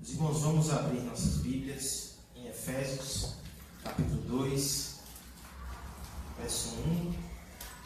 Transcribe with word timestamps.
Os 0.00 0.10
irmãos, 0.10 0.40
vamos 0.40 0.70
abrir 0.70 1.00
nossas 1.00 1.38
Bíblias 1.38 2.18
em 2.34 2.46
Efésios, 2.46 3.34
capítulo 3.82 4.22
2, 4.22 5.00
verso 6.38 6.68
1 6.76 7.14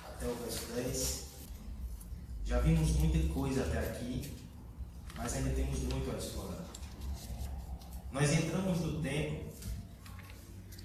até 0.04 0.26
o 0.26 0.34
verso 0.34 0.66
10. 0.74 1.24
Já 2.44 2.60
vimos 2.60 2.90
muita 2.96 3.32
coisa 3.32 3.62
até 3.62 3.78
aqui, 3.78 4.30
mas 5.16 5.32
ainda 5.34 5.50
temos 5.50 5.78
muito 5.80 6.10
a 6.14 6.18
explorar. 6.18 6.64
Nós 8.12 8.30
entramos 8.30 8.78
no 8.80 9.00
tempo 9.00 9.50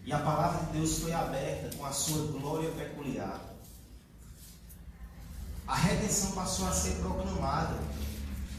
e 0.05 0.13
a 0.13 0.19
palavra 0.19 0.65
de 0.67 0.79
Deus 0.79 0.99
foi 0.99 1.11
aberta 1.11 1.75
com 1.75 1.85
a 1.85 1.91
sua 1.91 2.31
glória 2.31 2.71
peculiar. 2.71 3.41
A 5.67 5.75
redenção 5.75 6.31
passou 6.31 6.69
a 6.69 6.71
ser 6.71 6.95
proclamada. 7.01 7.77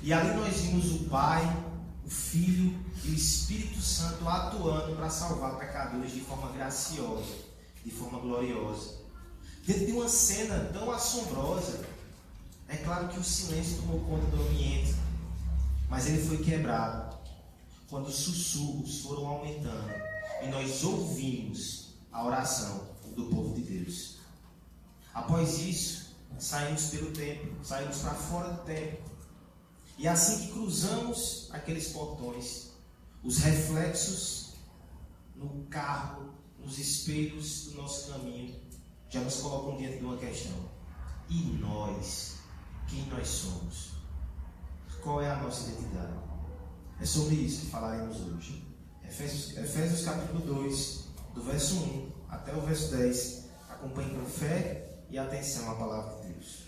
E 0.02 0.12
ali 0.12 0.36
nós 0.36 0.60
vimos 0.60 1.00
o 1.00 1.04
Pai, 1.08 1.42
o 2.08 2.10
Filho 2.10 2.74
e 3.04 3.10
o 3.10 3.14
Espírito 3.14 3.82
Santo 3.82 4.26
atuando 4.26 4.96
para 4.96 5.10
salvar 5.10 5.58
pecadores 5.58 6.10
de 6.10 6.20
forma 6.20 6.50
graciosa, 6.52 7.34
de 7.84 7.90
forma 7.90 8.18
gloriosa. 8.18 8.94
Dentro 9.66 9.84
de 9.84 9.92
uma 9.92 10.08
cena 10.08 10.70
tão 10.72 10.90
assombrosa, 10.90 11.84
é 12.66 12.78
claro 12.78 13.08
que 13.08 13.18
o 13.18 13.22
silêncio 13.22 13.82
tomou 13.82 14.00
conta 14.00 14.24
do 14.34 14.42
ambiente, 14.42 14.94
mas 15.90 16.06
ele 16.06 16.26
foi 16.26 16.38
quebrado 16.38 17.14
quando 17.90 18.06
os 18.06 18.16
sussurros 18.16 19.02
foram 19.02 19.26
aumentando 19.26 19.92
e 20.42 20.46
nós 20.46 20.82
ouvimos 20.84 21.90
a 22.10 22.24
oração 22.24 22.88
do 23.14 23.26
povo 23.26 23.54
de 23.54 23.60
Deus. 23.60 24.16
Após 25.12 25.58
isso, 25.58 26.14
saímos 26.38 26.86
pelo 26.86 27.10
templo, 27.10 27.62
saímos 27.62 27.98
para 27.98 28.14
fora 28.14 28.48
do 28.54 28.64
templo. 28.64 29.07
E 29.98 30.06
assim 30.06 30.46
que 30.46 30.52
cruzamos 30.52 31.48
aqueles 31.50 31.88
portões, 31.88 32.70
os 33.24 33.38
reflexos 33.38 34.54
no 35.34 35.64
carro, 35.64 36.34
nos 36.56 36.78
espelhos 36.78 37.64
do 37.64 37.82
nosso 37.82 38.12
caminho, 38.12 38.54
já 39.10 39.20
nos 39.20 39.40
colocam 39.40 39.76
diante 39.76 39.98
de 39.98 40.04
uma 40.04 40.16
questão. 40.16 40.56
E 41.28 41.42
nós? 41.58 42.36
Quem 42.86 43.04
nós 43.06 43.26
somos? 43.26 43.90
Qual 45.02 45.20
é 45.20 45.30
a 45.30 45.36
nossa 45.42 45.68
identidade? 45.68 46.12
É 47.00 47.04
sobre 47.04 47.34
isso 47.34 47.62
que 47.62 47.70
falaremos 47.72 48.18
hoje. 48.20 48.64
Efésios, 49.04 49.56
Efésios 49.56 50.04
capítulo 50.04 50.40
2, 50.62 51.04
do 51.34 51.42
verso 51.42 51.76
1 51.76 52.12
até 52.28 52.54
o 52.54 52.60
verso 52.60 52.96
10. 52.96 53.48
Acompanhe 53.68 54.14
com 54.14 54.24
fé 54.24 55.00
e 55.10 55.18
atenção 55.18 55.70
a 55.70 55.74
palavra 55.74 56.20
de 56.22 56.34
Deus. 56.34 56.67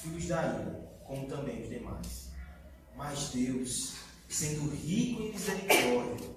filhos 0.00 0.26
da 0.26 0.42
ira, 0.42 0.90
como 1.06 1.26
também 1.26 1.62
os 1.62 1.68
demais. 1.68 2.28
Mas 2.96 3.30
Deus, 3.30 3.94
sendo 4.28 4.70
rico 4.70 5.22
em 5.22 5.32
misericórdia, 5.32 6.30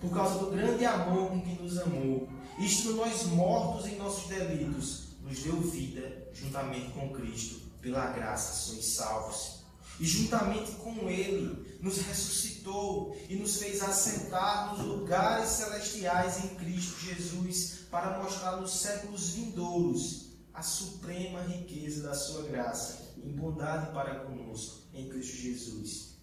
por 0.00 0.10
causa 0.12 0.38
do 0.38 0.50
grande 0.50 0.84
amor 0.84 1.30
com 1.30 1.40
que 1.42 1.62
nos 1.62 1.78
amou, 1.78 2.28
isto 2.58 2.92
nós 2.92 3.24
mortos 3.24 3.86
em 3.86 3.96
nossos 3.96 4.28
delitos, 4.28 5.08
nos 5.22 5.42
deu 5.42 5.60
vida 5.60 6.28
juntamente 6.32 6.90
com 6.92 7.10
Cristo, 7.10 7.60
pela 7.80 8.12
graça 8.12 8.54
sois 8.54 8.84
salvos. 8.84 9.60
E 9.98 10.04
juntamente 10.06 10.72
com 10.72 11.10
Ele 11.10 11.78
nos 11.82 11.98
ressuscitou 11.98 13.14
e 13.28 13.36
nos 13.36 13.58
fez 13.58 13.82
assentar 13.82 14.72
nos 14.72 14.86
lugares 14.86 15.48
celestiais 15.50 16.42
em 16.44 16.48
Cristo 16.54 17.04
Jesus, 17.04 17.80
para 17.90 18.18
mostrar 18.22 18.56
nos 18.56 18.72
séculos 18.72 19.30
vindouros 19.30 20.29
a 20.52 20.62
suprema 20.62 21.42
riqueza 21.42 22.02
da 22.02 22.14
Sua 22.14 22.42
graça, 22.42 23.14
em 23.22 23.32
bondade 23.32 23.92
para 23.92 24.20
conosco 24.20 24.80
em 24.94 25.08
Cristo 25.08 25.36
Jesus. 25.36 26.16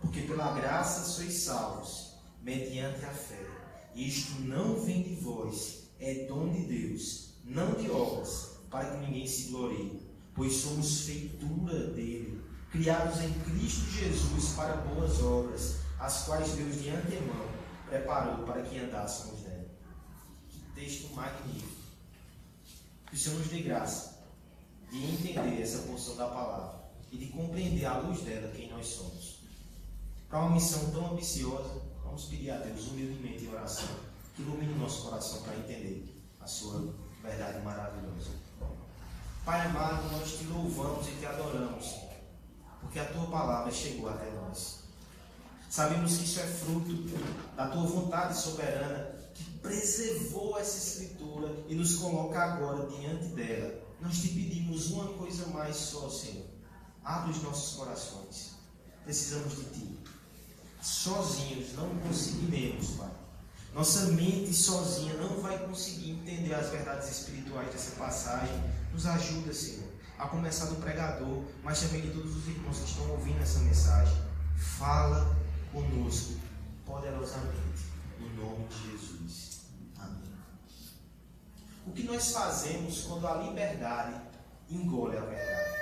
Porque 0.00 0.22
pela 0.22 0.54
graça 0.54 1.02
sois 1.02 1.34
salvos, 1.34 2.14
mediante 2.42 3.04
a 3.04 3.10
fé. 3.10 3.44
Isto 3.94 4.40
não 4.42 4.80
vem 4.80 5.02
de 5.02 5.14
vós, 5.16 5.90
é 5.98 6.26
dom 6.26 6.52
de 6.52 6.62
Deus, 6.64 7.34
não 7.44 7.72
de 7.74 7.90
obras, 7.90 8.58
para 8.70 8.90
que 8.90 9.06
ninguém 9.06 9.26
se 9.26 9.50
glorie. 9.50 10.08
Pois 10.34 10.54
somos 10.54 11.00
feitura 11.00 11.88
dele, 11.88 12.40
criados 12.70 13.20
em 13.20 13.32
Cristo 13.40 13.90
Jesus 13.90 14.54
para 14.54 14.76
boas 14.76 15.20
obras, 15.22 15.78
as 15.98 16.24
quais 16.24 16.52
Deus 16.52 16.80
de 16.80 16.90
antemão 16.90 17.48
preparou 17.88 18.44
para 18.44 18.62
que 18.62 18.78
andássemos 18.78 19.42
nela. 19.42 19.66
Que 20.48 20.60
texto 20.74 21.12
magnífico. 21.14 21.77
Nos 23.12 23.48
dê 23.48 23.62
graça 23.62 24.18
de 24.90 25.04
entender 25.04 25.62
essa 25.62 25.78
porção 25.78 26.16
da 26.16 26.26
palavra 26.26 26.78
e 27.10 27.16
de 27.16 27.26
compreender 27.26 27.86
à 27.86 27.98
luz 27.98 28.20
dela 28.20 28.52
quem 28.54 28.70
nós 28.70 28.86
somos. 28.86 29.38
Para 30.28 30.40
uma 30.40 30.50
missão 30.50 30.90
tão 30.90 31.12
ambiciosa, 31.12 31.80
vamos 32.04 32.26
pedir 32.26 32.50
a 32.50 32.58
Deus 32.58 32.86
humildemente 32.88 33.44
em 33.44 33.48
oração 33.48 33.88
que 34.34 34.42
ilumine 34.42 34.72
o 34.74 34.78
nosso 34.78 35.04
coração 35.04 35.42
para 35.42 35.56
entender 35.56 36.22
a 36.40 36.46
sua 36.46 36.94
verdade 37.22 37.60
maravilhosa. 37.64 38.30
Pai 39.44 39.66
amado, 39.66 40.12
nós 40.12 40.38
te 40.38 40.44
louvamos 40.44 41.08
e 41.08 41.12
te 41.12 41.24
adoramos, 41.24 41.94
porque 42.80 42.98
a 42.98 43.06
tua 43.06 43.26
palavra 43.28 43.72
chegou 43.72 44.10
até 44.10 44.30
nós. 44.32 44.80
Sabemos 45.70 46.18
que 46.18 46.24
isso 46.24 46.40
é 46.40 46.46
fruto 46.46 46.92
da 47.56 47.68
tua 47.68 47.84
vontade 47.84 48.36
soberana 48.36 49.16
que 49.34 49.44
preservou 49.60 50.58
essa 50.58 50.76
escritura 50.76 51.17
e 51.68 51.74
nos 51.74 51.96
coloca 51.96 52.38
agora 52.38 52.86
diante 52.88 53.28
dela. 53.28 53.82
Nós 54.00 54.18
te 54.18 54.28
pedimos 54.28 54.90
uma 54.90 55.08
coisa 55.14 55.46
mais 55.46 55.76
só, 55.76 56.08
Senhor. 56.08 56.46
Abre 57.04 57.32
os 57.32 57.42
nossos 57.42 57.76
corações. 57.76 58.54
Precisamos 59.04 59.56
de 59.56 59.64
ti. 59.64 59.98
Sozinhos 60.80 61.72
não 61.74 61.88
conseguiremos, 62.00 62.90
Pai. 62.90 63.10
Nossa 63.74 64.06
mente 64.12 64.52
sozinha 64.54 65.14
não 65.14 65.40
vai 65.40 65.58
conseguir 65.66 66.12
entender 66.12 66.54
as 66.54 66.70
verdades 66.70 67.10
espirituais 67.10 67.70
dessa 67.70 67.96
passagem. 67.96 68.54
Nos 68.92 69.06
ajuda, 69.06 69.52
Senhor, 69.52 69.88
a 70.18 70.26
começar 70.26 70.66
do 70.66 70.76
pregador, 70.76 71.44
mas 71.62 71.80
também 71.80 72.00
de 72.02 72.10
todos 72.10 72.36
os 72.36 72.46
irmãos 72.48 72.78
que 72.78 72.90
estão 72.90 73.10
ouvindo 73.10 73.40
essa 73.40 73.60
mensagem. 73.60 74.16
Fala 74.56 75.36
conosco 75.72 76.34
poderosamente, 76.84 77.84
no 78.18 78.42
nome 78.42 78.66
de 78.68 78.90
Jesus. 78.90 79.57
O 81.88 81.92
que 81.92 82.02
nós 82.02 82.32
fazemos 82.32 83.04
quando 83.04 83.26
a 83.26 83.34
liberdade 83.36 84.14
engole 84.70 85.16
a 85.16 85.22
verdade? 85.22 85.78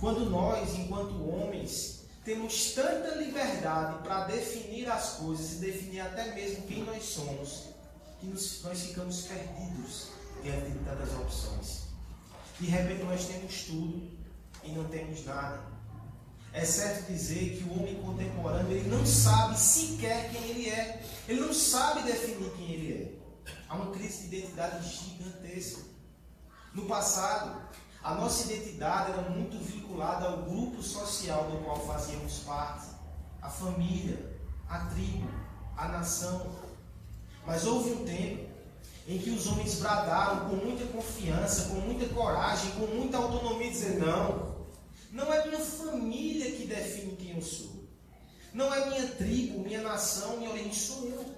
Quando 0.00 0.30
nós, 0.30 0.78
enquanto 0.78 1.28
homens, 1.28 2.06
temos 2.24 2.72
tanta 2.72 3.16
liberdade 3.16 4.02
para 4.02 4.24
definir 4.24 4.90
as 4.90 5.10
coisas 5.12 5.52
e 5.52 5.56
definir 5.56 6.00
até 6.00 6.34
mesmo 6.34 6.66
quem 6.66 6.82
nós 6.84 7.04
somos, 7.04 7.66
que 8.18 8.26
nos, 8.26 8.62
nós 8.62 8.80
ficamos 8.80 9.22
perdidos 9.26 10.08
diante 10.42 10.70
de 10.70 10.78
tantas 10.86 11.12
opções. 11.20 11.82
De 12.58 12.66
repente 12.66 13.02
nós 13.02 13.26
temos 13.26 13.64
tudo 13.64 14.10
e 14.64 14.70
não 14.72 14.84
temos 14.84 15.22
nada. 15.26 15.60
É 16.54 16.64
certo 16.64 17.12
dizer 17.12 17.58
que 17.58 17.64
o 17.64 17.78
homem 17.78 18.02
contemporâneo 18.02 18.72
ele 18.72 18.88
não 18.88 19.04
sabe 19.04 19.58
sequer 19.58 20.30
quem 20.32 20.42
ele 20.48 20.70
é. 20.70 21.02
Ele 21.28 21.40
não 21.40 21.52
sabe 21.52 22.04
definir 22.04 22.50
quem 22.52 22.72
ele 22.72 22.92
é. 23.16 23.19
Há 23.70 23.76
uma 23.76 23.92
crise 23.92 24.26
de 24.26 24.38
identidade 24.38 24.84
gigantesca. 24.84 25.82
No 26.74 26.86
passado, 26.86 27.56
a 28.02 28.14
nossa 28.16 28.52
identidade 28.52 29.12
era 29.12 29.30
muito 29.30 29.56
vinculada 29.58 30.26
ao 30.26 30.38
grupo 30.38 30.82
social 30.82 31.48
do 31.48 31.58
qual 31.58 31.78
fazíamos 31.86 32.40
parte, 32.40 32.88
a 33.40 33.48
família, 33.48 34.18
a 34.68 34.86
tribo, 34.86 35.30
a 35.76 35.86
nação. 35.86 36.50
Mas 37.46 37.64
houve 37.64 37.92
um 37.92 38.04
tempo 38.04 38.50
em 39.06 39.18
que 39.18 39.30
os 39.30 39.46
homens 39.46 39.76
bradaram 39.76 40.48
com 40.48 40.56
muita 40.56 40.84
confiança, 40.86 41.68
com 41.68 41.76
muita 41.76 42.12
coragem, 42.12 42.72
com 42.72 42.86
muita 42.88 43.18
autonomia, 43.18 43.70
dizer 43.70 44.00
não, 44.00 44.66
não 45.12 45.32
é 45.32 45.46
minha 45.46 45.64
família 45.64 46.50
que 46.50 46.66
define 46.66 47.14
quem 47.14 47.36
eu 47.36 47.42
sou. 47.42 47.84
Não 48.52 48.74
é 48.74 48.90
minha 48.90 49.06
tribo, 49.12 49.60
minha 49.60 49.80
nação, 49.80 50.38
minha 50.38 50.50
origem, 50.50 50.74
sou 50.74 51.06
eu. 51.06 51.29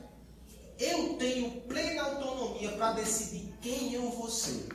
Eu 0.82 1.14
tenho 1.14 1.60
plena 1.60 2.02
autonomia 2.02 2.72
para 2.72 2.94
decidir 2.94 3.54
quem 3.62 3.94
eu 3.94 4.10
vou 4.10 4.28
ser. 4.28 4.66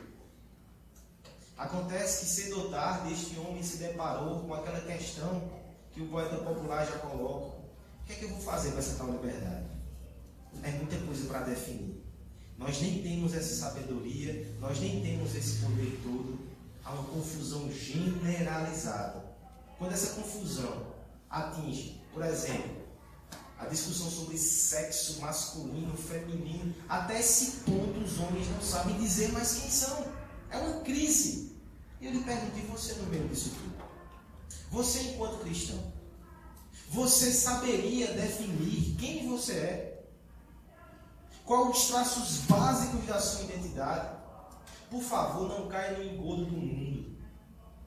Acontece 1.58 2.20
que 2.20 2.30
cedo 2.32 2.62
ou 2.62 2.70
tarde 2.70 3.12
este 3.12 3.38
homem 3.38 3.62
se 3.62 3.76
deparou 3.76 4.40
com 4.40 4.54
aquela 4.54 4.80
questão 4.80 5.52
que 5.92 6.00
o 6.00 6.08
poeta 6.08 6.38
popular 6.38 6.86
já 6.86 6.96
coloca. 7.00 7.58
O 7.58 8.06
que 8.06 8.14
é 8.14 8.16
que 8.16 8.24
eu 8.24 8.30
vou 8.30 8.40
fazer 8.40 8.72
com 8.72 8.78
essa 8.78 8.96
tal 8.96 9.12
liberdade? 9.12 9.66
É 10.62 10.70
muita 10.70 10.96
coisa 10.96 11.28
para 11.28 11.40
definir. 11.40 12.02
Nós 12.56 12.80
nem 12.80 13.02
temos 13.02 13.34
essa 13.34 13.54
sabedoria, 13.54 14.50
nós 14.60 14.80
nem 14.80 15.02
temos 15.02 15.34
esse 15.34 15.58
poder 15.58 16.00
todo. 16.02 16.38
Há 16.86 16.92
uma 16.92 17.04
confusão 17.04 17.70
generalizada. 17.70 19.22
Quando 19.76 19.92
essa 19.92 20.14
confusão 20.14 20.86
atinge, 21.28 22.00
por 22.14 22.24
exemplo, 22.24 22.77
a 23.58 23.66
discussão 23.66 24.08
sobre 24.08 24.38
sexo 24.38 25.20
masculino, 25.20 25.96
feminino, 25.96 26.74
até 26.88 27.18
esse 27.18 27.62
ponto 27.62 27.98
os 27.98 28.18
homens 28.18 28.48
não 28.48 28.62
sabem 28.62 28.96
dizer 28.98 29.32
mais 29.32 29.54
quem 29.54 29.70
são. 29.70 30.06
É 30.50 30.56
uma 30.56 30.80
crise. 30.80 31.56
E 32.00 32.06
eu 32.06 32.12
lhe 32.12 32.22
pergunto, 32.22 32.56
e 32.56 32.62
você 32.62 32.94
no 32.94 33.08
meio 33.08 33.26
disso 33.28 33.50
tudo? 33.50 33.88
Você 34.70 35.00
enquanto 35.02 35.40
cristão, 35.40 35.92
você 36.90 37.32
saberia 37.32 38.12
definir 38.12 38.96
quem 38.96 39.28
você 39.28 39.52
é? 39.52 40.04
Quais 41.44 41.76
os 41.76 41.86
traços 41.88 42.38
básicos 42.42 43.06
da 43.06 43.20
sua 43.20 43.42
identidade? 43.42 44.16
Por 44.88 45.02
favor, 45.02 45.48
não 45.48 45.68
caia 45.68 45.98
no 45.98 46.04
engodo 46.04 46.46
do 46.46 46.56
mundo, 46.56 47.16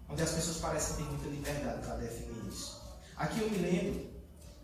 onde 0.09 0.21
as 0.21 0.31
pessoas 0.31 0.57
parecem 0.57 0.97
ter 0.97 1.03
muita 1.03 1.29
liberdade 1.29 1.85
para 1.85 1.95
definir 1.95 2.45
isso. 2.47 2.81
Aqui 3.15 3.39
eu 3.39 3.49
me 3.49 3.57
lembro 3.57 4.10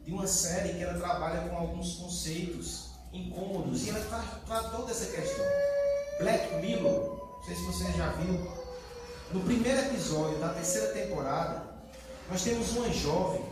de 0.07 0.13
uma 0.13 0.25
série 0.25 0.74
que 0.75 0.83
ela 0.83 0.98
trabalha 0.98 1.50
com 1.50 1.57
alguns 1.57 1.95
conceitos 1.95 2.92
incômodos 3.12 3.86
e 3.86 3.89
ela 3.89 4.00
tratou 4.45 4.86
dessa 4.86 5.06
questão. 5.07 5.45
Black 6.19 6.56
Mirror, 6.62 7.36
não 7.38 7.44
sei 7.44 7.56
se 7.57 7.63
você 7.63 7.92
já 7.92 8.12
viu, 8.13 8.50
no 9.33 9.42
primeiro 9.42 9.77
episódio 9.81 10.39
da 10.39 10.54
terceira 10.54 10.94
temporada, 10.94 11.62
nós 12.31 12.42
temos 12.42 12.71
uma 12.71 12.89
jovem 12.89 13.44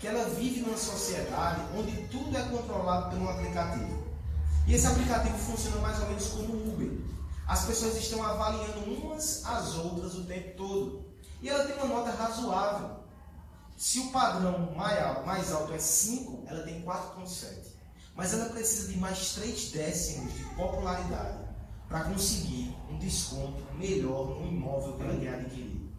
que 0.00 0.08
ela 0.08 0.28
vive 0.30 0.62
numa 0.62 0.76
sociedade 0.76 1.60
onde 1.78 1.92
tudo 2.08 2.36
é 2.36 2.42
controlado 2.42 3.10
por 3.10 3.18
um 3.20 3.30
aplicativo. 3.30 4.02
E 4.66 4.74
esse 4.74 4.88
aplicativo 4.88 5.38
funciona 5.38 5.76
mais 5.76 6.00
ou 6.00 6.08
menos 6.08 6.26
como 6.26 6.54
um 6.54 6.74
Uber. 6.74 6.90
As 7.46 7.66
pessoas 7.66 7.96
estão 7.96 8.20
avaliando 8.20 8.80
umas 8.80 9.46
às 9.46 9.76
outras 9.76 10.16
o 10.16 10.24
tempo 10.24 10.56
todo. 10.56 11.04
E 11.40 11.48
ela 11.48 11.64
tem 11.64 11.76
uma 11.76 11.86
nota 11.86 12.10
razoável. 12.10 13.03
Se 13.76 13.98
o 14.00 14.10
padrão 14.10 14.72
mais 14.74 15.52
alto 15.52 15.72
é 15.72 15.78
5, 15.78 16.44
ela 16.46 16.62
tem 16.62 16.82
4,7. 16.82 17.74
Mas 18.14 18.32
ela 18.32 18.46
precisa 18.46 18.92
de 18.92 18.98
mais 18.98 19.32
3 19.34 19.72
décimos 19.72 20.32
de 20.34 20.44
popularidade 20.54 21.38
para 21.88 22.04
conseguir 22.04 22.74
um 22.88 22.98
desconto 22.98 23.62
melhor 23.74 24.40
no 24.40 24.46
imóvel 24.46 24.94
que 24.94 25.02
ela 25.02 25.18
quer 25.18 25.34
adquirir. 25.34 25.90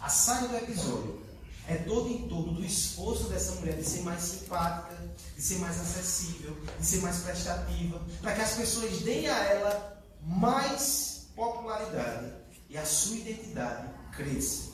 A 0.00 0.08
saga 0.08 0.48
do 0.48 0.56
episódio 0.56 1.22
é 1.68 1.76
todo 1.76 2.08
em 2.08 2.26
torno 2.28 2.54
do 2.54 2.64
esforço 2.64 3.28
dessa 3.28 3.52
mulher 3.52 3.76
de 3.76 3.84
ser 3.84 4.02
mais 4.02 4.20
simpática, 4.20 4.96
de 5.36 5.42
ser 5.42 5.58
mais 5.58 5.80
acessível, 5.80 6.56
de 6.78 6.84
ser 6.84 7.00
mais 7.00 7.18
prestativa, 7.18 8.02
para 8.20 8.34
que 8.34 8.40
as 8.40 8.54
pessoas 8.54 8.98
deem 9.02 9.28
a 9.28 9.44
ela 9.44 10.02
mais 10.20 11.28
popularidade 11.36 12.32
e 12.68 12.76
a 12.76 12.84
sua 12.84 13.16
identidade 13.16 13.88
cresça. 14.10 14.71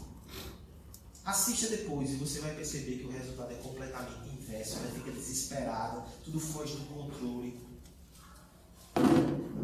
Assista 1.29 1.69
depois 1.69 2.09
e 2.09 2.15
você 2.15 2.41
vai 2.41 2.55
perceber 2.55 3.01
que 3.01 3.05
o 3.05 3.11
resultado 3.11 3.53
é 3.53 3.57
completamente 3.57 4.31
inverso. 4.31 4.79
Ela 4.79 4.93
fica 4.93 5.11
desesperada, 5.11 6.03
tudo 6.25 6.41
foge 6.41 6.75
do 6.77 6.87
controle. 6.87 7.61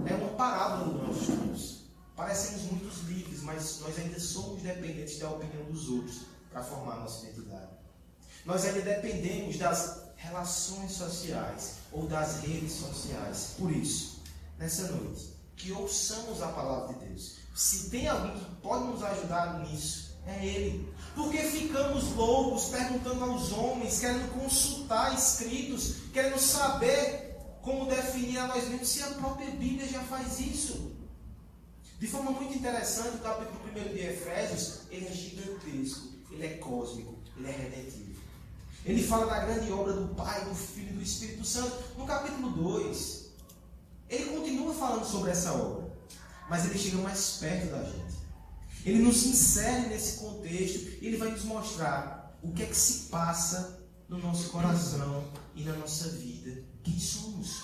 É 0.05 0.15
uma 0.15 0.29
parábola 0.37 0.93
dos 0.93 1.09
nossos 1.09 1.27
tempos. 1.27 1.85
Parecemos 2.15 2.65
muito 2.65 3.07
livres, 3.07 3.41
mas 3.41 3.81
nós 3.81 3.99
ainda 3.99 4.21
somos 4.21 4.61
dependentes 4.61 5.19
da 5.19 5.31
opinião 5.31 5.65
dos 5.65 5.89
outros 5.89 6.27
para 6.51 6.63
formar 6.63 6.97
nossa 6.97 7.25
identidade. 7.25 7.73
Nós 8.45 8.67
ainda 8.67 8.83
dependemos 8.83 9.57
das 9.57 10.03
relações 10.17 10.93
sociais 10.93 11.77
ou 11.91 12.07
das 12.07 12.41
redes 12.41 12.73
sociais. 12.73 13.55
Por 13.59 13.73
isso, 13.73 14.21
nessa 14.59 14.89
noite, 14.89 15.33
que 15.57 15.73
ouçamos 15.73 16.43
a 16.43 16.49
palavra 16.49 16.93
de 16.93 17.07
Deus. 17.07 17.37
Se 17.55 17.89
tem 17.89 18.07
alguém 18.07 18.39
que 18.39 18.55
pode 18.57 18.85
nos 18.85 19.03
ajudar 19.03 19.61
nisso, 19.61 20.15
é 20.27 20.45
Ele. 20.45 20.94
Porque 21.15 21.39
ficamos 21.39 22.13
loucos 22.15 22.65
perguntando 22.67 23.25
aos 23.25 23.53
homens, 23.53 24.01
querendo 24.01 24.33
consultar 24.33 25.15
escritos, 25.15 25.97
querendo 26.13 26.39
saber 26.39 27.37
como 27.63 27.87
definir 27.87 28.39
a 28.39 28.49
nós 28.49 28.69
mesmos, 28.69 28.89
se 28.89 29.03
a 29.03 29.07
própria 29.09 29.51
Bíblia 29.53 29.89
já 29.89 30.01
faz 30.01 30.41
isso. 30.41 30.93
De 31.99 32.07
forma 32.09 32.33
muito 32.33 32.55
interessante, 32.55 33.17
o 33.17 33.21
capítulo 33.21 33.61
1 33.71 33.95
de 33.95 34.01
Efésios, 34.01 34.81
ele 34.91 35.07
é 35.07 35.13
gigantesco, 35.13 36.09
ele 36.31 36.47
é 36.47 36.51
cósmico, 36.59 37.15
ele 37.37 37.49
é 37.49 37.53
redentivo. 37.53 38.21
Ele 38.85 39.03
fala 39.03 39.27
da 39.27 39.39
grande 39.47 39.73
obra 39.73 39.95
do 39.95 40.15
Pai, 40.15 40.45
do 40.45 40.55
Filho 40.55 40.91
e 40.91 40.95
do 40.95 41.03
Espírito 41.03 41.45
Santo. 41.45 41.83
No 41.97 42.05
capítulo 42.05 42.51
2, 42.51 43.25
ele 44.11 44.37
continua 44.37 44.75
falando 44.75 45.07
sobre 45.07 45.31
essa 45.31 45.55
obra, 45.55 45.91
mas 46.51 46.67
ele 46.67 46.79
chega 46.79 46.99
mais 46.99 47.39
perto 47.41 47.71
da 47.71 47.83
gente. 47.83 48.24
Ele 48.85 49.03
nos 49.03 49.25
insere 49.25 49.89
nesse 49.89 50.19
contexto 50.19 51.03
e 51.03 51.07
ele 51.07 51.17
vai 51.17 51.31
nos 51.31 51.45
mostrar 51.45 52.39
o 52.43 52.53
que 52.53 52.63
é 52.63 52.67
que 52.67 52.77
se 52.77 53.09
passa 53.09 53.83
no 54.09 54.19
nosso 54.19 54.51
coração 54.51 55.25
e 55.55 55.65
na 55.65 55.73
nossa 55.73 56.09
vida. 56.11 56.63
Quem 56.83 56.99
somos? 56.99 57.63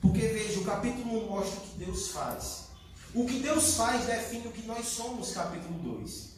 Porque 0.00 0.20
veja, 0.20 0.60
o 0.60 0.64
capítulo 0.64 1.26
1 1.26 1.28
mostra 1.28 1.60
o 1.60 1.62
que 1.62 1.84
Deus 1.84 2.08
faz. 2.08 2.68
O 3.14 3.26
que 3.26 3.40
Deus 3.40 3.74
faz 3.74 4.06
define 4.06 4.48
o 4.48 4.52
que 4.52 4.62
nós 4.62 4.86
somos, 4.86 5.32
capítulo 5.32 5.78
2. 5.98 6.32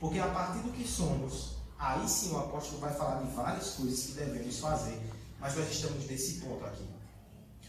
Porque 0.00 0.18
a 0.18 0.28
partir 0.28 0.58
do 0.58 0.72
que 0.72 0.86
somos, 0.86 1.58
aí 1.78 2.08
sim 2.08 2.32
o 2.32 2.38
apóstolo 2.38 2.80
vai 2.80 2.92
falar 2.94 3.22
de 3.22 3.30
várias 3.34 3.70
coisas 3.70 4.06
que 4.06 4.12
devemos 4.12 4.58
fazer. 4.58 5.00
Mas 5.38 5.56
nós 5.56 5.70
estamos 5.70 6.04
nesse 6.06 6.40
ponto 6.40 6.64
aqui. 6.64 6.84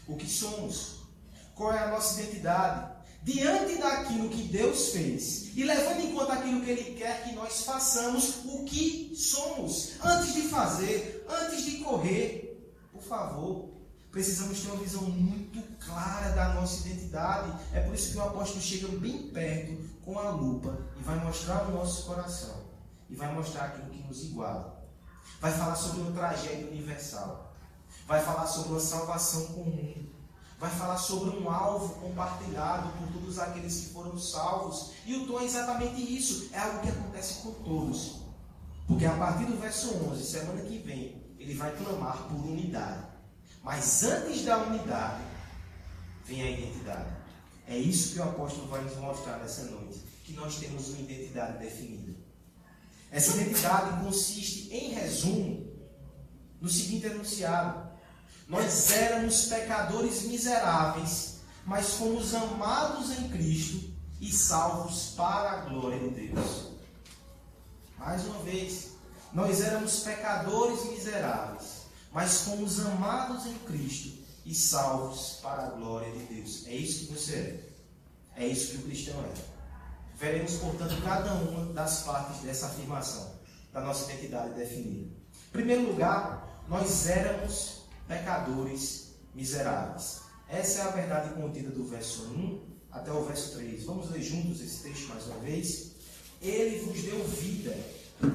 O 0.08 0.16
que 0.16 0.28
somos? 0.28 0.96
Qual 1.54 1.72
é 1.72 1.78
a 1.78 1.90
nossa 1.90 2.20
identidade? 2.20 2.99
Diante 3.22 3.76
daquilo 3.76 4.30
que 4.30 4.44
Deus 4.44 4.90
fez 4.90 5.56
e 5.56 5.64
levando 5.64 6.00
em 6.00 6.14
conta 6.14 6.34
aquilo 6.34 6.62
que 6.62 6.70
Ele 6.70 6.94
quer 6.96 7.22
que 7.24 7.34
nós 7.34 7.64
façamos, 7.64 8.44
o 8.44 8.64
que 8.64 9.14
somos. 9.14 9.92
Antes 10.02 10.34
de 10.34 10.42
fazer, 10.42 11.26
antes 11.28 11.64
de 11.64 11.78
correr, 11.78 12.74
por 12.92 13.02
favor, 13.02 13.70
precisamos 14.10 14.60
ter 14.60 14.68
uma 14.68 14.82
visão 14.82 15.02
muito 15.02 15.62
clara 15.84 16.30
da 16.30 16.54
nossa 16.54 16.86
identidade. 16.86 17.52
É 17.74 17.80
por 17.80 17.94
isso 17.94 18.12
que 18.12 18.18
o 18.18 18.22
apóstolo 18.22 18.60
chega 18.60 18.88
bem 18.98 19.28
perto 19.28 19.76
com 20.04 20.18
a 20.18 20.30
lupa 20.30 20.78
e 20.98 21.02
vai 21.02 21.18
mostrar 21.22 21.68
o 21.68 21.72
nosso 21.72 22.06
coração 22.06 22.70
e 23.08 23.14
vai 23.14 23.32
mostrar 23.34 23.66
aquilo 23.66 23.90
que 23.90 24.02
nos 24.02 24.24
iguala. 24.24 24.80
Vai 25.40 25.52
falar 25.52 25.76
sobre 25.76 26.02
uma 26.02 26.12
tragédia 26.12 26.66
universal. 26.68 27.54
Vai 28.06 28.22
falar 28.22 28.46
sobre 28.46 28.72
uma 28.72 28.80
salvação 28.80 29.46
comum 29.46 30.09
vai 30.60 30.70
falar 30.70 30.98
sobre 30.98 31.38
um 31.38 31.50
alvo 31.50 31.94
compartilhado 31.94 32.90
por 32.98 33.08
todos 33.14 33.38
aqueles 33.38 33.80
que 33.80 33.94
foram 33.94 34.18
salvos. 34.18 34.92
E 35.06 35.16
o 35.16 35.26
tom 35.26 35.40
é 35.40 35.44
exatamente 35.44 36.00
isso, 36.00 36.50
é 36.52 36.58
algo 36.58 36.80
que 36.80 36.90
acontece 36.90 37.42
com 37.42 37.52
todos. 37.64 38.20
Porque 38.86 39.06
a 39.06 39.12
partir 39.14 39.46
do 39.46 39.58
verso 39.58 39.94
11, 40.10 40.22
semana 40.22 40.60
que 40.60 40.76
vem, 40.78 41.22
ele 41.38 41.54
vai 41.54 41.74
clamar 41.76 42.24
por 42.24 42.44
unidade. 42.44 43.06
Mas 43.62 44.02
antes 44.04 44.44
da 44.44 44.58
unidade, 44.58 45.22
vem 46.26 46.42
a 46.42 46.50
identidade. 46.50 47.10
É 47.66 47.78
isso 47.78 48.12
que 48.12 48.18
o 48.18 48.24
apóstolo 48.24 48.68
vai 48.68 48.82
nos 48.82 48.96
mostrar 48.96 49.38
nessa 49.38 49.62
noite, 49.64 50.00
que 50.24 50.34
nós 50.34 50.56
temos 50.56 50.88
uma 50.88 50.98
identidade 50.98 51.58
definida. 51.58 52.12
Essa 53.10 53.34
identidade 53.36 54.04
consiste, 54.04 54.68
em 54.74 54.90
resumo, 54.92 55.70
no 56.60 56.68
seguinte 56.68 57.06
enunciado: 57.06 57.89
nós 58.50 58.90
éramos 58.90 59.44
pecadores 59.44 60.22
miseráveis, 60.22 61.36
mas 61.64 61.90
fomos 61.90 62.34
amados 62.34 63.16
em 63.16 63.28
Cristo 63.28 63.94
e 64.20 64.32
salvos 64.32 65.14
para 65.16 65.52
a 65.52 65.56
glória 65.66 66.00
de 66.00 66.26
Deus. 66.26 66.72
Mais 67.96 68.24
uma 68.24 68.40
vez, 68.42 68.88
nós 69.32 69.60
éramos 69.60 70.00
pecadores 70.00 70.84
miseráveis, 70.86 71.82
mas 72.10 72.40
fomos 72.40 72.80
amados 72.80 73.46
em 73.46 73.54
Cristo 73.58 74.18
e 74.44 74.52
salvos 74.52 75.38
para 75.40 75.68
a 75.68 75.70
glória 75.70 76.10
de 76.10 76.24
Deus. 76.34 76.66
É 76.66 76.74
isso 76.74 77.06
que 77.06 77.12
você 77.12 77.34
é. 78.34 78.42
É 78.42 78.46
isso 78.48 78.72
que 78.72 78.78
o 78.78 78.82
cristão 78.82 79.14
é. 79.26 79.32
Veremos, 80.18 80.56
portanto, 80.56 81.00
cada 81.04 81.34
uma 81.34 81.72
das 81.72 82.02
partes 82.02 82.40
dessa 82.40 82.66
afirmação, 82.66 83.32
da 83.72 83.80
nossa 83.80 84.10
identidade 84.10 84.54
definida. 84.54 85.06
Em 85.06 85.52
primeiro 85.52 85.86
lugar, 85.86 86.64
nós 86.68 87.06
éramos 87.06 87.79
pecadores 88.10 89.12
miseráveis. 89.32 90.22
Essa 90.48 90.80
é 90.80 90.82
a 90.82 90.90
verdade 90.90 91.34
contida 91.34 91.70
do 91.70 91.84
verso 91.84 92.24
1 92.24 92.60
até 92.90 93.12
o 93.12 93.24
verso 93.24 93.56
3. 93.56 93.84
Vamos 93.84 94.10
ler 94.10 94.20
juntos 94.20 94.60
esse 94.60 94.82
texto 94.82 95.08
mais 95.08 95.26
uma 95.26 95.38
vez. 95.38 95.92
Ele 96.42 96.80
vos 96.80 97.00
deu 97.02 97.24
vida, 97.24 97.76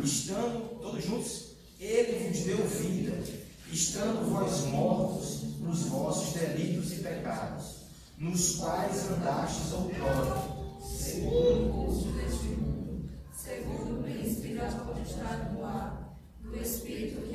estando, 0.02 0.80
todos 0.82 1.04
juntos? 1.04 1.56
Ele 1.78 2.30
vos 2.30 2.40
deu 2.40 2.66
vida, 2.66 3.22
estando 3.70 4.30
vós 4.32 4.62
mortos 4.68 5.42
nos 5.60 5.82
vossos 5.88 6.34
delitos 6.34 6.94
e 6.94 6.96
pecados, 7.00 7.82
nos 8.18 8.56
quais 8.56 9.12
andastes 9.12 9.74
outrora, 9.74 10.42
segundo 10.82 11.70
o 11.70 11.74
curso 11.74 12.08
deste 12.14 12.46
mundo, 12.46 13.10
segundo 13.36 14.00
o 14.00 14.04
príncipe 14.04 14.54
da 14.54 14.68
potestade 14.68 15.54
do 15.54 15.66
ar, 15.66 16.18
do 16.42 16.62
Espírito 16.62 17.28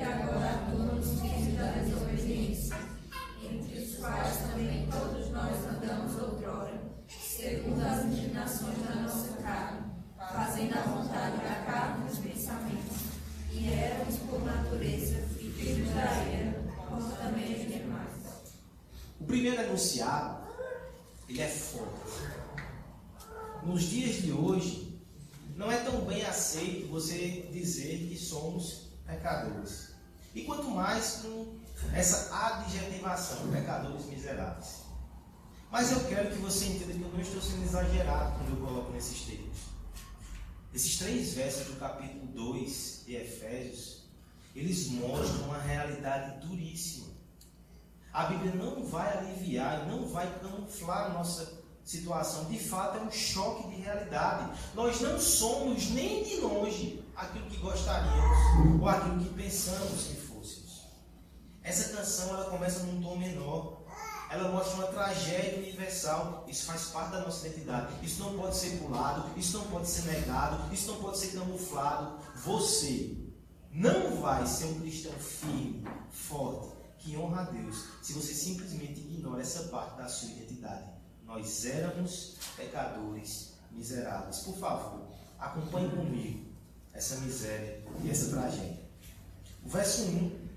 da 8.78 8.94
nossa 9.02 9.42
carne, 9.42 9.80
fazendo 10.16 10.78
a 10.78 10.82
vontade 10.82 11.36
da 11.36 11.64
carne 11.66 12.08
dos 12.08 12.18
pensamentos. 12.18 12.98
E 13.52 13.72
éramos, 13.72 14.16
por 14.18 14.44
natureza, 14.44 15.16
filhos 15.36 15.88
da 15.90 16.60
como 16.88 17.10
também 17.12 17.54
os 17.54 17.72
demais. 17.72 18.10
O 19.20 19.24
primeiro 19.24 19.60
anunciado, 19.60 20.46
ele 21.28 21.40
é 21.40 21.48
forte. 21.48 22.40
Nos 23.62 23.82
dias 23.82 24.22
de 24.22 24.32
hoje, 24.32 25.00
não 25.56 25.70
é 25.70 25.78
tão 25.80 26.00
bem 26.06 26.24
aceito 26.24 26.88
você 26.88 27.48
dizer 27.52 28.08
que 28.08 28.16
somos 28.16 28.88
pecadores. 29.06 29.90
E 30.34 30.42
quanto 30.42 30.70
mais 30.70 31.20
com 31.22 31.58
essa 31.92 32.34
adjetivação, 32.46 33.50
pecadores 33.50 34.06
miseráveis. 34.06 34.79
Mas 35.70 35.92
eu 35.92 36.04
quero 36.08 36.30
que 36.30 36.38
você 36.38 36.66
entenda 36.66 36.92
que 36.92 37.00
eu 37.00 37.12
não 37.12 37.20
estou 37.20 37.40
sendo 37.40 37.62
exagerado 37.62 38.38
quando 38.38 38.58
eu 38.58 38.66
coloco 38.66 38.92
nesses 38.92 39.20
termos. 39.22 39.58
Esses 40.74 40.98
três 40.98 41.32
versos 41.34 41.66
do 41.68 41.78
capítulo 41.78 42.26
2 42.26 43.04
de 43.06 43.14
Efésios, 43.14 44.04
eles 44.54 44.88
mostram 44.88 45.44
uma 45.44 45.60
realidade 45.60 46.44
duríssima. 46.44 47.06
A 48.12 48.24
Bíblia 48.24 48.52
não 48.54 48.84
vai 48.84 49.18
aliviar 49.18 49.86
não 49.86 50.08
vai 50.08 50.28
camuflar 50.40 51.06
a 51.06 51.14
nossa 51.14 51.60
situação. 51.84 52.46
De 52.46 52.58
fato, 52.58 52.98
é 52.98 53.02
um 53.02 53.10
choque 53.10 53.68
de 53.68 53.82
realidade. 53.82 54.50
Nós 54.74 55.00
não 55.00 55.20
somos 55.20 55.90
nem 55.90 56.24
de 56.24 56.36
longe 56.40 57.04
aquilo 57.14 57.48
que 57.48 57.58
gostaríamos 57.58 58.80
ou 58.80 58.88
aquilo 58.88 59.20
que 59.20 59.34
pensamos 59.34 60.08
que 60.08 60.16
fôssemos. 60.16 60.84
Essa 61.62 61.96
canção 61.96 62.28
ela 62.30 62.50
começa 62.50 62.84
num 62.84 63.00
tom 63.00 63.16
menor 63.16 63.79
ela 64.30 64.48
mostra 64.48 64.76
uma 64.76 64.86
tragédia 64.86 65.58
universal. 65.58 66.44
Isso 66.48 66.66
faz 66.66 66.84
parte 66.84 67.10
da 67.12 67.20
nossa 67.22 67.46
identidade. 67.48 67.92
Isso 68.06 68.22
não 68.22 68.38
pode 68.38 68.56
ser 68.56 68.78
pulado, 68.78 69.28
isso 69.36 69.58
não 69.58 69.66
pode 69.66 69.88
ser 69.88 70.02
negado, 70.02 70.72
isso 70.72 70.92
não 70.92 71.00
pode 71.00 71.18
ser 71.18 71.32
camuflado. 71.32 72.18
Você 72.44 73.16
não 73.72 74.20
vai 74.20 74.46
ser 74.46 74.66
um 74.66 74.80
cristão 74.80 75.12
firme, 75.12 75.84
forte, 76.10 76.76
que 76.98 77.16
honra 77.16 77.42
a 77.42 77.44
Deus, 77.44 77.86
se 78.02 78.12
você 78.12 78.32
simplesmente 78.32 79.00
ignora 79.00 79.42
essa 79.42 79.64
parte 79.64 79.96
da 79.96 80.08
sua 80.08 80.30
identidade. 80.30 80.84
Nós 81.24 81.64
éramos 81.64 82.36
pecadores 82.56 83.54
miseráveis. 83.72 84.38
Por 84.38 84.56
favor, 84.58 85.08
acompanhe 85.38 85.90
comigo 85.90 86.50
essa 86.92 87.16
miséria 87.16 87.82
e 88.04 88.10
essa 88.10 88.30
tragédia. 88.30 88.80
O 89.64 89.68
verso 89.68 90.02
1 90.02 90.48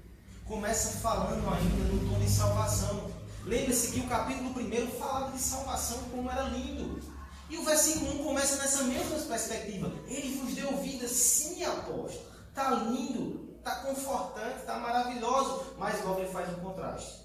começa 0.45 0.99
falando 0.99 1.47
ainda 1.49 1.93
no 1.93 2.09
tom 2.09 2.19
de 2.19 2.29
salvação. 2.29 3.22
Lembre-se 3.45 3.91
que 3.91 3.99
o 3.99 4.07
capítulo 4.07 4.51
1 4.51 4.91
falava 4.97 5.31
de 5.31 5.39
salvação, 5.39 5.99
como 6.11 6.29
era 6.29 6.43
lindo. 6.43 7.01
E 7.49 7.57
o 7.57 7.63
versículo 7.63 8.21
1 8.21 8.23
começa 8.23 8.55
nessa 8.55 8.83
mesma 8.83 9.19
perspectiva. 9.19 9.91
Ele 10.07 10.37
vos 10.37 10.55
deu 10.55 10.77
vida, 10.77 11.07
sim, 11.07 11.63
apóstolo. 11.63 12.25
Está 12.49 12.71
lindo, 12.71 13.53
está 13.57 13.75
confortante, 13.75 14.59
está 14.59 14.79
maravilhoso. 14.79 15.73
Mas 15.77 16.03
logo 16.05 16.21
ele 16.21 16.31
faz 16.31 16.49
um 16.57 16.61
contraste. 16.61 17.23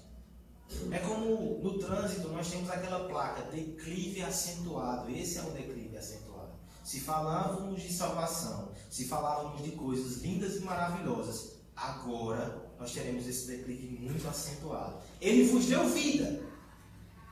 É 0.91 0.99
como 0.99 1.59
no 1.63 1.79
trânsito 1.79 2.27
nós 2.27 2.49
temos 2.49 2.69
aquela 2.69 3.07
placa, 3.07 3.43
declive 3.43 4.21
acentuado. 4.21 5.09
Esse 5.09 5.39
é 5.39 5.41
um 5.41 5.51
declive 5.51 5.97
acentuado. 5.97 6.51
Se 6.83 6.99
falávamos 6.99 7.81
de 7.81 7.93
salvação, 7.93 8.71
se 8.89 9.07
falávamos 9.07 9.63
de 9.63 9.71
coisas 9.71 10.21
lindas 10.21 10.57
e 10.57 10.59
maravilhosas, 10.59 11.53
agora 11.75 12.68
nós 12.79 12.93
teremos 12.93 13.27
esse 13.27 13.45
declive 13.47 13.99
muito 13.99 14.25
acentuado. 14.27 15.01
Ele 15.19 15.51
vos 15.51 15.65
deu 15.65 15.89
vida, 15.89 16.41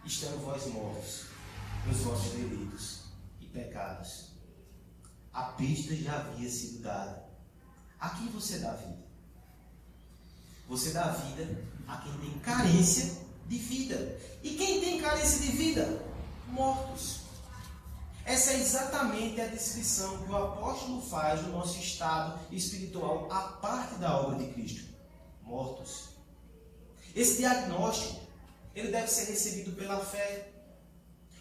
estando 0.03 0.43
vós 0.43 0.65
mortos 0.67 1.27
nos 1.85 1.97
vossos 1.99 2.33
delitos 2.33 3.03
e 3.39 3.45
pecados. 3.45 4.31
A 5.31 5.43
pista 5.43 5.95
já 5.95 6.17
havia 6.19 6.49
sido 6.49 6.81
dada. 6.81 7.25
A 7.97 8.09
quem 8.09 8.27
você 8.27 8.59
dá 8.59 8.73
vida? 8.73 9.07
Você 10.67 10.91
dá 10.91 11.11
vida 11.11 11.63
a 11.87 11.97
quem 11.97 12.11
tem 12.17 12.39
carência 12.39 13.21
de 13.47 13.57
vida. 13.57 14.19
E 14.43 14.55
quem 14.55 14.81
tem 14.81 14.99
carência 14.99 15.39
de 15.39 15.55
vida? 15.55 16.05
Mortos. 16.47 17.21
Essa 18.25 18.51
é 18.51 18.59
exatamente 18.59 19.39
a 19.39 19.47
descrição 19.47 20.17
que 20.17 20.29
o 20.29 20.35
apóstolo 20.35 21.01
faz 21.01 21.41
do 21.41 21.51
nosso 21.51 21.79
estado 21.79 22.37
espiritual 22.51 23.31
a 23.31 23.39
parte 23.39 23.95
da 23.95 24.19
obra 24.19 24.43
de 24.43 24.51
Cristo 24.51 24.86
mortos. 25.47 26.09
Esse 27.15 27.37
diagnóstico, 27.37 28.19
ele 28.75 28.91
deve 28.91 29.07
ser 29.07 29.31
recebido 29.31 29.71
pela 29.75 29.99
fé. 29.99 30.51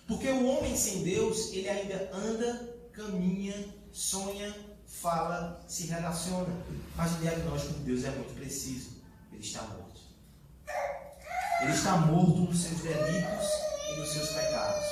Porque 0.07 0.29
o 0.29 0.47
homem 0.47 0.77
sem 0.77 1.03
Deus, 1.03 1.53
ele 1.53 1.69
ainda 1.69 2.11
anda, 2.15 2.75
caminha, 2.93 3.75
sonha, 3.93 4.55
fala, 4.87 5.63
se 5.69 5.87
relaciona. 5.89 6.55
Mas 6.95 7.13
o 7.13 7.17
diagnóstico 7.17 7.75
de 7.75 7.81
Deus 7.81 8.05
é 8.05 8.11
muito 8.11 8.35
preciso. 8.35 9.03
Ele 9.33 9.43
está 9.43 9.63
morto. 9.63 10.01
Ele 11.63 11.73
está 11.73 11.97
morto 11.97 12.41
nos 12.41 12.63
seus 12.63 12.81
delitos 12.81 13.49
e 13.91 14.01
nos 14.01 14.13
seus 14.13 14.29
pecados. 14.31 14.87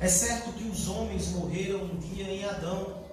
É 0.00 0.08
certo 0.08 0.52
que 0.52 0.64
os 0.64 0.88
homens 0.88 1.28
morreram 1.28 1.82
um 1.82 1.98
dia 1.98 2.24
em 2.24 2.44
Adão, 2.44 3.07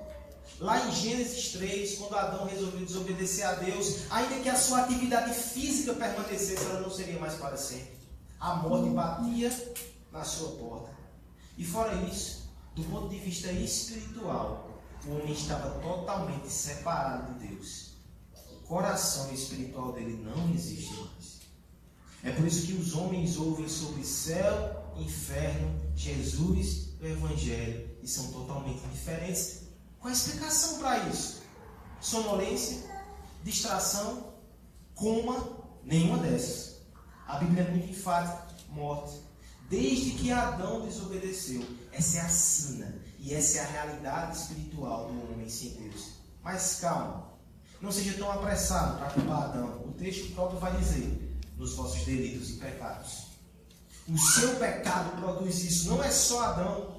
Lá 0.59 0.87
em 0.87 0.91
Gênesis 0.91 1.51
3, 1.53 1.95
quando 1.97 2.15
Adão 2.15 2.45
resolveu 2.45 2.85
desobedecer 2.85 3.45
a 3.45 3.55
Deus, 3.55 4.09
ainda 4.09 4.39
que 4.39 4.49
a 4.49 4.55
sua 4.55 4.81
atividade 4.81 5.33
física 5.33 5.93
permanecesse, 5.93 6.65
ela 6.65 6.79
não 6.79 6.89
seria 6.89 7.19
mais 7.19 7.35
para 7.35 7.57
sempre. 7.57 7.95
A 8.39 8.55
morte 8.55 8.89
batia 8.91 9.51
na 10.11 10.23
sua 10.23 10.51
porta. 10.51 10.95
E 11.57 11.65
fora 11.65 11.93
isso, 12.03 12.49
do 12.73 12.83
ponto 12.83 13.09
de 13.09 13.19
vista 13.19 13.51
espiritual, 13.51 14.81
o 15.05 15.11
homem 15.11 15.33
estava 15.33 15.79
totalmente 15.81 16.49
separado 16.49 17.33
de 17.33 17.47
Deus. 17.47 17.95
O 18.51 18.67
coração 18.67 19.33
espiritual 19.33 19.91
dele 19.91 20.23
não 20.23 20.53
existe 20.53 20.93
mais. 20.93 21.35
É 22.23 22.31
por 22.31 22.45
isso 22.47 22.65
que 22.65 22.73
os 22.73 22.95
homens 22.95 23.37
ouvem 23.37 23.67
sobre 23.67 24.03
céu, 24.03 24.93
inferno, 24.97 25.79
Jesus 25.95 26.85
o 27.01 27.05
Evangelho 27.05 27.89
e 28.01 28.07
são 28.07 28.31
totalmente 28.31 28.81
diferentes 28.87 29.64
qual 30.05 30.13
a 30.13 30.15
explicação 30.15 30.77
para 30.77 30.99
isso? 31.09 31.41
Sonolência, 31.99 32.83
distração, 33.43 34.35
coma, 34.93 35.57
nenhuma 35.83 36.19
dessas. 36.19 36.81
A 37.27 37.39
Bíblia 37.39 37.63
é 37.63 37.71
muito 37.71 37.89
enfática: 37.89 38.45
morte. 38.69 39.19
Desde 39.67 40.11
que 40.11 40.31
Adão 40.31 40.85
desobedeceu. 40.85 41.65
Essa 41.91 42.19
é 42.19 42.21
a 42.21 42.29
sina. 42.29 42.95
E 43.17 43.33
essa 43.33 43.57
é 43.57 43.61
a 43.61 43.67
realidade 43.67 44.37
espiritual 44.37 45.07
do 45.07 45.33
homem 45.33 45.49
sem 45.49 45.71
Deus. 45.71 46.11
Mas 46.43 46.77
calma. 46.79 47.33
Não 47.81 47.91
seja 47.91 48.13
tão 48.13 48.31
apressado 48.31 48.99
para 48.99 49.09
culpar 49.09 49.45
Adão. 49.45 49.87
O 49.87 49.91
texto 49.93 50.35
próprio 50.35 50.59
vai 50.59 50.77
dizer: 50.77 51.35
nos 51.57 51.73
vossos 51.73 52.05
delitos 52.05 52.51
e 52.51 52.53
pecados. 52.57 53.29
O 54.07 54.19
seu 54.19 54.55
pecado 54.57 55.19
produz 55.19 55.63
isso. 55.63 55.89
Não 55.89 56.03
é 56.03 56.11
só 56.11 56.43
Adão. 56.43 56.94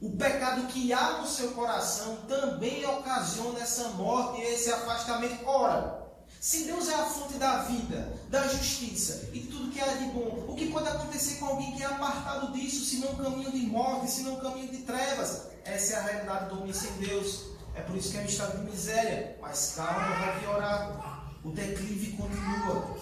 O 0.00 0.10
pecado 0.10 0.68
que 0.68 0.92
há 0.92 1.18
no 1.18 1.26
seu 1.26 1.50
coração 1.50 2.18
também 2.28 2.86
ocasiona 2.86 3.58
essa 3.58 3.88
morte 3.90 4.40
e 4.40 4.44
esse 4.44 4.70
afastamento. 4.70 5.44
Ora, 5.44 6.06
se 6.40 6.64
Deus 6.64 6.88
é 6.88 6.94
a 6.94 7.04
fonte 7.04 7.34
da 7.34 7.62
vida, 7.62 8.16
da 8.28 8.46
justiça 8.46 9.28
e 9.32 9.40
de 9.40 9.48
tudo 9.48 9.72
que 9.72 9.80
há 9.80 9.86
de 9.94 10.04
bom, 10.04 10.44
o 10.46 10.54
que 10.54 10.70
pode 10.70 10.88
acontecer 10.88 11.40
com 11.40 11.46
alguém 11.46 11.74
que 11.74 11.82
é 11.82 11.86
apartado 11.86 12.52
disso, 12.52 12.84
se 12.84 12.98
não 12.98 13.16
caminho 13.16 13.50
de 13.50 13.66
morte, 13.66 14.08
se 14.08 14.22
não 14.22 14.36
caminho 14.36 14.70
de 14.70 14.78
trevas? 14.78 15.48
Essa 15.64 15.94
é 15.94 15.96
a 15.96 16.02
realidade 16.02 16.48
do 16.50 16.60
homem 16.60 16.72
sem 16.72 16.92
Deus. 16.92 17.46
É 17.74 17.80
por 17.80 17.96
isso 17.96 18.12
que 18.12 18.18
é 18.18 18.20
um 18.20 18.26
estado 18.26 18.56
de 18.56 18.70
miséria. 18.70 19.36
Mas 19.42 19.74
calma, 19.74 20.14
vai 20.16 20.40
piorar. 20.40 21.32
O 21.44 21.50
declive 21.50 22.12
continua. 22.12 22.96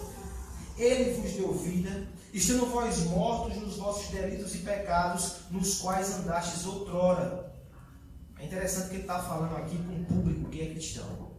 Ele 0.77 1.13
vos 1.13 1.31
deu 1.33 1.53
vida, 1.53 2.07
estando 2.33 2.65
vós 2.67 3.03
mortos 3.05 3.57
nos 3.57 3.77
vossos 3.77 4.09
delitos 4.09 4.53
e 4.55 4.59
pecados, 4.59 5.37
nos 5.49 5.79
quais 5.79 6.13
andastes 6.13 6.65
outrora. 6.65 7.53
É 8.39 8.45
interessante 8.45 8.89
que 8.89 8.95
ele 8.95 9.01
está 9.01 9.19
falando 9.19 9.55
aqui 9.55 9.77
com 9.77 9.93
um 9.93 10.03
público 10.03 10.49
que 10.49 10.61
é 10.61 10.71
cristão. 10.71 11.31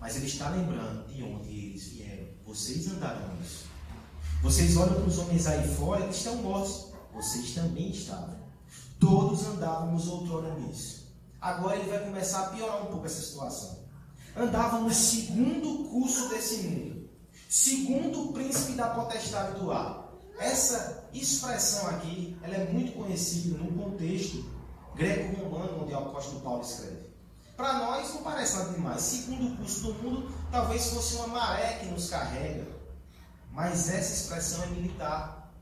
Mas 0.00 0.16
ele 0.16 0.26
está 0.26 0.50
lembrando 0.50 1.06
de 1.08 1.22
onde 1.22 1.50
eles 1.50 1.88
vieram. 1.88 2.28
Vocês 2.46 2.86
andaram 2.88 3.34
nisso. 3.36 3.66
Vocês 4.40 4.76
olham 4.76 4.94
para 4.94 5.04
os 5.04 5.18
homens 5.18 5.46
aí 5.46 5.66
fora 5.74 6.06
que 6.06 6.14
estão 6.14 6.36
mortos. 6.36 6.92
Vocês 7.12 7.54
também 7.54 7.90
estavam. 7.90 8.36
Todos 9.00 9.44
andávamos 9.46 10.06
outrora 10.06 10.54
nisso. 10.54 11.08
Agora 11.40 11.76
ele 11.76 11.90
vai 11.90 12.04
começar 12.04 12.46
a 12.46 12.48
piorar 12.50 12.82
um 12.82 12.86
pouco 12.86 13.06
essa 13.06 13.20
situação. 13.20 13.78
Andávamos 14.36 14.94
segundo 14.94 15.82
o 15.82 15.88
curso 15.88 16.28
desse 16.28 16.58
mundo. 16.58 17.08
Segundo 17.48 18.28
o 18.28 18.32
príncipe 18.32 18.72
da 18.72 18.88
potestade 18.90 19.58
do 19.58 19.72
ar 19.72 19.97
essa 20.38 21.08
expressão 21.12 21.88
aqui, 21.90 22.36
ela 22.42 22.54
é 22.54 22.72
muito 22.72 22.92
conhecida 22.92 23.58
no 23.58 23.72
contexto 23.72 24.44
greco-romano 24.94 25.82
onde 25.82 25.92
o 25.92 25.98
apóstolo 25.98 26.40
Paulo 26.40 26.62
escreve. 26.62 27.08
Para 27.56 27.72
nós 27.74 28.14
não 28.14 28.22
parece 28.22 28.56
nada 28.56 28.72
demais. 28.72 29.02
Segundo 29.02 29.52
o 29.52 29.56
curso 29.56 29.80
do 29.82 29.94
mundo, 29.94 30.32
talvez 30.50 30.90
fosse 30.90 31.16
uma 31.16 31.26
maré 31.26 31.78
que 31.78 31.86
nos 31.86 32.08
carrega. 32.08 32.66
Mas 33.52 33.88
essa 33.88 34.14
expressão 34.14 34.62
é 34.62 34.66
militar. 34.68 35.52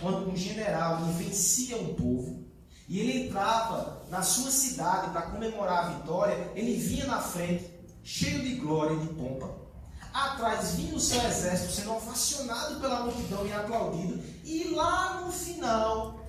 Quando 0.00 0.30
um 0.30 0.36
general 0.36 0.98
vencia 1.16 1.76
um 1.76 1.94
povo 1.94 2.44
e 2.86 3.00
ele 3.00 3.26
entrava 3.28 4.02
na 4.10 4.22
sua 4.22 4.50
cidade 4.50 5.10
para 5.10 5.22
comemorar 5.22 5.86
a 5.86 5.88
vitória, 5.94 6.52
ele 6.54 6.76
vinha 6.76 7.06
na 7.06 7.20
frente, 7.20 7.70
cheio 8.02 8.42
de 8.42 8.56
glória 8.56 8.94
e 8.94 9.00
de 9.00 9.14
pompa. 9.14 9.61
Atrás 10.12 10.72
vinha 10.74 10.94
o 10.94 11.00
seu 11.00 11.22
exército 11.26 11.72
sendo 11.72 11.92
ovacionado 11.92 12.80
pela 12.80 13.04
multidão 13.04 13.46
e 13.46 13.52
aplaudido. 13.52 14.22
E 14.44 14.64
lá 14.74 15.22
no 15.22 15.32
final, 15.32 16.20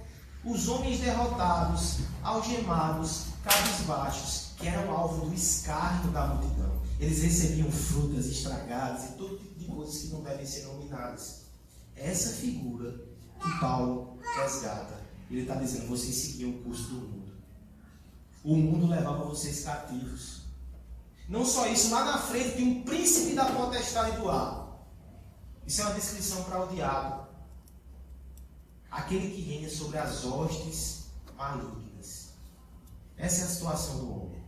os 0.45 0.67
homens 0.67 0.99
derrotados, 0.99 1.97
algemados, 2.21 3.25
cabisbaixos, 3.43 4.51
que 4.57 4.67
eram 4.67 4.91
alvo 4.91 5.25
do 5.25 5.33
escárnio 5.33 6.11
da 6.11 6.27
multidão. 6.27 6.81
Eles 6.99 7.21
recebiam 7.21 7.69
frutas 7.69 8.27
estragadas 8.27 9.09
e 9.09 9.13
todo 9.13 9.37
tipo 9.37 9.59
de 9.59 9.65
coisas 9.65 10.01
que 10.01 10.07
não 10.07 10.21
devem 10.21 10.45
ser 10.45 10.65
nominadas. 10.67 11.41
Essa 11.95 12.29
figura 12.29 12.91
que 13.41 13.59
Paulo 13.59 14.17
resgata, 14.35 15.01
ele 15.29 15.41
está 15.41 15.55
dizendo: 15.55 15.87
vocês 15.87 16.15
seguiam 16.15 16.51
o 16.51 16.63
curso 16.63 16.83
do 16.83 16.95
mundo. 16.95 17.33
O 18.43 18.55
mundo 18.55 18.87
levava 18.87 19.25
vocês 19.25 19.63
cativos. 19.63 20.42
Não 21.27 21.45
só 21.45 21.67
isso, 21.67 21.91
lá 21.91 22.03
na 22.03 22.17
frente 22.17 22.55
tem 22.55 22.67
um 22.67 22.83
príncipe 22.83 23.35
da 23.35 23.45
potestade 23.45 24.17
do 24.17 24.29
ar. 24.29 24.63
Isso 25.65 25.81
é 25.81 25.85
uma 25.85 25.93
descrição 25.93 26.43
para 26.43 26.63
o 26.63 26.67
diabo. 26.67 27.27
Aquele 28.91 29.33
que 29.33 29.41
reina 29.41 29.69
sobre 29.69 29.97
as 29.97 30.23
hostes 30.25 31.05
malignas. 31.35 32.33
Essa 33.17 33.41
é 33.41 33.45
a 33.45 33.47
situação 33.47 33.99
do 33.99 34.11
homem. 34.11 34.43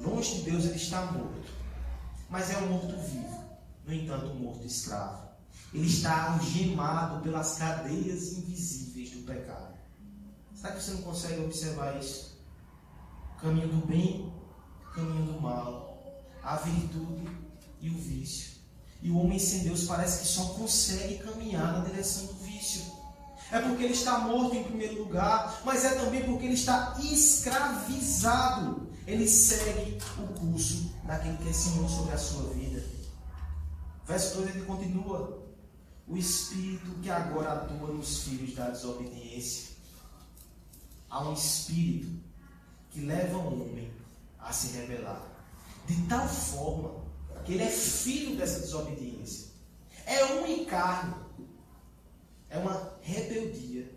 Longe 0.00 0.36
de 0.36 0.50
Deus 0.50 0.64
ele 0.64 0.76
está 0.76 1.04
morto. 1.12 1.50
Mas 2.28 2.50
é 2.50 2.58
um 2.58 2.68
morto 2.68 2.96
vivo. 2.96 3.44
No 3.84 3.92
entanto, 3.92 4.26
um 4.26 4.36
morto 4.36 4.66
escravo. 4.66 5.28
Ele 5.74 5.86
está 5.86 6.32
algemado 6.32 7.22
pelas 7.22 7.58
cadeias 7.58 8.32
invisíveis 8.32 9.10
do 9.10 9.22
pecado. 9.22 9.78
Será 10.54 10.74
que 10.74 10.82
você 10.82 10.92
não 10.92 11.02
consegue 11.02 11.44
observar 11.44 11.98
isso? 11.98 12.38
Caminho 13.40 13.68
do 13.68 13.86
bem 13.86 14.32
caminho 14.94 15.32
do 15.32 15.40
mal, 15.40 15.98
a 16.42 16.56
virtude 16.56 17.28
e 17.80 17.90
o 17.90 17.98
vício. 17.98 18.50
E 19.02 19.10
o 19.10 19.18
homem 19.18 19.38
sem 19.38 19.60
Deus 19.60 19.84
parece 19.84 20.20
que 20.20 20.28
só 20.28 20.44
consegue 20.54 21.18
caminhar 21.18 21.72
na 21.72 21.84
direção 21.84 22.26
do 22.26 22.34
vício. 22.34 22.82
É 23.50 23.58
porque 23.60 23.84
ele 23.84 23.94
está 23.94 24.18
morto 24.18 24.54
em 24.54 24.62
primeiro 24.62 25.02
lugar, 25.02 25.60
mas 25.64 25.84
é 25.84 25.94
também 25.94 26.24
porque 26.24 26.44
ele 26.44 26.54
está 26.54 26.96
escravizado. 27.00 28.88
Ele 29.06 29.26
segue 29.26 29.98
o 30.18 30.26
curso 30.38 30.92
daquele 31.04 31.36
que 31.38 31.48
é 31.48 31.52
Senhor 31.52 31.88
sobre 31.88 32.12
a 32.12 32.18
sua 32.18 32.50
vida. 32.50 32.84
Verso 34.06 34.36
2 34.36 34.54
ele 34.54 34.64
continua: 34.66 35.42
O 36.06 36.16
Espírito 36.16 36.90
que 37.02 37.10
agora 37.10 37.54
atua 37.54 37.92
nos 37.92 38.18
filhos 38.22 38.54
da 38.54 38.70
desobediência. 38.70 39.70
Há 41.08 41.28
um 41.28 41.32
Espírito 41.32 42.22
que 42.90 43.00
leva 43.00 43.38
o 43.38 43.62
homem 43.62 43.90
a 44.42 44.52
se 44.52 44.76
rebelar. 44.76 45.22
De 45.86 46.00
tal 46.08 46.28
forma 46.28 47.04
que 47.44 47.54
ele 47.54 47.62
é 47.62 47.70
filho 47.70 48.36
dessa 48.36 48.60
desobediência. 48.60 49.50
É 50.06 50.24
um 50.34 50.46
encarno. 50.46 51.16
É 52.48 52.58
uma 52.58 52.94
rebeldia 53.00 53.90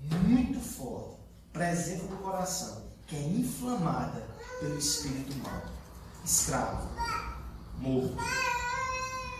muito 0.00 0.58
forte, 0.58 1.20
presente 1.52 2.04
no 2.04 2.16
coração, 2.18 2.82
que 3.06 3.14
é 3.16 3.20
inflamada 3.20 4.26
pelo 4.58 4.78
espírito 4.78 5.36
mau. 5.38 5.62
Escravo, 6.24 6.88
morto. 7.78 8.16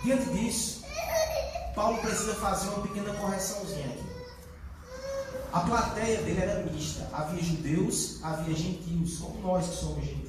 Diante 0.04 0.30
disso, 0.30 0.82
Paulo 1.74 1.98
precisa 1.98 2.34
fazer 2.36 2.68
uma 2.68 2.82
pequena 2.82 3.12
correçãozinha 3.14 3.86
aqui. 3.86 4.10
A 5.52 5.60
plateia 5.60 6.22
dele 6.22 6.40
era 6.40 6.62
mista. 6.62 7.08
Havia 7.12 7.42
judeus, 7.42 8.22
havia 8.22 8.54
gentios, 8.54 9.18
como 9.18 9.40
nós 9.40 9.66
que 9.66 9.74
somos 9.74 10.04
gentios. 10.04 10.19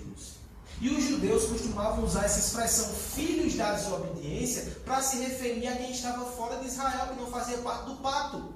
E 0.81 0.89
os 0.89 1.03
judeus 1.03 1.45
costumavam 1.45 2.03
usar 2.03 2.25
essa 2.25 2.39
expressão 2.39 2.89
filhos 2.89 3.53
da 3.53 3.73
desobediência 3.73 4.79
para 4.83 4.99
se 4.99 5.17
referir 5.17 5.67
a 5.67 5.75
quem 5.75 5.91
estava 5.91 6.25
fora 6.25 6.57
de 6.57 6.65
Israel, 6.65 7.09
que 7.09 7.21
não 7.21 7.29
fazia 7.29 7.59
parte 7.59 7.85
do 7.85 7.97
pacto. 7.97 8.55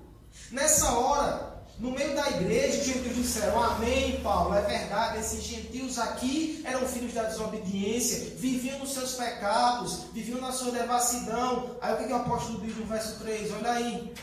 Nessa 0.51 0.91
hora, 0.91 1.63
no 1.77 1.91
meio 1.91 2.15
da 2.15 2.27
igreja, 2.31 2.79
os 2.79 2.85
gentios 2.87 3.15
disseram: 3.15 3.61
Amém, 3.61 4.21
Paulo, 4.21 4.55
é 4.55 4.61
verdade, 4.63 5.19
esses 5.19 5.43
gentios 5.43 5.99
aqui 5.99 6.63
eram 6.65 6.87
filhos 6.87 7.13
da 7.13 7.23
desobediência, 7.23 8.35
viviam 8.37 8.79
nos 8.79 8.93
seus 8.93 9.13
pecados, 9.13 10.05
viviam 10.11 10.41
na 10.41 10.51
sua 10.51 10.71
devassidão. 10.71 11.77
Aí 11.79 11.93
o 11.93 11.97
que, 11.97 12.05
que 12.05 12.13
o 12.13 12.15
apóstolo 12.15 12.59
diz 12.61 12.75
no 12.75 12.85
verso 12.85 13.19
3? 13.19 13.53
Olha 13.53 13.71
aí. 13.71 14.13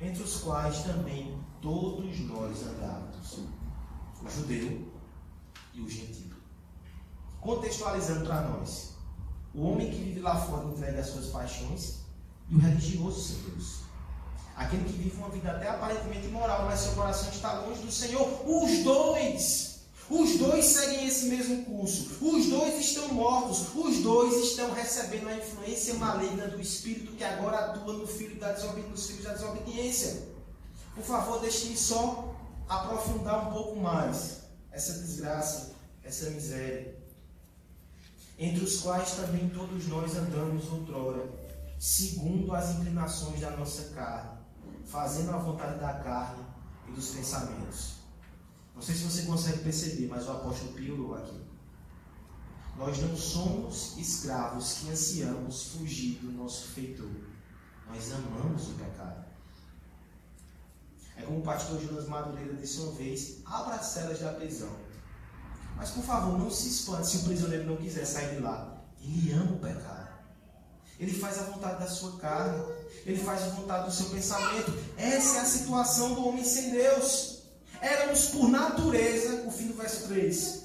Entre 0.00 0.22
os 0.22 0.36
quais 0.36 0.82
também 0.82 1.38
todos 1.60 2.18
nós 2.20 2.62
andávamos, 2.62 3.38
o 4.22 4.30
judeu 4.30 4.88
e 5.74 5.80
o 5.80 5.88
gentio 5.88 6.23
contextualizando 7.44 8.24
para 8.26 8.40
nós. 8.40 8.94
O 9.54 9.68
homem 9.68 9.90
que 9.90 9.98
vive 9.98 10.20
lá 10.20 10.34
fora 10.34 10.64
entrega 10.64 11.00
as 11.00 11.08
suas 11.08 11.26
paixões 11.26 11.98
e 12.48 12.56
o 12.56 12.58
religioso 12.58 13.22
sem 13.22 13.36
Deus. 13.50 13.84
Aquele 14.56 14.84
que 14.84 14.92
vive 14.92 15.16
uma 15.16 15.28
vida 15.28 15.50
até 15.50 15.68
aparentemente 15.68 16.26
imoral, 16.26 16.64
mas 16.64 16.80
seu 16.80 16.92
coração 16.92 17.28
está 17.28 17.60
longe 17.60 17.82
do 17.82 17.92
Senhor. 17.92 18.26
Os 18.46 18.82
dois, 18.82 19.80
os 20.08 20.38
dois 20.38 20.64
seguem 20.64 21.06
esse 21.06 21.26
mesmo 21.26 21.64
curso. 21.64 22.24
Os 22.24 22.46
dois 22.46 22.80
estão 22.80 23.08
mortos. 23.08 23.74
Os 23.74 23.98
dois 23.98 24.44
estão 24.44 24.72
recebendo 24.72 25.28
a 25.28 25.36
influência 25.36 25.94
maligna 25.94 26.48
do 26.48 26.60
Espírito 26.60 27.12
que 27.12 27.24
agora 27.24 27.66
atua 27.66 27.94
no 27.94 28.06
filho 28.06 28.38
da 28.40 28.52
nos 28.54 29.06
filhos 29.06 29.24
da 29.24 29.34
desobediência. 29.34 30.28
Por 30.94 31.04
favor, 31.04 31.40
deixe-me 31.40 31.76
só 31.76 32.32
aprofundar 32.68 33.48
um 33.48 33.52
pouco 33.52 33.76
mais 33.80 34.44
essa 34.70 34.94
desgraça, 34.94 35.72
essa 36.04 36.30
miséria 36.30 36.93
entre 38.38 38.64
os 38.64 38.80
quais 38.80 39.12
também 39.12 39.48
todos 39.50 39.86
nós 39.86 40.16
andamos 40.16 40.70
outrora, 40.72 41.28
segundo 41.78 42.54
as 42.54 42.76
inclinações 42.76 43.40
da 43.40 43.50
nossa 43.56 43.94
carne, 43.94 44.38
fazendo 44.84 45.30
a 45.30 45.38
vontade 45.38 45.78
da 45.78 45.94
carne 45.94 46.44
e 46.88 46.92
dos 46.92 47.10
pensamentos. 47.10 47.94
Não 48.74 48.82
sei 48.82 48.94
se 48.94 49.04
você 49.04 49.22
consegue 49.22 49.58
perceber, 49.60 50.08
mas 50.08 50.26
o 50.26 50.32
apóstolo 50.32 50.72
piorou 50.72 51.14
aqui. 51.14 51.40
Nós 52.76 52.98
não 52.98 53.16
somos 53.16 53.96
escravos 53.96 54.78
que 54.78 54.90
ansiamos 54.90 55.68
fugir 55.68 56.18
do 56.18 56.32
nosso 56.32 56.68
feitor. 56.68 57.10
Nós 57.88 58.12
amamos 58.12 58.68
o 58.70 58.72
pecado. 58.72 59.24
É 61.16 61.22
como 61.22 61.38
o 61.38 61.42
pastor 61.42 61.80
Jonas 61.80 62.08
Madureira 62.08 62.54
disse 62.54 62.80
uma 62.80 62.92
vez: 62.92 63.42
abra 63.44 63.76
as 63.76 63.86
celas 63.86 64.18
da 64.18 64.32
prisão 64.32 64.74
mas 65.76 65.90
por 65.90 66.04
favor, 66.04 66.38
não 66.38 66.50
se 66.50 66.68
espante 66.68 67.08
se 67.08 67.16
o 67.18 67.24
prisioneiro 67.24 67.66
não 67.66 67.76
quiser 67.76 68.04
sair 68.04 68.36
de 68.36 68.42
lá. 68.42 68.82
Ele 69.02 69.32
ama 69.32 69.52
o 69.52 69.58
pecado. 69.58 70.08
Ele 70.98 71.12
faz 71.12 71.38
a 71.38 71.44
vontade 71.44 71.80
da 71.80 71.88
sua 71.88 72.16
carne. 72.18 72.64
Ele 73.04 73.22
faz 73.22 73.42
a 73.42 73.48
vontade 73.48 73.86
do 73.86 73.92
seu 73.92 74.06
pensamento. 74.06 74.72
Essa 74.96 75.38
é 75.38 75.40
a 75.40 75.44
situação 75.44 76.14
do 76.14 76.28
homem 76.28 76.44
sem 76.44 76.70
Deus. 76.70 77.42
Éramos 77.80 78.26
por 78.26 78.48
natureza, 78.48 79.46
o 79.46 79.50
fim 79.50 79.66
do 79.66 79.74
verso 79.74 80.08
3, 80.08 80.64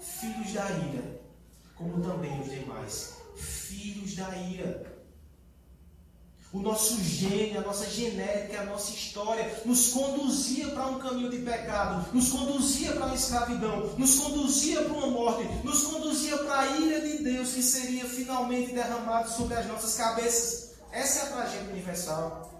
filhos 0.00 0.52
da 0.52 0.68
ira, 0.70 1.20
como 1.76 2.02
também 2.02 2.40
os 2.40 2.50
demais, 2.50 3.12
filhos 3.36 4.16
da 4.16 4.36
ira 4.36 4.95
o 6.52 6.60
nosso 6.60 7.02
gênio, 7.02 7.58
a 7.58 7.62
nossa 7.62 7.86
genética, 7.90 8.60
a 8.60 8.64
nossa 8.64 8.92
história 8.92 9.62
nos 9.64 9.88
conduzia 9.88 10.68
para 10.68 10.86
um 10.86 10.98
caminho 10.98 11.28
de 11.28 11.38
pecado, 11.38 12.06
nos 12.12 12.30
conduzia 12.30 12.92
para 12.92 13.06
uma 13.06 13.14
escravidão, 13.14 13.94
nos 13.98 14.18
conduzia 14.18 14.82
para 14.82 14.92
uma 14.92 15.08
morte, 15.08 15.44
nos 15.64 15.82
conduzia 15.82 16.38
para 16.38 16.60
a 16.60 16.66
ira 16.78 17.00
de 17.00 17.22
Deus 17.22 17.52
que 17.52 17.62
seria 17.62 18.04
finalmente 18.04 18.72
derramado 18.72 19.30
sobre 19.30 19.54
as 19.54 19.66
nossas 19.66 19.96
cabeças. 19.96 20.76
Essa 20.92 21.18
é 21.18 21.22
a 21.22 21.26
tragédia 21.26 21.72
universal. 21.72 22.52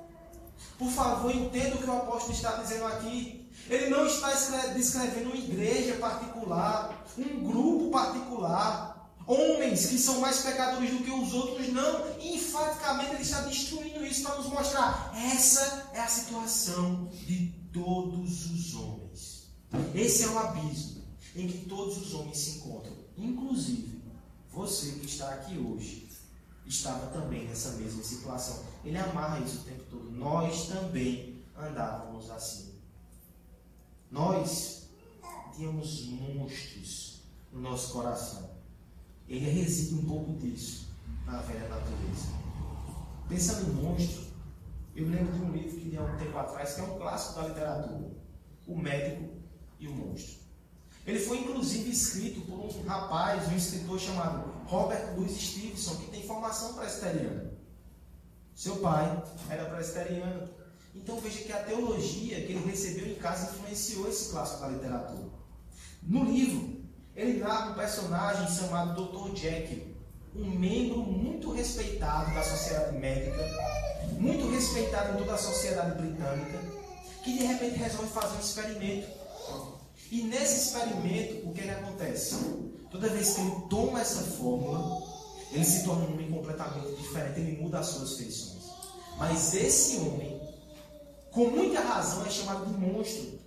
Por 0.78 0.90
favor, 0.90 1.34
entenda 1.34 1.76
o 1.76 1.78
que 1.78 1.88
o 1.88 1.96
apóstolo 1.96 2.34
está 2.34 2.52
dizendo 2.56 2.84
aqui. 2.86 3.48
Ele 3.68 3.88
não 3.88 4.06
está 4.06 4.30
descrevendo 4.74 5.30
uma 5.30 5.36
igreja 5.36 5.94
particular, 5.94 7.04
um 7.16 7.44
grupo 7.44 7.90
particular 7.90 8.95
homens 9.26 9.86
que 9.86 9.98
são 9.98 10.20
mais 10.20 10.42
pecadores 10.42 10.90
do 10.90 11.02
que 11.02 11.10
os 11.10 11.34
outros, 11.34 11.68
não. 11.72 12.18
E, 12.20 12.36
enfaticamente 12.36 13.14
ele 13.14 13.22
está 13.22 13.40
destruindo 13.42 14.06
isso 14.06 14.22
para 14.22 14.36
nos 14.36 14.46
mostrar. 14.46 15.12
Essa 15.14 15.90
é 15.92 16.00
a 16.00 16.06
situação 16.06 17.10
de 17.26 17.52
todos 17.72 18.50
os 18.50 18.74
homens. 18.74 19.46
Esse 19.94 20.24
é 20.24 20.28
o 20.28 20.38
abismo 20.38 21.02
em 21.34 21.48
que 21.48 21.66
todos 21.66 21.98
os 21.98 22.14
homens 22.14 22.38
se 22.38 22.50
encontram. 22.58 22.96
Inclusive, 23.16 24.00
você 24.50 24.92
que 24.92 25.06
está 25.06 25.28
aqui 25.30 25.58
hoje 25.58 26.08
estava 26.64 27.06
também 27.08 27.46
nessa 27.46 27.72
mesma 27.72 28.02
situação. 28.02 28.64
Ele 28.84 28.96
amarra 28.96 29.40
isso 29.40 29.58
o 29.58 29.64
tempo 29.64 29.84
todo. 29.90 30.10
Nós 30.10 30.68
também 30.68 31.42
andávamos 31.56 32.30
assim. 32.30 32.74
Nós 34.10 34.84
tínhamos 35.54 36.06
monstros 36.06 37.20
no 37.52 37.60
nosso 37.60 37.92
coração 37.92 38.55
ele 39.28 39.50
reside 39.50 39.94
um 39.94 40.04
pouco 40.04 40.32
disso 40.34 40.88
na 41.24 41.40
velha 41.40 41.68
natureza. 41.68 42.28
Pensando 43.28 43.70
em 43.70 43.74
monstro, 43.82 44.24
eu 44.94 45.08
lembro 45.08 45.32
de 45.32 45.42
um 45.42 45.52
livro 45.52 45.70
que 45.78 45.88
li 45.88 45.96
há 45.96 46.02
um 46.02 46.16
tempo 46.16 46.38
atrás, 46.38 46.74
que 46.74 46.80
é 46.80 46.84
um 46.84 46.98
clássico 46.98 47.40
da 47.40 47.48
literatura, 47.48 48.10
O 48.66 48.78
Médico 48.78 49.28
e 49.78 49.88
o 49.88 49.92
Monstro. 49.92 50.46
Ele 51.06 51.20
foi 51.20 51.38
inclusive 51.38 51.90
escrito 51.90 52.40
por 52.42 52.58
um 52.58 52.86
rapaz, 52.86 53.48
um 53.48 53.56
escritor 53.56 53.98
chamado 54.00 54.50
Robert 54.66 55.14
Louis 55.16 55.32
Stevenson, 55.32 55.96
que 55.96 56.10
tem 56.10 56.26
formação 56.26 56.36
formação 56.70 56.74
presbiteriana. 56.74 57.52
Seu 58.54 58.76
pai 58.76 59.22
era 59.50 59.66
presbiteriano. 59.66 60.48
Então 60.94 61.20
veja 61.20 61.44
que 61.44 61.52
a 61.52 61.62
teologia 61.62 62.40
que 62.40 62.52
ele 62.52 62.64
recebeu 62.64 63.06
em 63.06 63.16
casa 63.16 63.50
influenciou 63.50 64.08
esse 64.08 64.30
clássico 64.30 64.62
da 64.62 64.68
literatura. 64.68 65.28
No 66.02 66.24
livro, 66.24 66.75
ele 67.16 67.38
narra 67.38 67.70
um 67.70 67.74
personagem 67.74 68.46
chamado 68.54 69.06
Dr. 69.06 69.34
Jekyll, 69.34 69.96
um 70.34 70.50
membro 70.50 70.98
muito 70.98 71.50
respeitado 71.50 72.34
da 72.34 72.42
sociedade 72.42 72.98
médica, 72.98 73.42
muito 74.18 74.50
respeitado 74.50 75.14
em 75.14 75.16
toda 75.16 75.32
a 75.32 75.38
sociedade 75.38 76.02
britânica, 76.02 76.58
que 77.24 77.38
de 77.38 77.44
repente 77.44 77.78
resolve 77.78 78.10
fazer 78.10 78.36
um 78.36 78.40
experimento. 78.40 79.08
E 80.10 80.22
nesse 80.24 80.68
experimento, 80.68 81.48
o 81.48 81.54
que, 81.54 81.60
é 81.62 81.64
que 81.64 81.70
acontece? 81.70 82.36
Toda 82.90 83.08
vez 83.08 83.34
que 83.34 83.40
ele 83.40 83.62
toma 83.70 84.00
essa 84.00 84.22
fórmula, 84.22 85.02
ele 85.50 85.64
se 85.64 85.84
torna 85.84 86.04
um 86.04 86.12
homem 86.12 86.30
completamente 86.30 86.94
diferente, 86.96 87.40
ele 87.40 87.62
muda 87.62 87.78
as 87.78 87.86
suas 87.86 88.16
feições. 88.18 88.62
Mas 89.16 89.54
esse 89.54 89.96
homem, 89.96 90.38
com 91.30 91.46
muita 91.46 91.80
razão, 91.80 92.26
é 92.26 92.30
chamado 92.30 92.66
de 92.66 92.78
monstro. 92.78 93.40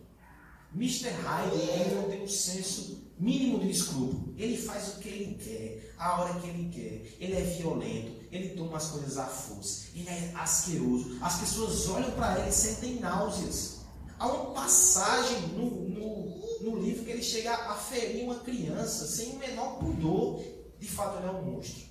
Mr. 0.76 1.10
Hyde, 1.10 1.56
ele 1.56 1.96
não 1.96 2.10
tem 2.10 2.24
um 2.24 2.28
senso 2.28 3.09
mínimo 3.20 3.60
de 3.60 3.70
escrúpulo. 3.70 4.34
Ele 4.38 4.58
faz 4.58 4.88
o 4.90 5.00
que 5.00 5.10
ele 5.10 5.36
quer, 5.36 5.94
a 5.98 6.22
hora 6.22 6.40
que 6.40 6.48
ele 6.48 6.70
quer. 6.70 7.18
Ele 7.20 7.36
é 7.36 7.42
violento, 7.42 8.24
ele 8.32 8.50
toma 8.56 8.78
as 8.78 8.88
coisas 8.88 9.18
à 9.18 9.26
força, 9.26 9.88
ele 9.94 10.08
é 10.08 10.32
asqueroso. 10.36 11.18
As 11.22 11.40
pessoas 11.40 11.88
olham 11.90 12.12
para 12.12 12.40
ele 12.40 12.50
e 12.50 12.54
sentem 12.54 13.00
náuseas. 13.00 13.80
Há 14.18 14.28
uma 14.28 14.52
passagem 14.52 15.40
no, 15.50 15.70
no, 15.90 16.62
no 16.62 16.80
livro 16.80 17.06
que 17.06 17.12
ele 17.12 17.24
chega 17.24 17.54
a 17.54 17.76
ferir 17.76 18.24
uma 18.24 18.40
criança 18.40 19.06
sem 19.06 19.32
o 19.32 19.40
menor 19.40 19.80
pudor. 19.80 20.42
De 20.80 20.88
fato, 20.88 21.18
ele 21.18 21.28
é 21.28 21.32
um 21.32 21.44
monstro. 21.44 21.90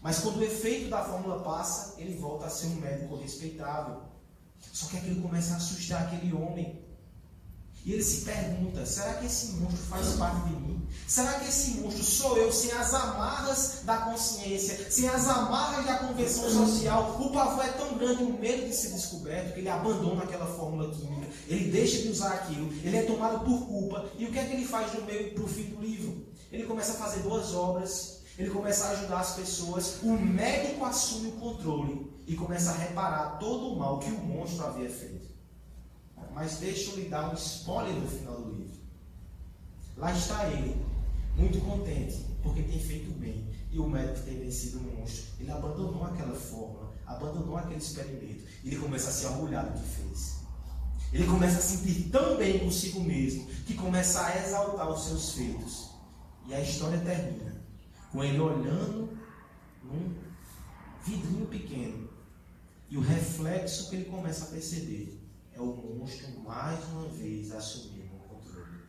Mas 0.00 0.20
quando 0.20 0.38
o 0.38 0.44
efeito 0.44 0.88
da 0.88 1.04
fórmula 1.04 1.42
passa, 1.42 2.00
ele 2.00 2.14
volta 2.16 2.46
a 2.46 2.50
ser 2.50 2.68
um 2.68 2.76
médico 2.76 3.16
respeitável. 3.16 4.02
Só 4.72 4.86
que 4.88 4.96
aquilo 4.96 5.22
começa 5.22 5.54
a 5.54 5.56
assustar 5.56 6.02
aquele 6.02 6.32
homem. 6.32 6.82
E 7.84 7.92
ele 7.92 8.02
se 8.02 8.24
pergunta: 8.24 8.84
será 8.84 9.14
que 9.14 9.26
esse 9.26 9.52
monstro 9.52 9.84
faz 9.88 10.08
parte 10.14 10.48
de 10.48 10.56
mim? 10.56 10.78
Será 11.06 11.34
que 11.34 11.48
esse 11.48 11.78
monstro 11.78 12.04
sou 12.04 12.36
eu 12.36 12.52
sem 12.52 12.70
as 12.72 12.92
amarras 12.92 13.80
da 13.84 13.96
consciência, 13.98 14.90
sem 14.90 15.08
as 15.08 15.26
amarras 15.26 15.86
da 15.86 15.98
convenção 15.98 16.50
social? 16.50 17.16
O 17.18 17.30
pavor 17.30 17.64
é 17.64 17.68
tão 17.68 17.96
grande, 17.96 18.22
o 18.22 18.38
medo 18.38 18.66
de 18.66 18.74
ser 18.74 18.90
descoberto, 18.90 19.54
que 19.54 19.60
ele 19.60 19.68
abandona 19.68 20.24
aquela 20.24 20.46
fórmula 20.46 20.90
química, 20.90 21.28
ele 21.46 21.70
deixa 21.70 22.02
de 22.02 22.08
usar 22.08 22.34
aquilo, 22.34 22.70
ele 22.84 22.96
é 22.96 23.02
tomado 23.02 23.44
por 23.44 23.66
culpa. 23.66 24.06
E 24.18 24.26
o 24.26 24.32
que 24.32 24.38
é 24.38 24.44
que 24.44 24.52
ele 24.52 24.66
faz 24.66 24.92
no 24.94 25.06
meio 25.06 25.32
para 25.32 25.44
o 25.44 25.48
fim 25.48 25.64
do 25.64 25.80
livro? 25.80 26.26
Ele 26.52 26.64
começa 26.64 26.92
a 26.92 26.96
fazer 26.96 27.20
boas 27.20 27.54
obras, 27.54 28.18
ele 28.38 28.50
começa 28.50 28.86
a 28.86 28.90
ajudar 28.90 29.20
as 29.20 29.34
pessoas, 29.34 29.96
o 30.02 30.12
médico 30.12 30.84
assume 30.84 31.30
o 31.30 31.32
controle 31.32 32.10
e 32.26 32.36
começa 32.36 32.70
a 32.70 32.74
reparar 32.74 33.38
todo 33.38 33.72
o 33.72 33.78
mal 33.78 33.98
que 33.98 34.10
o 34.10 34.18
monstro 34.18 34.64
havia 34.66 34.88
feito. 34.88 35.17
Mas 36.34 36.58
deixa 36.58 36.90
eu 36.90 36.96
lhe 36.96 37.08
dar 37.08 37.30
um 37.30 37.34
spoiler 37.34 37.94
no 37.94 38.08
final 38.08 38.40
do 38.40 38.52
livro. 38.52 38.78
Lá 39.96 40.12
está 40.12 40.48
ele, 40.48 40.76
muito 41.36 41.60
contente, 41.60 42.24
porque 42.42 42.62
tem 42.62 42.78
feito 42.78 43.10
bem. 43.18 43.48
E 43.70 43.78
o 43.78 43.88
médico 43.88 44.24
tem 44.24 44.38
vencido 44.38 44.78
o 44.78 44.82
monstro. 44.82 45.24
Ele 45.40 45.50
abandonou 45.50 46.04
aquela 46.04 46.34
fórmula, 46.34 46.94
abandonou 47.06 47.56
aquele 47.56 47.78
experimento. 47.78 48.44
Ele 48.64 48.76
começa 48.76 49.10
a 49.10 49.12
se 49.12 49.26
orgulhar 49.26 49.66
do 49.66 49.78
que 49.78 49.88
fez. 49.88 50.38
Ele 51.12 51.26
começa 51.26 51.58
a 51.58 51.62
sentir 51.62 52.10
tão 52.10 52.36
bem 52.36 52.58
consigo 52.58 53.00
mesmo 53.00 53.46
que 53.66 53.74
começa 53.74 54.24
a 54.24 54.38
exaltar 54.38 54.88
os 54.88 55.04
seus 55.06 55.32
feitos. 55.32 55.90
E 56.46 56.54
a 56.54 56.60
história 56.60 56.98
termina 57.00 57.56
com 58.12 58.22
ele 58.24 58.38
olhando 58.38 59.18
num 59.84 60.14
vidrinho 61.04 61.46
pequeno. 61.46 62.08
E 62.90 62.96
o 62.96 63.00
reflexo 63.00 63.90
que 63.90 63.96
ele 63.96 64.04
começa 64.06 64.44
a 64.44 64.48
perceber 64.48 65.17
é 65.58 65.60
o 65.60 65.98
monstro 65.98 66.40
mais 66.40 66.84
uma 66.84 67.08
vez 67.08 67.50
assumindo 67.52 68.14
o 68.14 68.28
controle. 68.28 68.80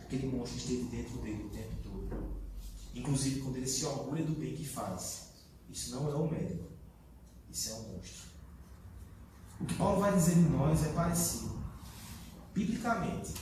Aquele 0.00 0.26
monstro 0.26 0.58
esteve 0.58 0.84
dentro 0.84 1.18
dele 1.18 1.44
o 1.44 1.50
tempo 1.50 1.74
todo. 1.82 2.34
Inclusive 2.94 3.40
quando 3.40 3.56
ele 3.56 3.66
se 3.66 3.84
orgulha 3.84 4.24
do 4.24 4.32
bem 4.32 4.56
que 4.56 4.66
faz. 4.66 5.28
Isso 5.70 5.94
não 5.94 6.10
é 6.10 6.14
o 6.14 6.28
médico. 6.28 6.68
Isso 7.48 7.70
é 7.70 7.74
um 7.74 7.94
monstro. 7.94 8.24
O 9.60 9.64
que 9.66 9.74
Paulo 9.74 10.00
vai 10.00 10.12
dizer 10.12 10.34
de 10.34 10.40
nós 10.40 10.84
é 10.84 10.92
parecido. 10.92 11.62
Biblicamente, 12.52 13.32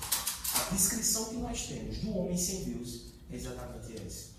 a 0.55 0.75
descrição 0.75 1.31
que 1.31 1.37
nós 1.37 1.67
temos 1.67 1.99
do 1.99 2.17
homem 2.17 2.37
sem 2.37 2.65
Deus 2.65 3.15
é 3.31 3.37
exatamente 3.37 3.97
essa. 4.07 4.33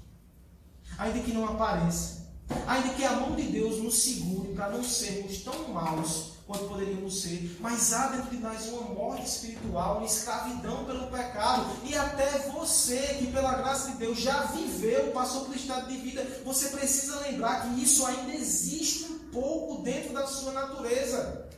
Ainda 0.99 1.19
que 1.19 1.33
não 1.33 1.45
apareça, 1.45 2.31
ainda 2.67 2.93
que 2.93 3.03
a 3.03 3.19
mão 3.19 3.35
de 3.35 3.43
Deus 3.51 3.81
nos 3.81 4.03
segure 4.03 4.53
para 4.53 4.69
não 4.69 4.83
sermos 4.83 5.39
tão 5.39 5.73
maus 5.73 6.32
quanto 6.53 6.67
poderíamos 6.67 7.21
ser, 7.21 7.57
mas 7.59 7.91
há 7.93 8.09
dentro 8.09 8.29
de 8.29 8.37
nós 8.37 8.67
uma 8.67 8.93
morte 8.93 9.25
espiritual, 9.25 9.97
uma 9.97 10.05
escravidão 10.05 10.85
pelo 10.85 11.07
pecado, 11.07 11.65
e 11.83 11.95
até 11.95 12.29
você 12.49 12.99
que 13.15 13.31
pela 13.31 13.55
graça 13.55 13.91
de 13.91 13.97
Deus 13.97 14.19
já 14.19 14.45
viveu, 14.45 15.11
passou 15.11 15.41
pelo 15.45 15.55
estado 15.55 15.87
de 15.87 15.97
vida, 15.97 16.23
você 16.45 16.69
precisa 16.69 17.19
lembrar 17.21 17.61
que 17.63 17.81
isso 17.81 18.05
ainda 18.05 18.33
existe 18.33 19.11
um 19.11 19.19
pouco 19.31 19.81
dentro 19.81 20.13
da 20.13 20.27
sua 20.27 20.51
natureza. 20.51 21.49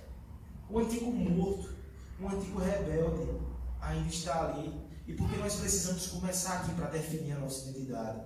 O 0.70 0.80
antigo 0.80 1.12
morto, 1.12 1.76
o 2.20 2.28
antigo 2.28 2.60
rebelde 2.60 3.38
ainda 3.82 4.10
está 4.10 4.46
ali. 4.46 4.74
E 5.08 5.14
porque 5.14 5.36
nós 5.38 5.56
precisamos 5.56 6.08
começar 6.08 6.62
aqui 6.62 6.74
para 6.74 6.88
definir 6.88 7.34
a 7.34 7.40
nossa 7.40 7.70
identidade? 7.70 8.22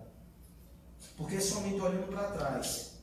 Porque 1.17 1.35
é 1.35 1.41
somente 1.41 1.81
olhando 1.81 2.07
para 2.07 2.31
trás 2.31 2.98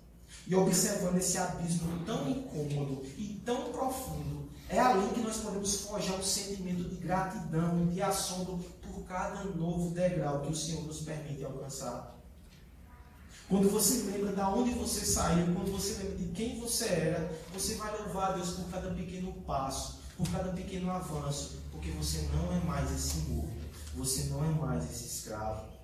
e 0.46 0.54
observando 0.54 1.16
esse 1.16 1.36
abismo 1.38 2.04
tão 2.04 2.28
incômodo 2.28 3.04
e 3.16 3.42
tão 3.44 3.72
profundo, 3.72 4.48
é 4.68 4.78
ali 4.78 5.08
que 5.14 5.20
nós 5.20 5.38
podemos 5.38 5.82
forjar 5.82 6.16
um 6.16 6.22
sentimento 6.22 6.88
de 6.88 6.96
gratidão, 6.96 7.86
de 7.86 8.02
assombro 8.02 8.58
por 8.82 9.02
cada 9.04 9.44
novo 9.44 9.94
degrau 9.94 10.42
que 10.42 10.52
o 10.52 10.56
Senhor 10.56 10.84
nos 10.84 11.00
permite 11.00 11.44
alcançar. 11.44 12.16
Quando 13.48 13.70
você 13.70 14.10
lembra 14.10 14.32
de 14.32 14.40
onde 14.40 14.70
você 14.72 15.04
saiu, 15.04 15.54
quando 15.54 15.70
você 15.70 16.02
lembra 16.02 16.16
de 16.16 16.32
quem 16.32 16.58
você 16.58 16.86
era, 16.86 17.32
você 17.52 17.76
vai 17.76 17.96
louvar 17.96 18.30
a 18.30 18.32
Deus 18.32 18.50
por 18.50 18.68
cada 18.70 18.90
pequeno 18.90 19.32
passo, 19.46 20.00
por 20.16 20.28
cada 20.30 20.52
pequeno 20.52 20.90
avanço, 20.90 21.62
porque 21.70 21.90
você 21.92 22.28
não 22.34 22.52
é 22.52 22.58
mais 22.64 22.90
esse 22.90 23.18
morto, 23.28 23.52
você 23.94 24.24
não 24.24 24.44
é 24.44 24.48
mais 24.48 24.90
esse 24.90 25.06
escravo. 25.06 25.75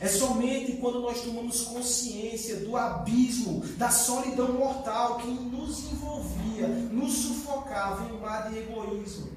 É 0.00 0.08
somente 0.08 0.72
quando 0.78 1.00
nós 1.00 1.20
tomamos 1.22 1.62
consciência 1.62 2.56
do 2.60 2.76
abismo, 2.76 3.60
da 3.76 3.90
solidão 3.90 4.52
mortal 4.52 5.18
que 5.18 5.28
nos 5.28 5.92
envolvia, 5.92 6.66
nos 6.66 7.14
sufocava 7.14 8.04
em 8.08 8.12
um 8.12 8.20
mar 8.20 8.50
de 8.50 8.58
egoísmo, 8.58 9.30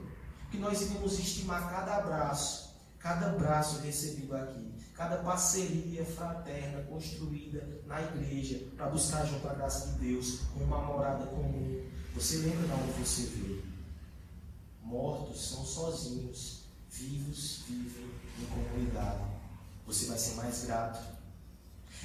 que 0.50 0.58
nós 0.58 0.82
iremos 0.82 1.20
estimar 1.20 1.70
cada 1.70 1.98
abraço, 1.98 2.76
cada 2.98 3.30
braço 3.30 3.80
recebido 3.82 4.36
aqui, 4.36 4.74
cada 4.96 5.18
parceria 5.18 6.04
fraterna 6.04 6.82
construída 6.84 7.82
na 7.86 8.02
igreja 8.02 8.68
para 8.76 8.90
buscar 8.90 9.26
junto 9.26 9.48
à 9.48 9.54
graça 9.54 9.92
de 9.92 10.00
Deus 10.00 10.40
uma 10.56 10.82
morada 10.82 11.28
comum. 11.28 11.86
Você 12.16 12.38
lembra 12.38 12.66
de 12.66 12.74
onde 12.74 12.92
você 12.94 13.22
veio? 13.28 13.64
Mortos 14.82 15.50
são 15.50 15.64
sozinhos, 15.64 16.64
vivos 16.90 17.64
vivem 17.68 18.10
em 18.40 18.46
comunidade 18.46 19.37
você 19.88 20.06
vai 20.06 20.18
ser 20.18 20.36
mais 20.36 20.66
grato. 20.66 21.00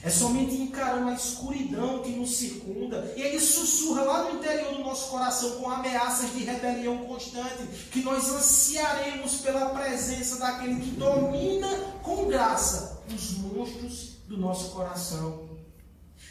É 0.02 0.10
somente 0.10 0.54
encarando 0.54 1.10
a 1.10 1.14
escuridão 1.14 2.00
que 2.02 2.10
nos 2.10 2.36
circunda, 2.36 3.12
e 3.16 3.20
ele 3.20 3.38
sussurra 3.38 4.02
lá 4.02 4.24
no 4.24 4.38
interior 4.38 4.74
do 4.74 4.82
nosso 4.82 5.10
coração 5.10 5.60
com 5.60 5.70
ameaças 5.70 6.32
de 6.32 6.44
rebelião 6.44 7.04
constante, 7.04 7.66
que 7.90 8.02
nós 8.02 8.28
ansiaremos 8.30 9.36
pela 9.36 9.70
presença 9.70 10.38
daquele 10.38 10.80
que 10.80 10.90
domina 10.92 11.68
com 12.02 12.26
graça 12.26 13.02
os 13.14 13.36
monstros 13.38 14.16
do 14.26 14.38
nosso 14.38 14.70
coração. 14.70 15.50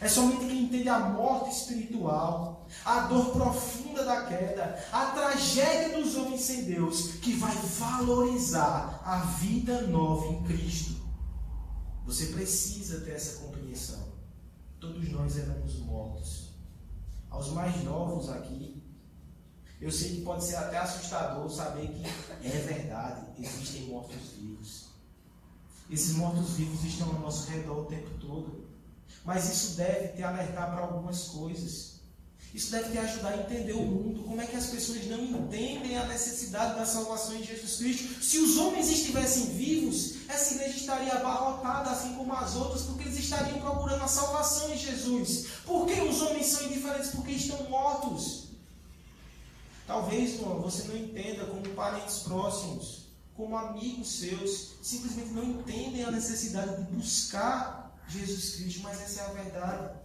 É 0.01 0.09
somente 0.09 0.45
quem 0.45 0.63
entende 0.63 0.89
a 0.89 0.99
morte 0.99 1.55
espiritual, 1.55 2.65
a 2.83 3.01
dor 3.01 3.31
profunda 3.31 4.03
da 4.03 4.25
queda, 4.25 4.83
a 4.91 5.05
tragédia 5.07 6.01
dos 6.01 6.15
homens 6.15 6.41
sem 6.41 6.63
Deus, 6.63 7.11
que 7.21 7.33
vai 7.33 7.55
valorizar 7.55 9.01
a 9.05 9.17
vida 9.17 9.81
nova 9.83 10.27
em 10.27 10.43
Cristo. 10.43 11.00
Você 12.11 12.25
precisa 12.25 12.99
ter 12.99 13.11
essa 13.11 13.39
compreensão. 13.39 14.05
Todos 14.81 15.09
nós 15.11 15.37
éramos 15.37 15.77
mortos. 15.77 16.49
Aos 17.29 17.47
mais 17.53 17.81
novos 17.85 18.27
aqui, 18.27 18.83
eu 19.79 19.89
sei 19.89 20.17
que 20.17 20.21
pode 20.21 20.43
ser 20.43 20.57
até 20.57 20.77
assustador 20.77 21.49
saber 21.49 21.87
que 21.87 22.03
é 22.45 22.49
verdade, 22.49 23.27
existem 23.39 23.83
mortos-vivos. 23.83 24.87
Esses 25.89 26.17
mortos-vivos 26.17 26.83
estão 26.83 27.07
ao 27.15 27.19
nosso 27.21 27.49
redor 27.49 27.83
o 27.83 27.85
tempo 27.85 28.09
todo. 28.19 28.67
Mas 29.23 29.49
isso 29.49 29.77
deve 29.77 30.09
te 30.09 30.21
alertar 30.21 30.69
para 30.69 30.81
algumas 30.81 31.29
coisas. 31.29 31.90
Isso 32.53 32.69
deve 32.71 32.91
te 32.91 32.97
ajudar 32.97 33.29
a 33.29 33.37
entender 33.37 33.73
o 33.73 33.81
mundo. 33.81 34.23
Como 34.23 34.41
é 34.41 34.45
que 34.45 34.57
as 34.57 34.65
pessoas 34.65 35.05
não 35.07 35.23
entendem 35.23 35.97
a 35.97 36.05
necessidade 36.05 36.77
da 36.77 36.85
salvação 36.85 37.35
em 37.35 37.43
Jesus 37.43 37.77
Cristo? 37.77 38.21
Se 38.21 38.39
os 38.39 38.57
homens 38.57 38.89
estivessem 38.89 39.45
vivos, 39.53 40.27
essa 40.27 40.55
igreja 40.55 40.77
estaria 40.77 41.13
abarrotada, 41.13 41.91
assim 41.91 42.13
como 42.15 42.33
as 42.33 42.55
outras, 42.55 42.81
porque 42.81 43.03
eles 43.03 43.19
estariam 43.19 43.61
procurando 43.61 44.03
a 44.03 44.07
salvação 44.07 44.73
em 44.73 44.77
Jesus. 44.77 45.47
Por 45.65 45.87
que 45.87 46.01
os 46.01 46.21
homens 46.21 46.47
são 46.47 46.65
indiferentes? 46.65 47.11
Porque 47.11 47.31
estão 47.31 47.69
mortos. 47.69 48.49
Talvez, 49.87 50.33
irmão, 50.33 50.59
você 50.59 50.83
não 50.89 50.97
entenda 50.97 51.45
como 51.45 51.67
parentes 51.69 52.19
próximos, 52.19 53.05
como 53.35 53.57
amigos 53.57 54.19
seus, 54.19 54.71
simplesmente 54.81 55.29
não 55.29 55.43
entendem 55.43 56.03
a 56.03 56.11
necessidade 56.11 56.83
de 56.83 56.91
buscar 56.91 57.97
Jesus 58.09 58.55
Cristo, 58.55 58.81
mas 58.83 59.01
essa 59.01 59.21
é 59.21 59.25
a 59.25 59.33
verdade. 59.33 59.95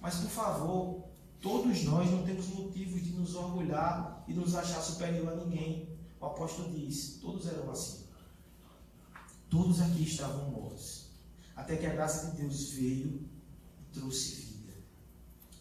Mas 0.00 0.14
por 0.16 0.30
favor, 0.30 1.11
Todos 1.42 1.82
nós 1.82 2.08
não 2.08 2.22
temos 2.22 2.46
motivos 2.50 3.02
de 3.02 3.10
nos 3.10 3.34
orgulhar 3.34 4.24
e 4.28 4.32
nos 4.32 4.54
achar 4.54 4.80
superior 4.80 5.28
a 5.32 5.36
ninguém. 5.36 5.88
O 6.20 6.26
apóstolo 6.26 6.72
diz: 6.72 7.18
todos 7.20 7.48
eram 7.48 7.68
assim. 7.68 8.06
Todos 9.50 9.80
aqui 9.80 10.04
estavam 10.04 10.50
mortos. 10.52 11.08
Até 11.56 11.76
que 11.76 11.84
a 11.84 11.92
graça 11.92 12.30
de 12.30 12.42
Deus 12.42 12.70
veio 12.70 13.28
e 13.80 13.92
trouxe 13.92 14.36
vida. 14.36 14.72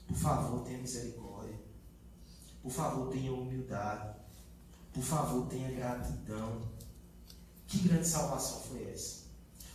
Por 0.08 0.16
favor, 0.16 0.62
tenha 0.62 0.78
misericórdia. 0.78 1.60
Por 2.62 2.72
favor, 2.72 3.10
tenha 3.10 3.34
humildade. 3.34 4.16
Por 4.94 5.04
favor, 5.04 5.48
tenha 5.48 5.72
gratidão. 5.72 6.62
Que 7.66 7.80
grande 7.80 8.08
salvação 8.08 8.62
foi 8.62 8.84
essa? 8.92 9.22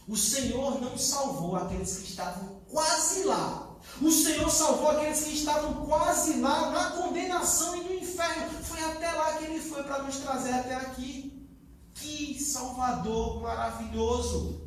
O 0.06 0.16
Senhor 0.16 0.80
não 0.80 0.96
salvou 0.96 1.56
aqueles 1.56 1.98
que 1.98 2.10
estavam 2.10 2.60
quase 2.68 3.24
lá 3.24 3.65
o 4.00 4.10
Senhor 4.10 4.50
salvou 4.50 4.90
aqueles 4.90 5.24
que 5.24 5.34
estavam 5.34 5.86
quase 5.86 6.40
lá 6.40 6.70
na 6.70 6.90
condenação 6.90 7.76
e 7.76 7.80
no 7.84 7.94
inferno. 7.94 8.50
Foi 8.62 8.82
até 8.84 9.10
lá 9.10 9.38
que 9.38 9.44
ele 9.44 9.60
foi 9.60 9.82
para 9.84 10.02
nos 10.02 10.16
trazer 10.18 10.52
até 10.52 10.74
aqui. 10.74 11.48
Que 11.94 12.38
Salvador 12.42 13.40
maravilhoso! 13.42 14.66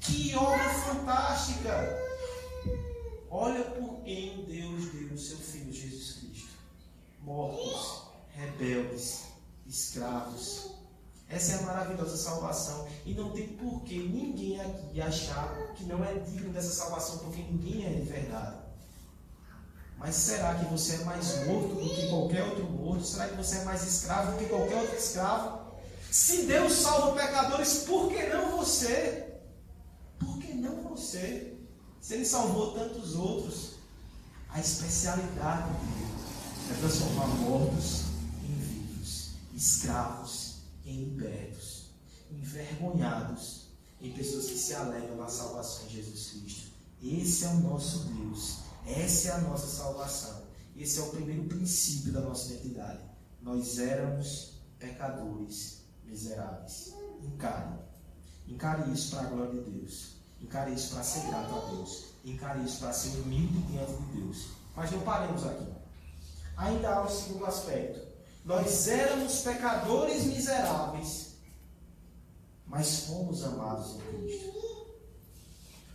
Que 0.00 0.34
obra 0.36 0.68
fantástica! 0.68 2.08
Olha 3.30 3.62
por 3.64 4.02
quem 4.04 4.44
Deus 4.44 4.86
deu 4.92 5.12
o 5.12 5.18
seu 5.18 5.36
Filho 5.36 5.72
Jesus 5.72 6.12
Cristo. 6.12 6.48
Mortos, 7.22 8.04
rebeldes, 8.30 9.24
escravos, 9.66 10.77
essa 11.30 11.52
é 11.52 11.58
a 11.58 11.62
maravilhosa 11.62 12.16
salvação. 12.16 12.88
E 13.04 13.12
não 13.12 13.30
tem 13.30 13.48
por 13.48 13.82
que 13.82 13.98
ninguém 13.98 14.60
aqui 14.60 15.00
achar 15.00 15.72
que 15.76 15.84
não 15.84 16.02
é 16.02 16.14
digno 16.14 16.52
dessa 16.52 16.72
salvação, 16.72 17.18
porque 17.18 17.42
ninguém 17.42 17.84
é 17.84 17.90
de 17.90 18.02
verdade. 18.02 18.56
Mas 19.98 20.14
será 20.14 20.54
que 20.54 20.64
você 20.66 20.94
é 20.94 21.04
mais 21.04 21.44
morto 21.46 21.74
do 21.74 21.94
que 21.94 22.08
qualquer 22.08 22.44
outro 22.44 22.64
morto? 22.64 23.04
Será 23.04 23.28
que 23.28 23.36
você 23.36 23.58
é 23.58 23.64
mais 23.64 23.82
escravo 23.82 24.32
do 24.32 24.38
que 24.38 24.46
qualquer 24.46 24.76
outro 24.76 24.96
escravo? 24.96 25.68
Se 26.10 26.46
Deus 26.46 26.72
salva 26.72 27.20
pecadores, 27.20 27.84
por 27.86 28.08
que 28.08 28.26
não 28.28 28.56
você? 28.56 29.40
Por 30.18 30.38
que 30.38 30.54
não 30.54 30.82
você? 30.82 31.58
Se 32.00 32.14
Ele 32.14 32.24
salvou 32.24 32.72
tantos 32.72 33.14
outros, 33.14 33.74
a 34.48 34.60
especialidade 34.60 35.68
de 35.80 35.86
Deus 35.86 36.70
é 36.70 36.80
transformar 36.80 37.26
mortos 37.26 38.04
em 38.44 38.54
vivos, 38.54 39.32
escravos 39.54 40.37
em 40.88 41.04
libertos, 41.04 41.90
envergonhados, 42.30 43.68
em 44.00 44.12
pessoas 44.12 44.46
que 44.46 44.56
se 44.56 44.74
alegram 44.74 45.16
na 45.16 45.28
salvação 45.28 45.86
em 45.86 45.90
Jesus 45.90 46.30
Cristo. 46.30 46.68
Esse 47.02 47.44
é 47.44 47.48
o 47.48 47.60
nosso 47.60 47.98
Deus, 48.04 48.58
essa 48.86 49.28
é 49.28 49.30
a 49.32 49.38
nossa 49.38 49.66
salvação. 49.66 50.48
Esse 50.78 51.00
é 51.00 51.02
o 51.02 51.10
primeiro 51.10 51.44
princípio 51.44 52.12
da 52.12 52.20
nossa 52.20 52.52
identidade. 52.52 53.00
Nós 53.42 53.80
éramos 53.80 54.60
pecadores 54.78 55.82
miseráveis. 56.04 56.94
Encare. 57.20 57.80
Encare 58.46 58.92
isso 58.92 59.10
para 59.16 59.26
a 59.26 59.30
glória 59.30 59.60
de 59.60 59.70
Deus. 59.70 60.12
Encare 60.40 60.72
isso 60.72 60.94
para 60.94 61.02
ser 61.02 61.26
grato 61.28 61.52
a 61.52 61.70
Deus. 61.70 62.04
Encare 62.24 62.64
isso 62.64 62.78
para 62.78 62.92
ser 62.92 63.18
humilde 63.18 63.60
diante 63.62 63.92
de 63.92 64.20
Deus. 64.20 64.46
Mas 64.76 64.92
não 64.92 65.00
paremos 65.00 65.44
aqui. 65.44 65.66
Ainda 66.56 66.90
há 66.90 67.04
um 67.04 67.10
segundo 67.10 67.46
aspecto. 67.46 68.07
Nós 68.48 68.88
éramos 68.88 69.42
pecadores 69.42 70.24
miseráveis, 70.24 71.34
mas 72.66 73.00
fomos 73.00 73.44
amados 73.44 73.96
em 73.96 73.98
Cristo. 73.98 74.58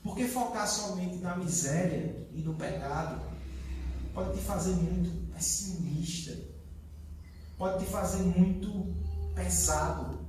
Porque 0.04 0.28
focar 0.28 0.68
somente 0.68 1.16
na 1.16 1.36
miséria 1.36 2.28
e 2.32 2.42
no 2.42 2.54
pecado 2.54 3.20
pode 4.14 4.38
te 4.38 4.46
fazer 4.46 4.76
muito 4.76 5.34
pessimista, 5.34 6.38
pode 7.58 7.84
te 7.84 7.92
fazer 7.92 8.22
muito 8.22 8.96
pesado. 9.34 10.20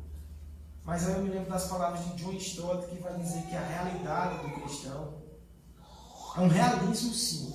Mas 0.83 1.07
aí 1.07 1.17
eu 1.17 1.25
me 1.25 1.29
lembro 1.29 1.51
das 1.51 1.67
palavras 1.67 2.07
de 2.07 2.25
John 2.25 2.33
Stott 2.33 2.87
que 2.87 3.03
vai 3.03 3.21
dizer 3.21 3.43
que 3.43 3.55
a 3.55 3.67
realidade 3.67 4.49
do 4.49 4.63
cristão 4.63 5.23
é 6.39 6.41
um 6.41 6.49
realismo 6.49 7.13
sim, 7.13 7.53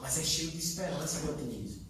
mas 0.00 0.16
é 0.16 0.22
cheio 0.22 0.52
de 0.52 0.58
esperança 0.58 1.26
e 1.26 1.28
otimismo. 1.28 1.85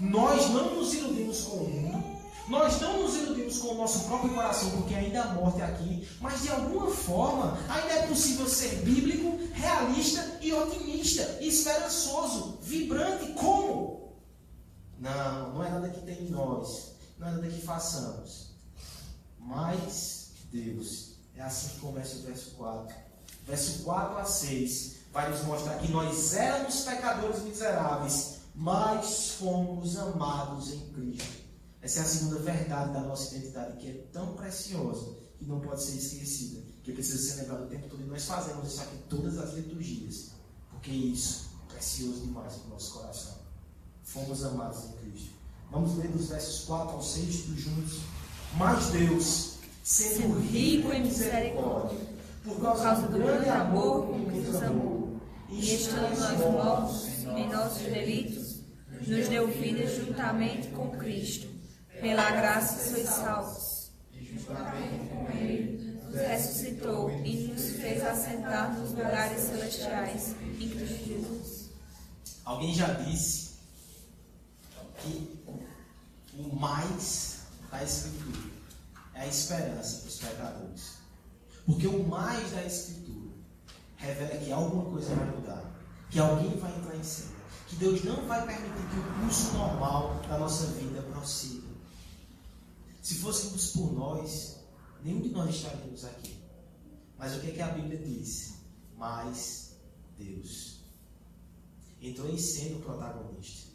Nós 0.00 0.48
não 0.50 0.76
nos 0.76 0.94
iludimos 0.94 1.42
com 1.42 1.56
o 1.56 1.68
mundo, 1.68 2.20
nós 2.48 2.80
não 2.80 3.02
nos 3.02 3.14
iludimos 3.16 3.58
com 3.58 3.68
o 3.68 3.74
nosso 3.74 4.06
próprio 4.06 4.32
coração, 4.32 4.70
porque 4.70 4.94
ainda 4.94 5.22
a 5.22 5.34
morte 5.34 5.60
aqui, 5.60 6.08
mas 6.20 6.40
de 6.40 6.48
alguma 6.48 6.90
forma 6.90 7.58
ainda 7.68 7.92
é 7.92 8.06
possível 8.06 8.48
ser 8.48 8.76
bíblico, 8.76 9.38
realista 9.52 10.38
e 10.40 10.52
otimista, 10.52 11.38
esperançoso, 11.42 12.58
vibrante. 12.62 13.32
Como? 13.34 14.14
Não, 14.98 15.54
não 15.54 15.64
é 15.64 15.68
nada 15.68 15.90
que 15.90 16.00
tem 16.00 16.22
em 16.22 16.30
nós, 16.30 16.94
não 17.18 17.28
é 17.28 17.30
nada 17.32 17.46
que 17.46 17.60
façamos. 17.60 18.54
Mas 19.38 20.30
Deus, 20.50 21.10
é 21.36 21.42
assim 21.42 21.68
que 21.68 21.80
começa 21.80 22.16
o 22.16 22.22
verso 22.22 22.50
4. 22.52 22.96
Verso 23.46 23.82
4 23.84 24.18
a 24.18 24.24
6 24.24 24.96
vai 25.12 25.30
nos 25.30 25.42
mostrar 25.42 25.74
que 25.78 25.90
nós 25.92 26.34
éramos 26.34 26.80
pecadores 26.82 27.42
miseráveis 27.42 28.39
mas 28.54 29.32
fomos 29.32 29.96
amados 29.96 30.72
em 30.72 30.80
Cristo. 30.90 31.40
Essa 31.82 32.00
é 32.00 32.02
a 32.02 32.06
segunda 32.06 32.38
verdade 32.40 32.92
da 32.92 33.00
nossa 33.00 33.34
identidade, 33.34 33.78
que 33.78 33.88
é 33.88 33.92
tão 34.12 34.34
preciosa 34.34 35.16
que 35.38 35.46
não 35.46 35.60
pode 35.60 35.82
ser 35.82 35.96
esquecida, 35.96 36.60
que 36.82 36.92
precisa 36.92 37.18
ser 37.18 37.40
lembrada 37.40 37.64
o 37.64 37.68
tempo 37.68 37.88
todo. 37.88 38.02
E 38.02 38.06
nós 38.06 38.24
fazemos 38.24 38.70
isso 38.70 38.82
aqui 38.82 38.96
todas 39.08 39.38
as 39.38 39.54
liturgias, 39.54 40.32
porque 40.70 40.90
isso 40.90 41.50
é 41.68 41.72
precioso 41.72 42.20
demais 42.20 42.58
no 42.58 42.68
nosso 42.68 42.92
coração. 42.92 43.34
Fomos 44.04 44.44
amados 44.44 44.84
em 44.84 44.92
Cristo. 44.92 45.30
Vamos 45.70 45.96
ler 45.96 46.08
dos 46.08 46.28
versos 46.28 46.64
4 46.64 46.96
ao 46.96 47.02
6 47.02 47.42
tudo 47.42 47.60
juntos. 47.60 48.00
Mas 48.58 48.86
Deus, 48.88 49.54
sendo 49.82 50.38
rico 50.40 50.92
em 50.92 51.04
misericórdia, 51.04 51.98
por 52.44 52.60
causa 52.60 53.06
do 53.06 53.16
grande 53.16 53.48
amor 53.48 54.08
com 54.08 54.30
que 54.30 54.40
nos 54.40 54.62
amou, 54.62 55.20
e 55.48 55.74
estando 55.74 56.18
nós 56.18 56.38
mortos 56.38 57.08
em 57.36 57.48
nossos 57.48 57.82
delitos, 57.82 58.39
nos 59.06 59.28
deu 59.28 59.48
vida 59.48 59.86
juntamente 59.86 60.68
com 60.68 60.90
Cristo. 60.90 61.48
Pela 62.00 62.30
graça 62.30 62.90
sois 62.90 63.08
salvos. 63.08 63.90
Juntamente 64.12 65.08
com 65.08 65.30
Ele, 65.32 66.00
nos 66.04 66.14
ressuscitou 66.14 67.10
e 67.24 67.48
nos 67.48 67.70
fez 67.70 68.04
assentar 68.04 68.74
nos 68.78 68.90
lugares 68.90 69.40
celestiais 69.40 70.34
em 70.58 70.68
Cristo 70.68 71.04
Jesus. 71.06 71.70
Alguém 72.44 72.74
já 72.74 72.92
disse 72.94 73.50
que 74.98 75.38
o 76.38 76.54
mais 76.56 77.40
da 77.70 77.82
Escritura 77.82 78.50
é 79.14 79.22
a 79.22 79.26
esperança 79.26 79.98
para 79.98 80.08
os 80.08 80.18
pecadores. 80.18 80.94
Porque 81.66 81.86
o 81.86 82.06
mais 82.06 82.50
da 82.52 82.64
Escritura 82.64 83.30
revela 83.96 84.36
que 84.36 84.52
alguma 84.52 84.90
coisa 84.90 85.14
vai 85.14 85.26
mudar, 85.26 85.64
que 86.10 86.18
alguém 86.18 86.56
vai 86.56 86.74
entrar 86.76 86.96
em 86.96 87.04
cena 87.04 87.39
que 87.70 87.76
Deus 87.76 88.02
não 88.02 88.26
vai 88.26 88.44
permitir 88.44 88.82
que 88.90 88.98
o 88.98 89.20
curso 89.20 89.52
normal 89.52 90.20
da 90.28 90.38
nossa 90.38 90.66
vida 90.66 91.00
prossiga. 91.02 91.68
Se 93.00 93.14
fôssemos 93.14 93.68
por 93.68 93.92
nós, 93.92 94.56
nenhum 95.04 95.20
de 95.20 95.28
nós 95.28 95.54
estaríamos 95.54 96.04
aqui. 96.04 96.36
Mas 97.16 97.36
o 97.36 97.40
que, 97.40 97.50
é 97.50 97.52
que 97.52 97.62
a 97.62 97.68
Bíblia 97.68 97.98
diz? 97.98 98.54
Mas 98.98 99.76
Deus 100.18 100.80
entrou 102.02 102.28
em 102.28 102.38
cena 102.38 102.76
o 102.76 102.80
protagonista. 102.80 103.70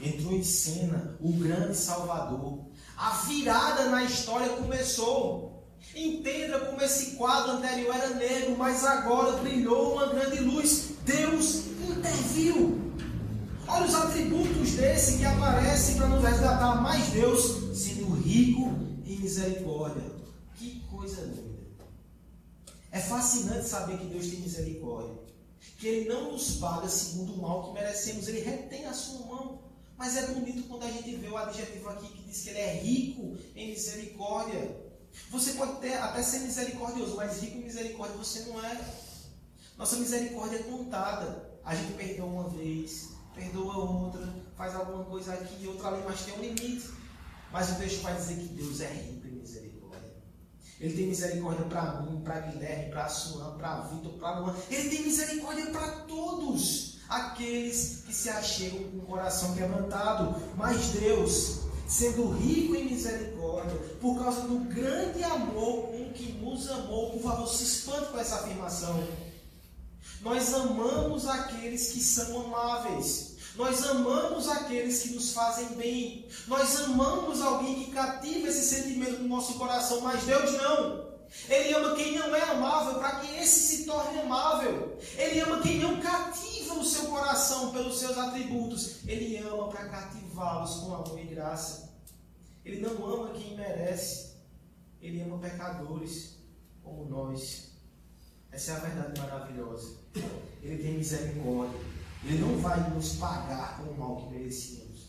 Entrou 0.00 0.32
em 0.32 0.42
cena 0.42 1.16
o 1.20 1.32
grande 1.32 1.76
Salvador. 1.76 2.64
A 2.96 3.10
virada 3.18 3.90
na 3.90 4.02
história 4.02 4.56
começou. 4.56 5.62
Entenda 5.94 6.58
como 6.58 6.80
esse 6.80 7.16
quadro 7.16 7.52
anterior 7.52 7.94
era 7.94 8.14
negro, 8.14 8.56
mas 8.56 8.84
agora 8.84 9.36
brilhou 9.42 9.92
uma 9.92 10.06
grande 10.06 10.40
luz. 10.40 10.94
Deus 11.04 11.66
interviu. 11.88 12.83
Olha 13.66 13.86
os 13.86 13.94
atributos 13.94 14.72
desse 14.72 15.18
que 15.18 15.24
aparecem 15.24 15.96
para 15.96 16.08
nos 16.08 16.22
resgatar 16.22 16.82
mais 16.82 17.06
Deus, 17.08 17.76
sendo 17.76 18.14
rico 18.14 18.72
em 19.06 19.18
misericórdia. 19.20 20.04
Que 20.54 20.80
coisa 20.90 21.22
linda. 21.22 21.54
É 22.92 23.00
fascinante 23.00 23.66
saber 23.66 23.98
que 23.98 24.06
Deus 24.06 24.26
tem 24.28 24.40
misericórdia. 24.40 25.14
que 25.78 25.88
Ele 25.88 26.08
não 26.08 26.32
nos 26.32 26.56
paga 26.56 26.88
segundo 26.88 27.34
o 27.34 27.42
mal 27.42 27.64
que 27.64 27.72
merecemos, 27.72 28.28
Ele 28.28 28.40
retém 28.40 28.86
a 28.86 28.92
sua 28.92 29.26
mão. 29.26 29.62
Mas 29.96 30.16
é 30.16 30.26
bonito 30.26 30.68
quando 30.68 30.84
a 30.84 30.90
gente 30.90 31.16
vê 31.16 31.28
o 31.28 31.36
adjetivo 31.36 31.88
aqui 31.88 32.06
que 32.08 32.22
diz 32.22 32.42
que 32.42 32.50
Ele 32.50 32.58
é 32.58 32.74
rico 32.80 33.36
em 33.56 33.70
misericórdia. 33.70 34.76
Você 35.30 35.52
pode 35.52 35.80
ter, 35.80 35.94
até 35.94 36.22
ser 36.22 36.40
misericordioso, 36.40 37.16
mas 37.16 37.40
rico 37.40 37.58
em 37.58 37.64
misericórdia 37.64 38.16
você 38.16 38.40
não 38.40 38.64
é. 38.64 38.80
Nossa 39.78 39.96
misericórdia 39.96 40.58
é 40.58 40.62
contada. 40.64 41.54
A 41.64 41.74
gente 41.74 41.94
perdoa 41.94 42.26
uma 42.26 42.48
vez, 42.50 43.13
perdoa 43.34 43.76
outra, 43.76 44.34
faz 44.56 44.74
alguma 44.74 45.04
coisa 45.04 45.34
aqui 45.34 45.62
e 45.62 45.66
outra 45.66 45.88
ali, 45.88 46.02
mas 46.04 46.22
tem 46.22 46.34
um 46.34 46.40
limite. 46.40 46.90
Mas 47.52 47.70
o 47.70 47.74
texto 47.76 48.02
vai 48.02 48.14
dizer 48.16 48.34
que 48.34 48.48
Deus 48.48 48.80
é 48.80 48.88
rico 48.88 49.26
em 49.26 49.32
misericórdia. 49.32 50.14
Ele 50.80 50.94
tem 50.94 51.06
misericórdia 51.06 51.64
para 51.66 52.00
mim, 52.02 52.20
para 52.22 52.40
Guilherme, 52.40 52.90
para 52.90 53.08
Suan, 53.08 53.56
para 53.56 53.82
Vitor, 53.82 54.12
para 54.14 54.38
Luan. 54.40 54.54
Ele 54.70 54.88
tem 54.88 55.02
misericórdia 55.02 55.66
para 55.66 55.88
todos 56.02 56.98
aqueles 57.08 58.02
que 58.06 58.12
se 58.12 58.28
achegam 58.28 58.90
com 58.90 58.98
o 58.98 59.02
coração 59.02 59.54
quebrantado. 59.54 60.34
Mas 60.56 60.88
Deus, 60.88 61.60
sendo 61.86 62.30
rico 62.30 62.74
em 62.74 62.90
misericórdia, 62.90 63.78
por 64.00 64.18
causa 64.18 64.42
do 64.42 64.58
grande 64.74 65.22
amor 65.22 65.88
com 65.88 66.12
que 66.12 66.32
nos 66.32 66.68
amou, 66.68 67.12
por 67.12 67.22
favor, 67.22 67.46
se 67.46 67.64
espante 67.64 68.10
com 68.10 68.18
essa 68.18 68.36
afirmação. 68.36 69.00
Nós 70.24 70.54
amamos 70.54 71.28
aqueles 71.28 71.92
que 71.92 72.00
são 72.00 72.46
amáveis. 72.46 73.34
Nós 73.56 73.84
amamos 73.84 74.48
aqueles 74.48 75.02
que 75.02 75.10
nos 75.10 75.34
fazem 75.34 75.76
bem. 75.76 76.26
Nós 76.48 76.80
amamos 76.80 77.42
alguém 77.42 77.84
que 77.84 77.90
cativa 77.90 78.48
esse 78.48 78.74
sentimento 78.74 79.22
no 79.22 79.28
nosso 79.28 79.58
coração, 79.58 80.00
mas 80.00 80.24
Deus 80.24 80.50
não. 80.52 81.12
Ele 81.46 81.74
ama 81.74 81.94
quem 81.94 82.18
não 82.18 82.34
é 82.34 82.40
amável 82.40 82.94
para 82.94 83.20
que 83.20 83.36
esse 83.36 83.76
se 83.76 83.84
torne 83.84 84.18
amável. 84.20 84.98
Ele 85.18 85.40
ama 85.40 85.60
quem 85.60 85.78
não 85.78 86.00
cativa 86.00 86.72
o 86.74 86.84
seu 86.84 87.04
coração 87.10 87.70
pelos 87.72 87.98
seus 87.98 88.16
atributos. 88.16 89.06
Ele 89.06 89.36
ama 89.36 89.68
para 89.68 89.90
cativá-los 89.90 90.76
com 90.76 90.94
amor 90.94 91.18
e 91.20 91.26
graça. 91.26 91.92
Ele 92.64 92.80
não 92.80 93.06
ama 93.06 93.34
quem 93.34 93.54
merece. 93.54 94.36
Ele 95.02 95.20
ama 95.20 95.36
pecadores 95.36 96.38
como 96.82 97.04
nós. 97.04 97.73
Essa 98.54 98.70
é 98.70 98.76
a 98.76 98.78
verdade 98.78 99.20
maravilhosa. 99.20 99.96
Ele 100.62 100.80
tem 100.80 100.98
misericórdia. 100.98 101.80
Ele 102.22 102.38
não 102.38 102.56
vai 102.60 102.88
nos 102.90 103.16
pagar 103.16 103.78
com 103.78 103.90
o 103.90 103.98
mal 103.98 104.16
que 104.16 104.32
merecíamos. 104.32 105.08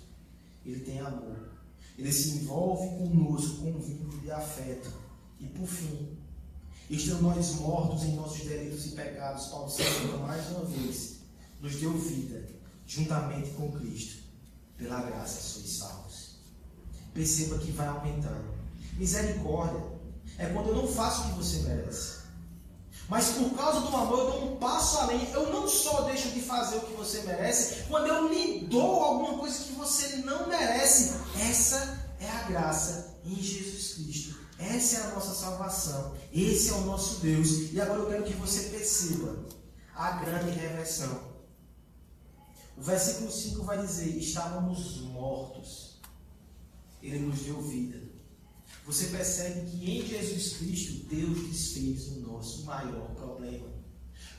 Ele 0.66 0.80
tem 0.80 1.00
amor. 1.00 1.52
Ele 1.96 2.12
se 2.12 2.40
envolve 2.40 2.88
conosco 2.98 3.58
com 3.58 3.70
um 3.70 3.80
vínculo 3.80 4.20
de 4.20 4.32
afeto. 4.32 4.92
E 5.40 5.46
por 5.46 5.68
fim, 5.68 6.18
estando 6.90 7.22
nós 7.22 7.52
mortos 7.60 8.04
em 8.04 8.16
nossos 8.16 8.44
delitos 8.46 8.88
e 8.88 8.90
pecados, 8.96 9.46
Paulo 9.46 9.70
Senhor, 9.70 10.20
mais 10.22 10.50
uma 10.50 10.66
vez, 10.66 11.18
nos 11.62 11.76
deu 11.76 11.94
vida, 11.94 12.48
juntamente 12.88 13.52
com 13.52 13.72
Cristo. 13.74 14.24
Pela 14.76 15.04
graça 15.04 15.40
sois 15.40 15.70
salvos. 15.70 16.40
Perceba 17.14 17.60
que 17.60 17.72
vai 17.72 17.88
aumentando. 17.88 18.56
Misericórdia 18.98 19.86
é 20.40 20.48
quando 20.48 20.70
eu 20.70 20.76
não 20.76 20.88
faço 20.88 21.22
o 21.22 21.26
que 21.30 21.38
você 21.38 21.60
merece. 21.60 22.25
Mas 23.08 23.34
por 23.34 23.52
causa 23.52 23.82
do 23.82 23.96
amor 23.96 24.20
eu 24.20 24.32
dou 24.32 24.54
um 24.54 24.56
passo 24.58 24.98
além. 25.00 25.32
Eu 25.32 25.52
não 25.52 25.68
só 25.68 26.02
deixo 26.02 26.30
de 26.30 26.42
fazer 26.42 26.78
o 26.78 26.82
que 26.82 26.94
você 26.94 27.22
merece, 27.22 27.84
quando 27.84 28.08
eu 28.08 28.28
lhe 28.28 28.62
dou 28.68 29.04
alguma 29.04 29.38
coisa 29.38 29.64
que 29.64 29.74
você 29.74 30.18
não 30.18 30.48
merece. 30.48 31.14
Essa 31.40 32.10
é 32.20 32.30
a 32.30 32.44
graça 32.44 33.20
em 33.24 33.36
Jesus 33.36 33.94
Cristo. 33.94 34.36
Essa 34.58 34.98
é 34.98 35.02
a 35.04 35.16
nossa 35.16 35.36
salvação. 35.36 36.16
Esse 36.34 36.70
é 36.70 36.74
o 36.74 36.82
nosso 36.82 37.20
Deus. 37.20 37.72
E 37.72 37.80
agora 37.80 38.00
eu 38.00 38.08
quero 38.08 38.24
que 38.24 38.34
você 38.34 38.70
perceba 38.70 39.46
a 39.94 40.12
grande 40.14 40.50
reversão. 40.52 41.36
O 42.76 42.82
versículo 42.82 43.32
5 43.32 43.64
vai 43.64 43.78
dizer: 43.78 44.18
Estávamos 44.18 45.02
mortos. 45.02 46.00
Ele 47.04 47.20
nos 47.20 47.42
deu 47.42 47.62
vida 47.62 48.05
você 48.86 49.08
percebe 49.08 49.70
que 49.70 50.00
em 50.00 50.06
Jesus 50.06 50.58
Cristo 50.58 51.08
Deus 51.08 51.48
desfez 51.48 52.08
o 52.10 52.20
nosso 52.20 52.64
maior 52.66 53.10
problema. 53.16 53.68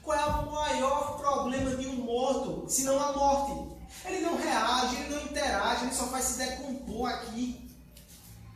Qual 0.03 0.17
é 0.17 0.25
o 0.25 0.53
maior 0.53 1.19
problema 1.19 1.75
de 1.75 1.89
um 1.89 1.97
morto, 1.97 2.71
se 2.71 2.85
não 2.85 2.97
a 3.03 3.13
morte? 3.13 3.77
Ele 4.05 4.21
não 4.21 4.37
reage, 4.37 4.97
ele 4.97 5.15
não 5.15 5.25
interage, 5.25 5.85
ele 5.85 5.95
só 5.95 6.07
faz 6.07 6.25
se 6.27 6.39
decompor 6.39 7.11
aqui. 7.11 7.69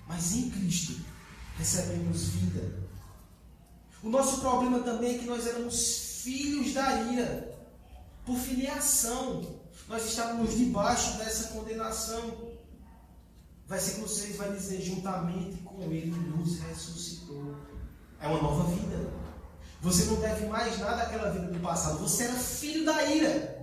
Mas 0.06 0.32
em 0.32 0.48
Cristo 0.50 1.00
recebemos 1.58 2.28
vida. 2.28 2.88
O 4.02 4.08
nosso 4.08 4.40
problema 4.40 4.80
também 4.80 5.16
é 5.16 5.18
que 5.18 5.26
nós 5.26 5.46
éramos 5.46 6.22
filhos 6.22 6.72
da 6.72 7.02
ira. 7.02 7.52
Por 8.24 8.36
filiação, 8.36 9.60
nós 9.88 10.04
estávamos 10.04 10.56
debaixo 10.56 11.18
dessa 11.18 11.48
condenação. 11.48 12.50
Versículo 13.66 14.08
6 14.08 14.36
vai 14.36 14.52
dizer: 14.52 14.80
juntamente 14.82 15.59
com 15.80 15.90
Ele 15.90 16.10
nos 16.10 16.60
ressuscitou. 16.60 17.56
É 18.20 18.28
uma 18.28 18.42
nova 18.42 18.70
vida. 18.70 19.10
Você 19.80 20.04
não 20.04 20.20
deve 20.20 20.46
mais 20.46 20.78
nada 20.78 21.02
àquela 21.02 21.30
vida 21.30 21.46
do 21.46 21.58
passado. 21.60 21.98
Você 22.00 22.24
era 22.24 22.34
filho 22.34 22.84
da 22.84 23.02
ira. 23.04 23.58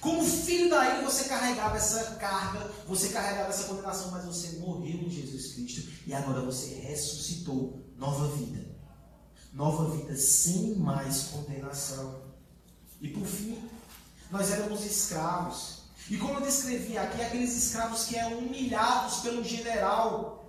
Como 0.00 0.24
filho 0.24 0.70
da 0.70 0.96
ira, 0.96 1.04
você 1.04 1.24
carregava 1.24 1.76
essa 1.76 2.14
carga, 2.14 2.70
você 2.86 3.10
carregava 3.10 3.50
essa 3.50 3.64
condenação, 3.64 4.10
mas 4.10 4.24
você 4.24 4.56
morreu 4.58 5.02
em 5.02 5.10
Jesus 5.10 5.52
Cristo 5.52 5.90
e 6.06 6.14
agora 6.14 6.40
você 6.40 6.74
ressuscitou. 6.76 7.78
Nova 7.96 8.28
vida. 8.34 8.66
Nova 9.52 9.94
vida 9.94 10.16
sem 10.16 10.76
mais 10.76 11.24
condenação. 11.24 12.22
E 13.00 13.08
por 13.08 13.26
fim, 13.26 13.58
nós 14.30 14.50
éramos 14.50 14.84
escravos. 14.86 15.80
E 16.08 16.16
como 16.16 16.34
eu 16.34 16.40
descrevi 16.40 16.96
aqui, 16.96 17.20
aqueles 17.20 17.54
escravos 17.54 18.04
que 18.04 18.16
eram 18.16 18.38
humilhados 18.38 19.18
pelo 19.18 19.44
general 19.44 20.40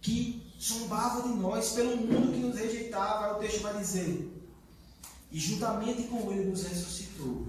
que 0.00 0.45
zombava 0.60 1.28
de 1.28 1.34
nós, 1.34 1.70
pelo 1.72 1.96
mundo 1.96 2.32
que 2.32 2.38
nos 2.38 2.56
rejeitava, 2.56 3.36
o 3.36 3.40
texto 3.40 3.60
vai 3.62 3.78
dizer: 3.78 4.32
E 5.30 5.38
juntamente 5.38 6.04
com 6.04 6.32
ele 6.32 6.50
nos 6.50 6.64
ressuscitou 6.64 7.48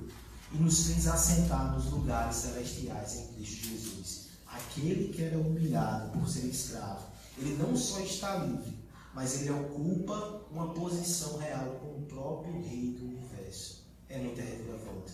e 0.54 0.58
nos 0.58 0.88
fez 0.88 1.08
assentar 1.08 1.74
nos 1.74 1.92
lugares 1.92 2.36
celestiais 2.36 3.16
em 3.16 3.28
Cristo 3.34 3.68
Jesus. 3.68 4.28
Aquele 4.48 5.14
que 5.14 5.24
era 5.24 5.38
humilhado 5.38 6.18
por 6.18 6.28
ser 6.28 6.48
escravo, 6.48 7.06
ele 7.38 7.58
não 7.58 7.76
só 7.76 8.00
está 8.00 8.38
livre, 8.38 8.74
mas 9.14 9.42
ele 9.42 9.52
ocupa 9.52 10.42
uma 10.52 10.74
posição 10.74 11.38
real 11.38 11.80
com 11.82 12.00
o 12.00 12.06
próprio 12.08 12.62
Rei 12.62 12.96
do 12.98 13.06
universo. 13.06 13.84
É 14.10 14.18
muita 14.18 14.42
reviravolta. 14.42 15.12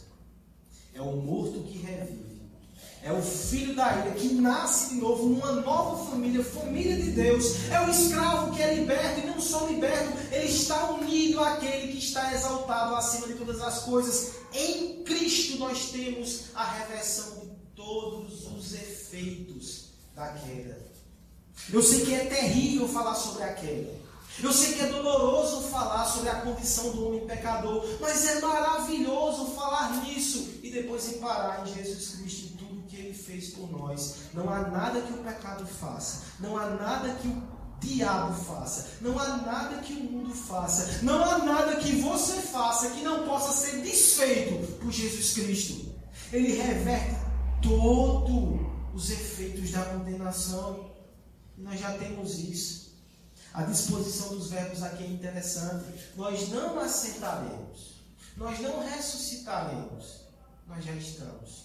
É 0.94 1.02
o 1.02 1.16
morto 1.18 1.64
que 1.64 1.80
revive 1.80 2.33
é 3.04 3.12
o 3.12 3.22
filho 3.22 3.76
da 3.76 3.98
ira 3.98 4.12
que 4.12 4.34
nasce 4.36 4.92
de 4.92 5.02
novo 5.02 5.28
numa 5.28 5.52
nova 5.52 6.10
família, 6.10 6.42
família 6.42 6.96
de 6.96 7.12
Deus. 7.12 7.70
É 7.70 7.82
o 7.82 7.92
escravo 7.92 8.56
que 8.56 8.62
é 8.62 8.76
liberto 8.76 9.20
e 9.20 9.28
não 9.28 9.42
só 9.42 9.68
liberto, 9.68 10.18
ele 10.32 10.48
está 10.48 10.92
unido 10.92 11.44
àquele 11.44 11.92
que 11.92 11.98
está 11.98 12.34
exaltado 12.34 12.96
acima 12.96 13.28
de 13.28 13.34
todas 13.34 13.62
as 13.62 13.80
coisas. 13.80 14.36
Em 14.54 15.04
Cristo 15.04 15.58
nós 15.58 15.90
temos 15.90 16.46
a 16.56 16.64
reversão 16.64 17.42
de 17.42 17.52
todos 17.76 18.48
os 18.48 18.74
efeitos 18.74 19.90
da 20.16 20.30
queda. 20.30 20.80
Eu 21.74 21.84
sei 21.84 22.06
que 22.06 22.14
é 22.14 22.26
terrível 22.26 22.88
falar 22.88 23.16
sobre 23.16 23.44
a 23.44 23.54
queda. 23.54 24.02
Eu 24.42 24.52
sei 24.52 24.74
que 24.74 24.82
é 24.82 24.88
doloroso 24.88 25.68
falar 25.68 26.06
sobre 26.06 26.30
a 26.30 26.42
condição 26.42 26.90
do 26.92 27.08
homem 27.08 27.28
pecador, 27.28 27.86
mas 28.00 28.26
é 28.26 28.40
maravilhoso 28.40 29.48
falar 29.48 30.04
nisso 30.04 30.54
e 30.64 30.72
depois 30.72 31.06
parar 31.18 31.68
em 31.68 31.74
Jesus 31.74 32.16
Cristo 32.16 32.43
fez 33.34 33.50
por 33.50 33.72
nós. 33.72 34.16
Não 34.34 34.50
há 34.50 34.70
nada 34.70 35.02
que 35.02 35.14
o 35.14 35.24
pecado 35.24 35.66
faça. 35.66 36.24
Não 36.40 36.58
há 36.58 36.70
nada 36.70 37.16
que 37.16 37.28
o 37.28 37.44
diabo 37.80 38.34
faça. 38.34 38.88
Não 39.02 39.18
há 39.20 39.38
nada 39.38 39.82
que 39.82 39.94
o 39.94 40.04
mundo 40.04 40.34
faça. 40.34 41.04
Não 41.04 41.24
há 41.24 41.40
nada 41.40 41.78
que 41.78 41.96
você 42.02 42.34
faça 42.34 42.92
que 42.92 43.02
não 43.02 43.28
possa 43.28 43.52
ser 43.52 43.82
desfeito 43.82 44.74
por 44.74 44.92
Jesus 44.92 45.34
Cristo. 45.34 45.94
Ele 46.32 46.54
reverte 46.54 47.16
todos 47.62 48.60
os 48.94 49.10
efeitos 49.10 49.72
da 49.72 49.84
condenação. 49.86 50.92
E 51.58 51.62
nós 51.62 51.80
já 51.80 51.92
temos 51.98 52.38
isso. 52.40 52.94
A 53.54 53.64
disposição 53.64 54.30
dos 54.30 54.50
verbos 54.50 54.82
aqui 54.84 55.04
é 55.04 55.08
interessante. 55.08 55.86
Nós 56.16 56.50
não 56.50 56.80
aceitaremos. 56.80 57.94
Nós 58.36 58.60
não 58.60 58.80
ressuscitaremos. 58.80 60.24
Nós 60.68 60.84
já 60.84 60.94
estamos 60.94 61.63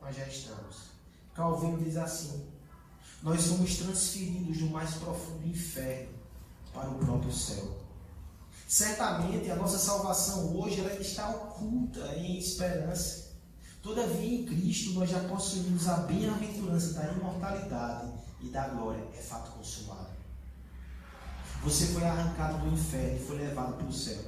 nós 0.00 0.16
já 0.16 0.26
estamos. 0.26 0.88
Calvino 1.34 1.78
diz 1.78 1.96
assim: 1.96 2.46
Nós 3.22 3.40
somos 3.42 3.76
transferidos 3.76 4.58
do 4.58 4.70
mais 4.70 4.94
profundo 4.94 5.46
inferno 5.46 6.18
para 6.72 6.90
o 6.90 6.98
próprio 6.98 7.32
céu. 7.32 7.76
Certamente 8.66 9.50
a 9.50 9.56
nossa 9.56 9.78
salvação 9.78 10.54
hoje 10.56 10.80
ela 10.80 10.92
está 10.94 11.30
oculta 11.30 12.00
em 12.16 12.38
esperança. 12.38 13.28
Todavia 13.82 14.40
em 14.40 14.44
Cristo 14.44 14.92
nós 14.92 15.08
já 15.08 15.20
possuímos 15.20 15.88
a 15.88 15.98
bem-aventurança 15.98 16.92
da 16.94 17.10
imortalidade 17.12 18.12
e 18.42 18.48
da 18.48 18.68
glória. 18.68 19.02
É 19.16 19.22
fato 19.22 19.52
consumado. 19.52 20.18
Você 21.64 21.86
foi 21.86 22.04
arrancado 22.04 22.58
do 22.58 22.74
inferno 22.74 23.16
e 23.16 23.26
foi 23.26 23.38
levado 23.38 23.76
para 23.76 23.86
o 23.86 23.92
céu. 23.92 24.22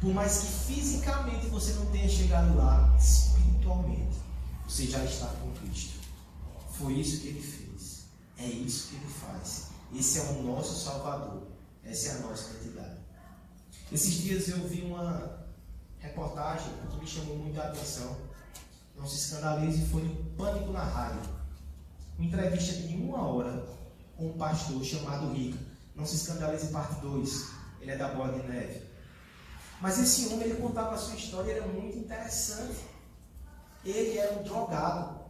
Por 0.00 0.12
mais 0.12 0.38
que 0.38 0.46
fisicamente 0.46 1.46
você 1.46 1.72
não 1.74 1.86
tenha 1.86 2.08
chegado 2.08 2.56
lá, 2.56 2.96
espiritualmente, 2.98 4.18
você 4.70 4.86
já 4.86 5.04
está 5.04 5.26
com 5.26 5.50
Cristo. 5.54 5.98
Foi 6.70 6.92
isso 6.92 7.20
que 7.20 7.28
ele 7.28 7.42
fez. 7.42 8.04
É 8.38 8.46
isso 8.46 8.88
que 8.88 8.96
ele 8.96 9.12
faz. 9.12 9.66
Esse 9.92 10.20
é 10.20 10.22
o 10.22 10.42
nosso 10.44 10.84
Salvador. 10.84 11.42
Essa 11.84 12.10
é 12.10 12.12
a 12.12 12.18
nossa 12.20 12.50
identidade. 12.52 13.00
Esses 13.90 14.14
dias 14.14 14.48
eu 14.48 14.68
vi 14.68 14.82
uma 14.82 15.44
reportagem 15.98 16.72
que 16.88 16.96
me 16.98 17.06
chamou 17.06 17.36
muita 17.36 17.64
atenção. 17.64 18.16
Não 18.96 19.08
se 19.08 19.16
escandalize, 19.16 19.86
foi 19.86 20.04
no 20.04 20.14
Pânico 20.36 20.72
na 20.72 20.84
Rádio. 20.84 21.28
Uma 22.16 22.28
entrevista 22.28 22.74
de 22.74 22.94
uma 22.94 23.26
hora 23.26 23.66
com 24.16 24.28
um 24.28 24.38
pastor 24.38 24.84
chamado 24.84 25.32
Rica. 25.32 25.58
Não 25.96 26.06
se 26.06 26.14
escandalize, 26.14 26.68
parte 26.68 27.00
2. 27.00 27.48
Ele 27.80 27.90
é 27.90 27.96
da 27.96 28.14
Boa 28.14 28.32
de 28.32 28.46
Neve. 28.46 28.82
Mas 29.80 29.98
esse 29.98 30.28
homem, 30.28 30.48
ele 30.48 30.60
contava 30.60 30.94
a 30.94 30.98
sua 30.98 31.16
história, 31.16 31.50
era 31.50 31.66
muito 31.66 31.98
interessante. 31.98 32.89
Ele 33.84 34.18
era 34.18 34.38
um 34.38 34.42
drogado. 34.42 35.20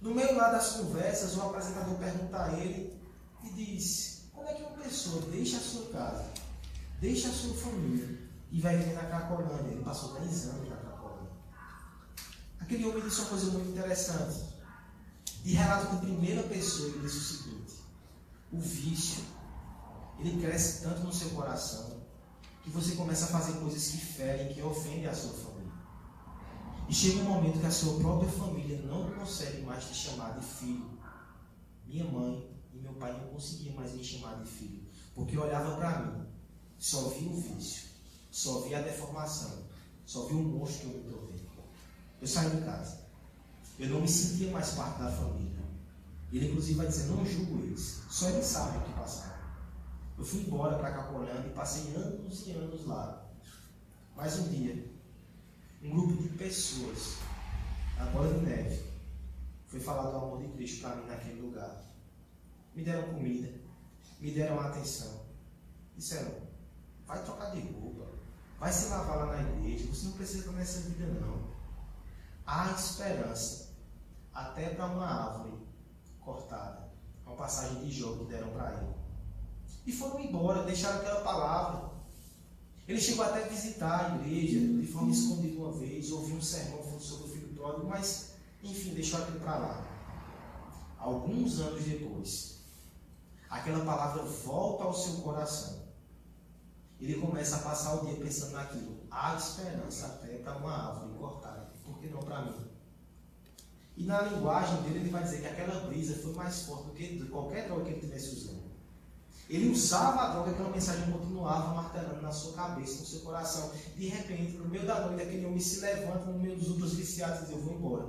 No 0.00 0.14
meio 0.14 0.36
lá 0.36 0.50
das 0.50 0.72
conversas, 0.72 1.36
o 1.36 1.42
apresentador 1.42 1.96
pergunta 1.96 2.44
a 2.44 2.52
ele 2.52 2.98
e 3.44 3.50
diz: 3.50 4.22
Como 4.32 4.48
é 4.48 4.54
que 4.54 4.62
uma 4.62 4.82
pessoa 4.82 5.22
deixa 5.30 5.56
a 5.56 5.60
sua 5.60 5.86
casa, 5.90 6.24
deixa 7.00 7.28
a 7.28 7.32
sua 7.32 7.54
família 7.54 8.18
e 8.50 8.60
vai 8.60 8.76
viver 8.76 8.94
na 8.94 9.04
Cracolândia? 9.04 9.70
Ele 9.70 9.84
passou 9.84 10.14
10 10.14 10.46
anos 10.46 10.68
na 10.68 10.76
Cracolândia. 10.76 11.32
Aquele 12.60 12.86
homem 12.86 13.02
disse 13.02 13.20
uma 13.20 13.30
coisa 13.30 13.50
muito 13.50 13.70
interessante. 13.70 14.58
De 15.42 15.54
relato 15.54 15.96
de 15.96 16.06
primeira 16.06 16.42
pessoa, 16.44 16.88
ele 16.88 17.00
disse 17.00 17.16
o 17.16 17.20
seguinte: 17.20 17.74
O 18.52 18.58
vício, 18.58 19.24
ele 20.18 20.40
cresce 20.40 20.82
tanto 20.82 21.00
no 21.00 21.12
seu 21.12 21.30
coração 21.30 21.98
que 22.62 22.70
você 22.70 22.96
começa 22.96 23.24
a 23.24 23.28
fazer 23.28 23.52
coisas 23.58 23.88
que 23.88 23.96
ferem, 23.96 24.52
que 24.52 24.60
ofendem 24.60 25.06
a 25.06 25.14
sua 25.14 25.32
família. 25.32 25.57
E 26.88 26.94
chega 26.94 27.20
um 27.20 27.24
momento 27.24 27.60
que 27.60 27.66
a 27.66 27.70
sua 27.70 27.98
própria 28.00 28.30
família 28.30 28.80
não 28.82 29.10
consegue 29.10 29.62
mais 29.62 29.84
te 29.84 29.94
chamar 29.94 30.38
de 30.38 30.44
filho. 30.44 30.98
Minha 31.86 32.04
mãe 32.04 32.50
e 32.72 32.78
meu 32.78 32.94
pai 32.94 33.12
não 33.12 33.28
conseguiam 33.28 33.74
mais 33.74 33.92
me 33.92 34.02
chamar 34.02 34.42
de 34.42 34.48
filho, 34.48 34.86
porque 35.14 35.36
olhava 35.36 35.76
para 35.76 36.00
mim, 36.00 36.26
só 36.78 37.08
via 37.08 37.28
o 37.28 37.40
vício, 37.40 37.88
só 38.30 38.60
via 38.60 38.78
a 38.78 38.82
deformação, 38.82 39.64
só 40.06 40.26
via 40.26 40.36
o 40.36 40.42
monstro 40.42 40.88
que 40.88 41.10
eu 41.10 41.28
me. 41.30 41.38
Eu 42.20 42.26
saí 42.26 42.50
de 42.50 42.62
casa. 42.62 43.06
Eu 43.78 43.90
não 43.90 44.00
me 44.00 44.08
sentia 44.08 44.50
mais 44.50 44.70
parte 44.70 44.98
da 45.00 45.10
família. 45.10 45.58
Ele, 46.32 46.48
inclusive, 46.48 46.74
vai 46.74 46.86
dizer: 46.86 47.06
não 47.06 47.24
julgo 47.24 47.62
eles, 47.62 48.02
só 48.10 48.28
eles 48.28 48.44
sabem 48.44 48.80
o 48.80 48.84
que 48.84 48.92
passaram. 48.92 49.38
Eu 50.18 50.24
fui 50.24 50.40
embora 50.40 50.76
para 50.78 50.92
Capolândia 50.92 51.46
e 51.46 51.54
passei 51.54 51.94
anos 51.94 52.46
e 52.46 52.50
anos 52.52 52.84
lá. 52.86 53.24
Mas 54.16 54.36
um 54.40 54.48
dia, 54.48 54.90
um 55.82 55.90
grupo 55.90 56.22
de 56.22 56.28
pessoas, 56.30 57.18
na 57.96 58.06
bola 58.06 58.32
de 58.32 58.44
neve, 58.44 58.84
foi 59.66 59.80
falar 59.80 60.10
do 60.10 60.16
amor 60.16 60.42
de 60.42 60.48
Cristo 60.48 60.80
para 60.82 60.96
mim 60.96 61.06
naquele 61.06 61.40
lugar. 61.40 61.84
Me 62.74 62.82
deram 62.82 63.14
comida, 63.14 63.52
me 64.20 64.30
deram 64.32 64.60
atenção. 64.60 65.26
Disseram, 65.96 66.32
vai 67.06 67.22
trocar 67.24 67.50
de 67.50 67.60
roupa, 67.60 68.06
vai 68.58 68.72
se 68.72 68.88
lavar 68.88 69.18
lá 69.18 69.26
na 69.36 69.50
igreja, 69.50 69.86
você 69.86 70.06
não 70.06 70.12
precisa 70.12 70.40
estar 70.40 70.52
nessa 70.52 70.80
vida 70.80 71.06
não. 71.20 71.48
Há 72.46 72.72
esperança, 72.72 73.74
até 74.32 74.70
para 74.70 74.86
uma 74.86 75.06
árvore 75.06 75.58
cortada. 76.20 76.88
Uma 77.26 77.36
passagem 77.36 77.84
de 77.84 77.90
jogo 77.90 78.24
que 78.24 78.32
deram 78.32 78.50
para 78.50 78.72
ele. 78.72 78.94
E 79.86 79.92
foram 79.92 80.18
embora, 80.20 80.64
deixaram 80.64 81.00
aquela 81.00 81.20
palavra. 81.20 81.90
Ele 82.88 82.98
chegou 82.98 83.22
até 83.22 83.44
a 83.44 83.48
visitar 83.48 84.12
a 84.12 84.16
igreja 84.16 84.60
de 84.60 84.86
forma 84.86 85.10
escondida 85.10 85.58
uma 85.58 85.72
vez, 85.72 86.10
ouviu 86.10 86.36
um 86.36 86.40
sermão 86.40 86.98
sobre 86.98 87.26
o 87.26 87.28
filho 87.28 87.48
pródigo, 87.48 87.86
mas, 87.86 88.30
enfim, 88.64 88.94
deixou 88.94 89.20
aquilo 89.20 89.40
para 89.40 89.58
lá. 89.58 89.86
Alguns 90.96 91.60
anos 91.60 91.84
depois, 91.84 92.60
aquela 93.50 93.84
palavra 93.84 94.22
volta 94.22 94.84
ao 94.84 94.94
seu 94.94 95.16
coração. 95.16 95.86
Ele 96.98 97.20
começa 97.20 97.56
a 97.56 97.60
passar 97.60 97.96
o 97.96 98.06
dia 98.06 98.16
pensando 98.16 98.52
naquilo. 98.52 99.00
Há 99.10 99.36
esperança 99.36 100.06
até 100.06 100.38
para 100.38 100.56
uma 100.56 100.72
árvore 100.72 101.18
cortada, 101.18 101.70
por 101.84 101.98
que 101.98 102.08
não 102.08 102.20
para 102.20 102.40
mim? 102.46 102.54
E 103.98 104.04
na 104.04 104.22
linguagem 104.22 104.82
dele, 104.82 105.00
ele 105.00 105.10
vai 105.10 105.24
dizer 105.24 105.42
que 105.42 105.46
aquela 105.46 105.86
brisa 105.86 106.14
foi 106.14 106.32
mais 106.32 106.62
forte 106.62 106.86
do 106.86 106.92
que 106.94 107.22
qualquer 107.26 107.66
droga 107.66 107.84
que 107.84 107.90
ele 107.90 108.00
tivesse 108.00 108.34
usando. 108.34 108.67
Ele 109.48 109.70
usava 109.70 110.20
a 110.20 110.32
droga, 110.32 110.50
aquela 110.50 110.68
mensagem 110.68 111.10
continuava 111.10 111.74
martelando 111.74 112.20
na 112.20 112.30
sua 112.30 112.52
cabeça, 112.52 113.00
no 113.00 113.06
seu 113.06 113.20
coração. 113.20 113.72
De 113.96 114.08
repente, 114.08 114.58
no 114.58 114.68
meio 114.68 114.86
da 114.86 115.06
noite, 115.06 115.22
aquele 115.22 115.46
homem 115.46 115.58
se 115.58 115.80
levanta 115.80 116.26
no 116.26 116.38
meio 116.38 116.56
dos 116.56 116.68
outros 116.68 116.94
viciados 116.94 117.40
e 117.40 117.44
diz: 117.46 117.50
Eu 117.52 117.62
vou 117.62 117.74
embora. 117.74 118.06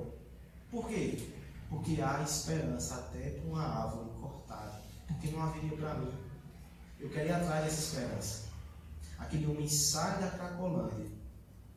Por 0.70 0.88
quê? 0.88 1.30
Porque 1.70 2.02
há 2.02 2.22
esperança 2.22 2.96
até 2.96 3.30
para 3.30 3.50
uma 3.50 3.64
árvore 3.64 4.10
cortada. 4.20 4.82
Porque 5.08 5.30
não 5.30 5.44
haveria 5.44 5.78
para 5.78 5.94
mim. 5.96 6.12
Eu 7.00 7.10
quero 7.10 7.30
ir 7.30 7.32
atrás 7.32 7.64
dessa 7.64 7.80
esperança. 7.80 8.50
Aquele 9.18 9.48
homem 9.48 9.68
sai 9.68 10.20
da 10.20 10.32
Cracolândia 10.32 11.08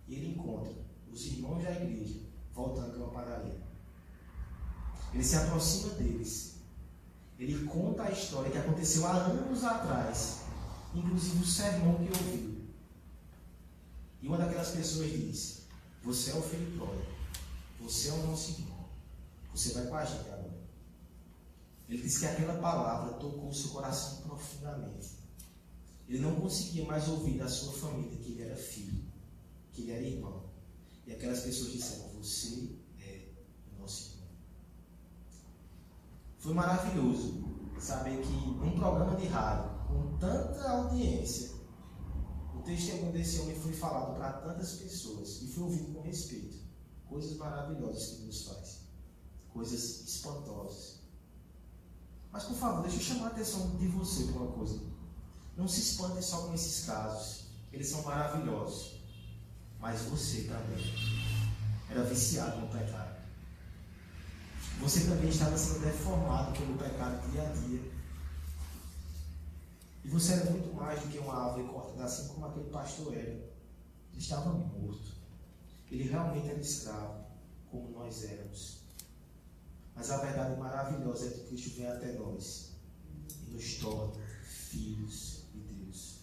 e 0.08 0.14
ele 0.14 0.32
encontra 0.32 0.72
os 1.12 1.26
irmãos 1.26 1.62
da 1.62 1.70
igreja 1.70 2.20
voltando 2.52 2.98
para 3.12 3.22
padaria. 3.22 3.60
Ele 5.14 5.22
se 5.22 5.36
aproxima 5.36 5.94
deles 5.94 6.51
ele 7.42 7.66
conta 7.66 8.04
a 8.04 8.10
história 8.12 8.52
que 8.52 8.58
aconteceu 8.58 9.04
há 9.04 9.14
anos 9.14 9.64
atrás, 9.64 10.42
inclusive 10.94 11.42
o 11.42 11.46
sermão 11.46 11.96
que 11.96 12.16
ouviu. 12.16 12.62
E 14.20 14.28
uma 14.28 14.38
daquelas 14.38 14.70
pessoas 14.70 15.10
disse: 15.10 15.62
Você 16.04 16.30
é 16.30 16.34
o 16.34 16.42
filho 16.42 16.76
pródigo, 16.76 17.04
você 17.80 18.10
é 18.10 18.12
o 18.12 18.26
nosso 18.28 18.52
irmão, 18.52 18.88
você 19.52 19.72
vai 19.72 19.86
com 19.86 19.96
a 19.96 20.04
gente 20.04 20.20
agora. 20.20 20.62
Ele 21.88 22.00
disse 22.00 22.20
que 22.20 22.26
aquela 22.26 22.54
palavra 22.60 23.14
tocou 23.14 23.48
o 23.48 23.54
seu 23.54 23.70
coração 23.70 24.22
profundamente. 24.22 25.08
Ele 26.08 26.20
não 26.20 26.36
conseguia 26.36 26.84
mais 26.84 27.08
ouvir 27.08 27.38
da 27.38 27.48
sua 27.48 27.72
família 27.72 28.16
que 28.18 28.32
ele 28.32 28.42
era 28.42 28.56
filho, 28.56 29.02
que 29.72 29.82
ele 29.82 29.90
era 29.90 30.02
irmão. 30.02 30.44
E 31.08 31.12
aquelas 31.12 31.40
pessoas 31.40 31.72
disseram: 31.72 32.08
Você 32.20 32.70
Foi 36.42 36.52
maravilhoso 36.54 37.40
saber 37.78 38.20
que 38.20 38.32
num 38.32 38.72
programa 38.72 39.14
de 39.14 39.28
rádio, 39.28 39.70
com 39.86 40.18
tanta 40.18 40.68
audiência, 40.68 41.52
o 42.52 42.60
testemunho 42.62 43.12
desse 43.12 43.38
homem 43.38 43.54
foi 43.54 43.72
falado 43.72 44.16
para 44.16 44.32
tantas 44.32 44.72
pessoas 44.72 45.40
e 45.40 45.46
foi 45.46 45.62
ouvido 45.62 45.94
com 45.94 46.00
respeito. 46.02 46.56
Coisas 47.08 47.36
maravilhosas 47.36 48.06
que 48.06 48.22
Deus 48.22 48.42
faz. 48.42 48.80
Coisas 49.52 50.00
espantosas. 50.00 51.02
Mas 52.32 52.42
por 52.42 52.56
favor, 52.56 52.82
deixa 52.82 52.96
eu 52.96 53.02
chamar 53.02 53.26
a 53.26 53.30
atenção 53.30 53.76
de 53.76 53.86
você 53.86 54.24
para 54.24 54.42
uma 54.42 54.50
coisa. 54.50 54.80
Não 55.56 55.68
se 55.68 55.80
espante 55.80 56.24
só 56.24 56.48
com 56.48 56.54
esses 56.54 56.86
casos. 56.86 57.44
Eles 57.72 57.86
são 57.86 58.02
maravilhosos. 58.02 59.00
Mas 59.78 60.00
você 60.00 60.42
também 60.42 60.92
era 61.88 62.02
viciado 62.02 62.58
no 62.58 62.66
pecado. 62.66 63.11
Você 64.80 65.04
também 65.04 65.28
estava 65.28 65.56
sendo 65.56 65.84
deformado 65.84 66.58
pelo 66.58 66.76
pecado 66.76 67.30
dia 67.30 67.42
a 67.42 67.52
dia. 67.52 67.92
E 70.04 70.08
você 70.08 70.32
era 70.32 70.50
muito 70.50 70.74
mais 70.74 71.00
do 71.00 71.08
que 71.08 71.18
uma 71.18 71.34
árvore 71.34 71.68
cortada, 71.68 72.04
assim 72.04 72.28
como 72.28 72.46
aquele 72.46 72.70
pastor 72.70 73.14
era. 73.14 73.30
Ele 73.30 74.18
estava 74.18 74.52
morto. 74.52 75.12
Ele 75.90 76.04
realmente 76.04 76.48
era 76.48 76.60
escravo, 76.60 77.24
como 77.70 77.90
nós 77.90 78.24
éramos. 78.24 78.78
Mas 79.94 80.10
a 80.10 80.16
verdade 80.18 80.58
maravilhosa 80.58 81.26
é 81.26 81.30
que 81.30 81.48
Cristo 81.48 81.76
vem 81.76 81.86
até 81.86 82.12
nós 82.12 82.72
e 83.46 83.50
nos 83.50 83.74
torna 83.74 84.14
filhos 84.42 85.44
de 85.52 85.60
Deus. 85.60 86.16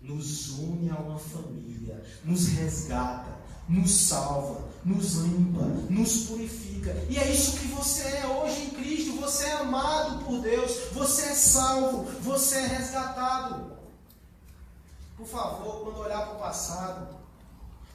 Nos 0.00 0.50
une 0.58 0.90
a 0.90 0.96
uma 0.96 1.18
família, 1.18 2.04
nos 2.24 2.48
resgata, 2.48 3.40
nos 3.68 3.90
salva, 3.90 4.60
nos 4.84 5.14
limpa, 5.14 5.62
nos 5.90 6.26
purifica. 6.26 6.92
E 7.08 7.18
é 7.18 7.30
isso 7.30 7.58
que 7.58 7.66
você 7.68 8.02
é 8.02 8.26
hoje 8.26 8.62
em 8.62 8.70
Cristo. 8.70 9.20
Você 9.20 9.46
é 9.46 9.52
amado 9.54 10.24
por 10.24 10.40
Deus, 10.40 10.72
você 10.92 11.22
é 11.22 11.34
salvo, 11.34 12.04
você 12.20 12.56
é 12.56 12.66
resgatado. 12.66 13.76
Por 15.16 15.26
favor, 15.26 15.84
quando 15.84 16.00
olhar 16.00 16.26
para 16.26 16.36
o 16.36 16.38
passado, 16.38 17.08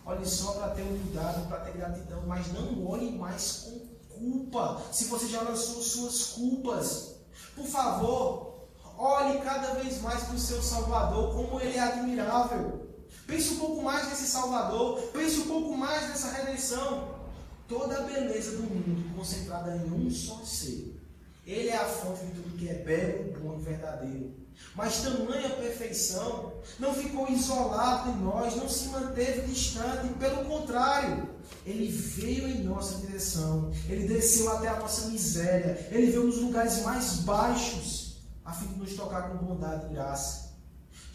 olhe 0.05 0.25
só 0.25 0.53
para 0.53 0.71
ter 0.71 0.81
humildade, 0.81 1.47
para 1.47 1.59
ter 1.59 1.73
gratidão, 1.73 2.23
mas 2.27 2.51
não 2.51 2.85
olhe 2.85 3.11
mais 3.11 3.65
com 3.65 3.79
culpa. 4.15 4.81
Se 4.91 5.05
você 5.05 5.27
já 5.27 5.41
lançou 5.41 5.81
suas 5.81 6.25
culpas, 6.27 7.15
por 7.55 7.65
favor, 7.65 8.65
olhe 8.97 9.39
cada 9.39 9.75
vez 9.75 10.01
mais 10.01 10.23
para 10.23 10.35
o 10.35 10.39
seu 10.39 10.61
Salvador, 10.61 11.33
como 11.33 11.61
ele 11.61 11.77
é 11.77 11.81
admirável. 11.81 12.90
Pense 13.31 13.53
um 13.53 13.59
pouco 13.59 13.81
mais 13.81 14.09
nesse 14.09 14.27
Salvador. 14.27 15.01
Pense 15.13 15.39
um 15.39 15.47
pouco 15.47 15.77
mais 15.77 16.09
nessa 16.09 16.33
redenção. 16.33 17.15
Toda 17.65 17.97
a 17.97 18.01
beleza 18.01 18.57
do 18.57 18.63
mundo 18.63 19.15
concentrada 19.15 19.73
em 19.73 19.89
um 19.89 20.11
só 20.11 20.43
ser. 20.43 20.99
Ele 21.47 21.69
é 21.69 21.77
a 21.77 21.85
fonte 21.85 22.25
de 22.25 22.33
tudo 22.33 22.57
que 22.57 22.67
é 22.67 22.73
belo, 22.73 23.39
bom 23.39 23.57
e 23.57 23.63
verdadeiro. 23.63 24.33
Mas 24.75 25.01
tamanha 25.01 25.49
perfeição 25.51 26.51
não 26.77 26.93
ficou 26.93 27.31
isolado 27.31 28.09
em 28.09 28.17
nós, 28.17 28.57
não 28.57 28.67
se 28.67 28.89
manteve 28.89 29.47
distante, 29.47 30.13
pelo 30.19 30.43
contrário, 30.43 31.29
ele 31.65 31.87
veio 31.87 32.49
em 32.49 32.63
nossa 32.63 32.95
direção, 32.97 33.71
ele 33.87 34.09
desceu 34.09 34.51
até 34.51 34.67
a 34.67 34.79
nossa 34.79 35.07
miséria, 35.07 35.87
ele 35.89 36.11
veio 36.11 36.25
nos 36.25 36.37
lugares 36.37 36.83
mais 36.83 37.19
baixos, 37.19 38.17
a 38.43 38.51
fim 38.51 38.67
de 38.67 38.79
nos 38.79 38.93
tocar 38.93 39.29
com 39.29 39.45
bondade 39.45 39.85
e 39.85 39.93
graça. 39.93 40.40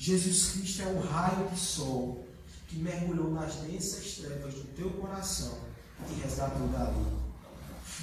Jesus 0.07 0.53
Cristo 0.53 0.83
é 0.83 0.87
o 0.87 1.01
raio 1.01 1.49
de 1.49 1.59
sol 1.59 2.25
que 2.69 2.77
mergulhou 2.77 3.29
nas 3.33 3.57
densas 3.57 4.19
trevas 4.19 4.55
do 4.55 4.63
teu 4.77 4.89
coração 4.91 5.59
e 6.01 6.15
te 6.15 6.21
resgatou 6.21 6.69
dali. 6.69 7.05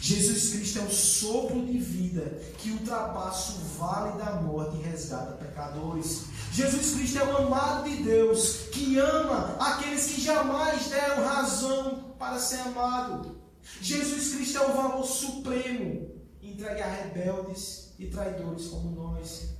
Jesus 0.01 0.49
Cristo 0.49 0.79
é 0.79 0.81
o 0.81 0.91
sopro 0.91 1.65
de 1.65 1.77
vida 1.77 2.41
que 2.57 2.71
ultrapassa 2.71 3.53
o 3.53 3.79
vale 3.79 4.17
da 4.21 4.33
morte 4.41 4.75
e 4.75 4.81
resgata 4.81 5.31
pecadores. 5.35 6.23
Jesus 6.51 6.91
Cristo 6.91 7.19
é 7.19 7.23
o 7.23 7.37
amado 7.37 7.89
de 7.89 8.03
Deus 8.03 8.67
que 8.73 8.99
ama 8.99 9.55
aqueles 9.57 10.07
que 10.07 10.19
jamais 10.19 10.89
deram 10.89 11.23
razão 11.23 12.15
para 12.19 12.37
ser 12.37 12.59
amado. 12.59 13.37
Jesus 13.81 14.35
Cristo 14.35 14.57
é 14.57 14.67
o 14.67 14.73
valor 14.73 15.05
supremo 15.05 16.11
entregue 16.41 16.81
a 16.81 16.87
rebeldes 16.87 17.93
e 17.97 18.07
traidores 18.07 18.67
como 18.67 18.91
nós. 18.91 19.52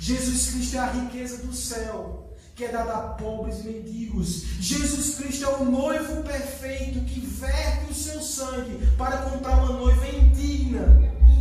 Jesus 0.00 0.52
Cristo 0.52 0.76
é 0.76 0.78
a 0.78 0.90
riqueza 0.92 1.46
do 1.46 1.54
céu 1.54 2.26
que 2.56 2.64
é 2.64 2.72
dada 2.72 2.92
a 2.92 3.00
pobres 3.14 3.60
e 3.60 3.68
mendigos. 3.68 4.42
Jesus 4.60 5.14
Cristo 5.14 5.44
é 5.44 5.48
o 5.56 5.64
noivo 5.64 6.22
perfeito 6.22 7.00
que 7.06 7.20
verte 7.20 7.90
o 7.90 7.94
seu 7.94 8.20
sangue 8.22 8.86
para 8.98 9.18
comprar 9.18 9.64
uma 9.64 9.78
noiva 9.78 10.06
indigna, 10.08 10.86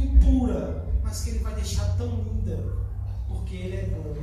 impura, 0.01 0.86
mas 1.03 1.22
que 1.22 1.32
ele 1.32 1.39
vai 1.39 1.55
deixar 1.55 1.86
tão 1.97 2.24
linda, 2.24 2.57
porque 3.28 3.55
ele 3.55 3.76
é 3.76 3.86
bom, 3.88 4.16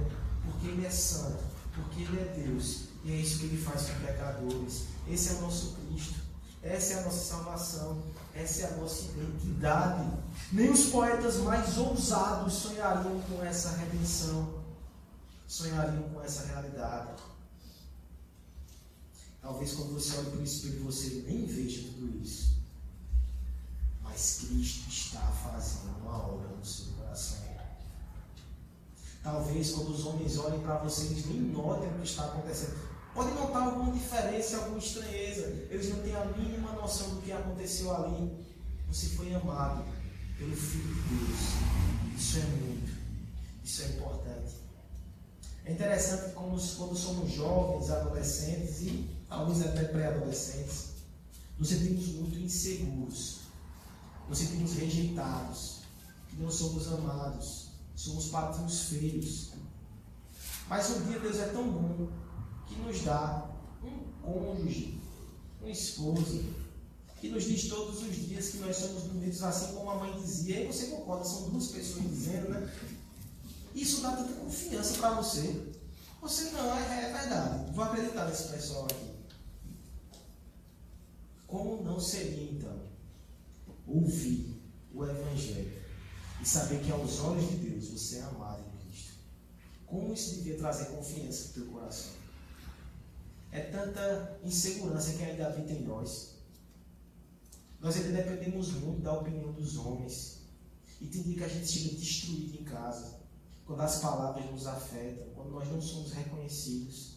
porque 0.44 0.68
ele 0.68 0.86
é 0.86 0.90
santo, 0.90 1.44
porque 1.74 2.02
ele 2.02 2.18
é 2.18 2.46
Deus. 2.46 2.84
E 3.04 3.12
é 3.12 3.16
isso 3.16 3.40
que 3.40 3.46
ele 3.46 3.62
faz 3.62 3.90
com 3.90 4.06
pecadores. 4.06 4.84
Esse 5.10 5.34
é 5.34 5.36
o 5.36 5.42
nosso 5.42 5.76
Cristo. 5.76 6.14
Essa 6.62 6.94
é 6.94 6.98
a 6.98 7.02
nossa 7.02 7.34
salvação. 7.34 8.02
Essa 8.36 8.62
é 8.62 8.72
a 8.72 8.76
nossa 8.76 9.04
identidade. 9.04 10.06
Nem 10.52 10.70
os 10.70 10.86
poetas 10.86 11.36
mais 11.38 11.76
ousados 11.78 12.52
sonhariam 12.52 13.20
com 13.22 13.42
essa 13.42 13.70
redenção 13.76 14.66
sonhariam 15.46 16.02
com 16.10 16.20
essa 16.22 16.44
realidade. 16.46 17.22
Talvez 19.40 19.74
quando 19.74 19.94
você 19.94 20.16
olha 20.16 20.30
para 20.30 20.40
o 20.40 20.44
espelho 20.44 20.84
você 20.84 21.24
nem 21.26 21.46
veja 21.46 21.88
tudo 21.92 22.20
isso. 22.22 22.56
Mas 24.02 24.40
Cristo 24.40 24.88
está 24.88 25.20
fazendo 25.20 25.96
uma 26.02 26.16
obra 26.16 26.48
no 26.48 26.64
seu 26.64 26.86
coração. 26.94 27.46
Talvez 29.22 29.72
quando 29.72 29.90
os 29.90 30.06
homens 30.06 30.38
olhem 30.38 30.60
para 30.60 30.78
você, 30.78 31.06
eles 31.06 31.26
nem 31.26 31.40
notem 31.40 31.88
o 31.88 31.98
que 31.98 32.04
está 32.04 32.26
acontecendo. 32.26 32.95
Pode 33.16 33.32
notar 33.32 33.62
alguma 33.62 33.90
diferença, 33.92 34.58
alguma 34.58 34.78
estranheza. 34.78 35.46
Eles 35.70 35.88
não 35.88 36.02
têm 36.02 36.14
a 36.14 36.26
mínima 36.26 36.72
noção 36.72 37.14
do 37.14 37.22
que 37.22 37.32
aconteceu 37.32 37.90
ali. 37.96 38.30
Você 38.88 39.06
foi 39.06 39.34
amado 39.34 39.84
pelo 40.36 40.54
Filho 40.54 40.94
de 40.94 41.14
Deus. 41.14 41.40
Isso 42.14 42.36
é 42.36 42.42
muito. 42.42 42.92
Isso 43.64 43.82
é 43.82 43.86
importante. 43.86 44.52
É 45.64 45.72
interessante 45.72 46.34
como, 46.34 46.60
quando 46.60 46.94
somos 46.94 47.32
jovens, 47.32 47.90
adolescentes 47.90 48.82
e 48.82 49.08
talvez 49.26 49.64
até 49.64 49.84
pré-adolescentes, 49.84 50.90
nos 51.58 51.70
sentimos 51.70 52.08
muito 52.08 52.38
inseguros, 52.38 53.38
nos 54.28 54.38
sentimos 54.38 54.74
rejeitados, 54.74 55.78
que 56.28 56.36
não 56.36 56.50
somos 56.50 56.86
amados, 56.92 57.68
somos 57.94 58.26
patinhos 58.26 58.82
feios. 58.82 59.52
Mas 60.68 60.90
um 60.90 61.02
dia 61.04 61.18
Deus 61.18 61.36
é 61.38 61.46
tão 61.46 61.66
bom 61.66 62.08
que 62.76 62.82
nos 62.82 63.02
dá 63.02 63.50
um 63.82 64.22
cônjuge, 64.22 65.00
um 65.62 65.68
esposo, 65.68 66.44
que 67.20 67.28
nos 67.28 67.44
diz 67.44 67.68
todos 67.68 68.02
os 68.02 68.14
dias 68.14 68.50
que 68.50 68.58
nós 68.58 68.76
somos 68.76 69.04
bonitos, 69.04 69.42
assim 69.42 69.74
como 69.74 69.90
a 69.90 69.96
mãe 69.96 70.20
dizia. 70.20 70.62
E 70.62 70.66
você 70.66 70.88
concorda, 70.88 71.24
são 71.24 71.48
duas 71.48 71.68
pessoas 71.68 72.04
dizendo, 72.04 72.50
né? 72.50 72.70
Isso 73.74 74.00
dá 74.00 74.12
tanta 74.12 74.32
confiança 74.34 74.98
para 74.98 75.14
você. 75.14 75.72
Você 76.20 76.50
não, 76.50 76.76
é, 76.76 77.10
é 77.10 77.12
verdade. 77.12 77.72
Vou 77.72 77.84
acreditar 77.84 78.26
nesse 78.26 78.48
pessoal 78.48 78.84
aqui. 78.84 79.16
Como 81.46 81.82
não 81.84 82.00
seria 82.00 82.50
então 82.50 82.76
ouvir 83.86 84.60
o 84.92 85.04
Evangelho 85.04 85.72
e 86.42 86.48
saber 86.48 86.82
que 86.82 86.90
aos 86.90 87.20
olhos 87.20 87.48
de 87.48 87.56
Deus 87.56 87.88
você 87.88 88.16
é 88.16 88.22
amado 88.22 88.62
em 88.62 88.88
Cristo? 88.88 89.12
Como 89.86 90.12
isso 90.12 90.36
devia 90.36 90.58
trazer 90.58 90.86
confiança 90.86 91.48
para 91.48 91.62
o 91.62 91.64
teu 91.64 91.72
coração? 91.72 92.25
É 93.52 93.60
tanta 93.60 94.38
insegurança 94.42 95.12
que 95.12 95.22
ainda 95.22 95.46
habita 95.46 95.72
em 95.72 95.84
nós. 95.84 96.36
Nós 97.80 97.96
ainda 97.96 98.22
dependemos 98.22 98.72
muito 98.72 99.02
da 99.02 99.12
opinião 99.12 99.52
dos 99.52 99.76
homens. 99.76 100.42
E 101.00 101.06
tem 101.06 101.22
dia 101.22 101.36
que 101.36 101.44
a 101.44 101.48
gente 101.48 101.66
chega 101.66 101.96
destruído 101.96 102.60
em 102.60 102.64
casa 102.64 103.20
quando 103.66 103.80
as 103.80 104.00
palavras 104.00 104.48
nos 104.50 104.66
afetam, 104.66 105.26
quando 105.34 105.50
nós 105.50 105.68
não 105.68 105.80
somos 105.80 106.12
reconhecidos. 106.12 107.16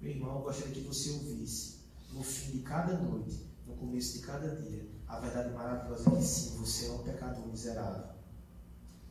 Meu 0.00 0.12
irmão, 0.12 0.36
eu 0.36 0.42
gostaria 0.42 0.72
que 0.72 0.80
você 0.80 1.10
ouvisse, 1.10 1.78
no 2.12 2.22
fim 2.22 2.52
de 2.52 2.58
cada 2.60 2.96
noite, 2.98 3.46
no 3.66 3.74
começo 3.74 4.18
de 4.18 4.26
cada 4.26 4.56
dia, 4.56 4.88
a 5.06 5.18
verdade 5.20 5.52
maravilhosa 5.52 6.08
é 6.08 6.16
que 6.16 6.24
sim, 6.24 6.56
você 6.56 6.86
é 6.86 6.92
um 6.92 7.02
pecador 7.02 7.46
miserável, 7.46 8.14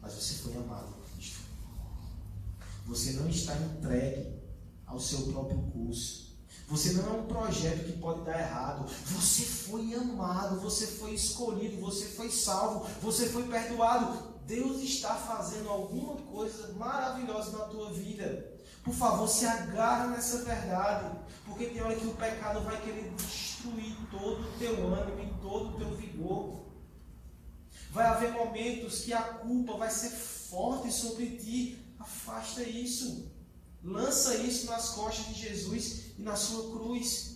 mas 0.01 0.13
você 0.13 0.35
foi 0.35 0.55
amado 0.55 0.93
por 0.93 1.05
Cristo. 1.11 1.41
Você 2.87 3.13
não 3.13 3.29
está 3.29 3.55
entregue 3.57 4.40
ao 4.91 4.99
seu 4.99 5.21
próprio 5.31 5.57
curso. 5.73 6.31
Você 6.67 6.93
não 6.93 7.05
é 7.05 7.19
um 7.19 7.25
projeto 7.25 7.85
que 7.85 7.97
pode 7.97 8.21
dar 8.23 8.39
errado. 8.39 8.89
Você 9.07 9.43
foi 9.43 9.93
amado, 9.93 10.59
você 10.61 10.87
foi 10.87 11.13
escolhido, 11.13 11.81
você 11.81 12.05
foi 12.05 12.29
salvo, 12.29 12.87
você 13.01 13.27
foi 13.27 13.43
perdoado. 13.43 14.31
Deus 14.45 14.81
está 14.81 15.15
fazendo 15.15 15.69
alguma 15.69 16.15
coisa 16.15 16.73
maravilhosa 16.73 17.57
na 17.57 17.65
tua 17.65 17.91
vida. 17.91 18.49
Por 18.83 18.93
favor, 18.93 19.27
se 19.27 19.45
agarra 19.45 20.07
nessa 20.07 20.43
verdade. 20.43 21.17
Porque 21.45 21.65
tem 21.65 21.81
hora 21.81 21.95
que 21.95 22.07
o 22.07 22.15
pecado 22.15 22.61
vai 22.61 22.79
querer 22.81 23.11
destruir 23.15 23.95
todo 24.09 24.41
o 24.41 24.57
teu 24.57 24.93
ânimo 24.93 25.23
e 25.23 25.41
todo 25.41 25.75
o 25.75 25.77
teu 25.77 25.95
vigor. 25.95 26.61
Vai 27.91 28.05
haver 28.05 28.31
momentos 28.31 29.01
que 29.01 29.13
a 29.13 29.21
culpa 29.21 29.75
vai 29.75 29.89
ser 29.89 30.09
forte 30.09 30.91
sobre 30.91 31.37
ti. 31.37 31.77
Afasta 31.99 32.63
isso. 32.63 33.30
Lança 33.83 34.35
isso 34.35 34.67
nas 34.67 34.89
costas 34.89 35.25
de 35.27 35.41
Jesus 35.41 36.01
e 36.17 36.21
na 36.21 36.35
sua 36.35 36.71
cruz. 36.71 37.31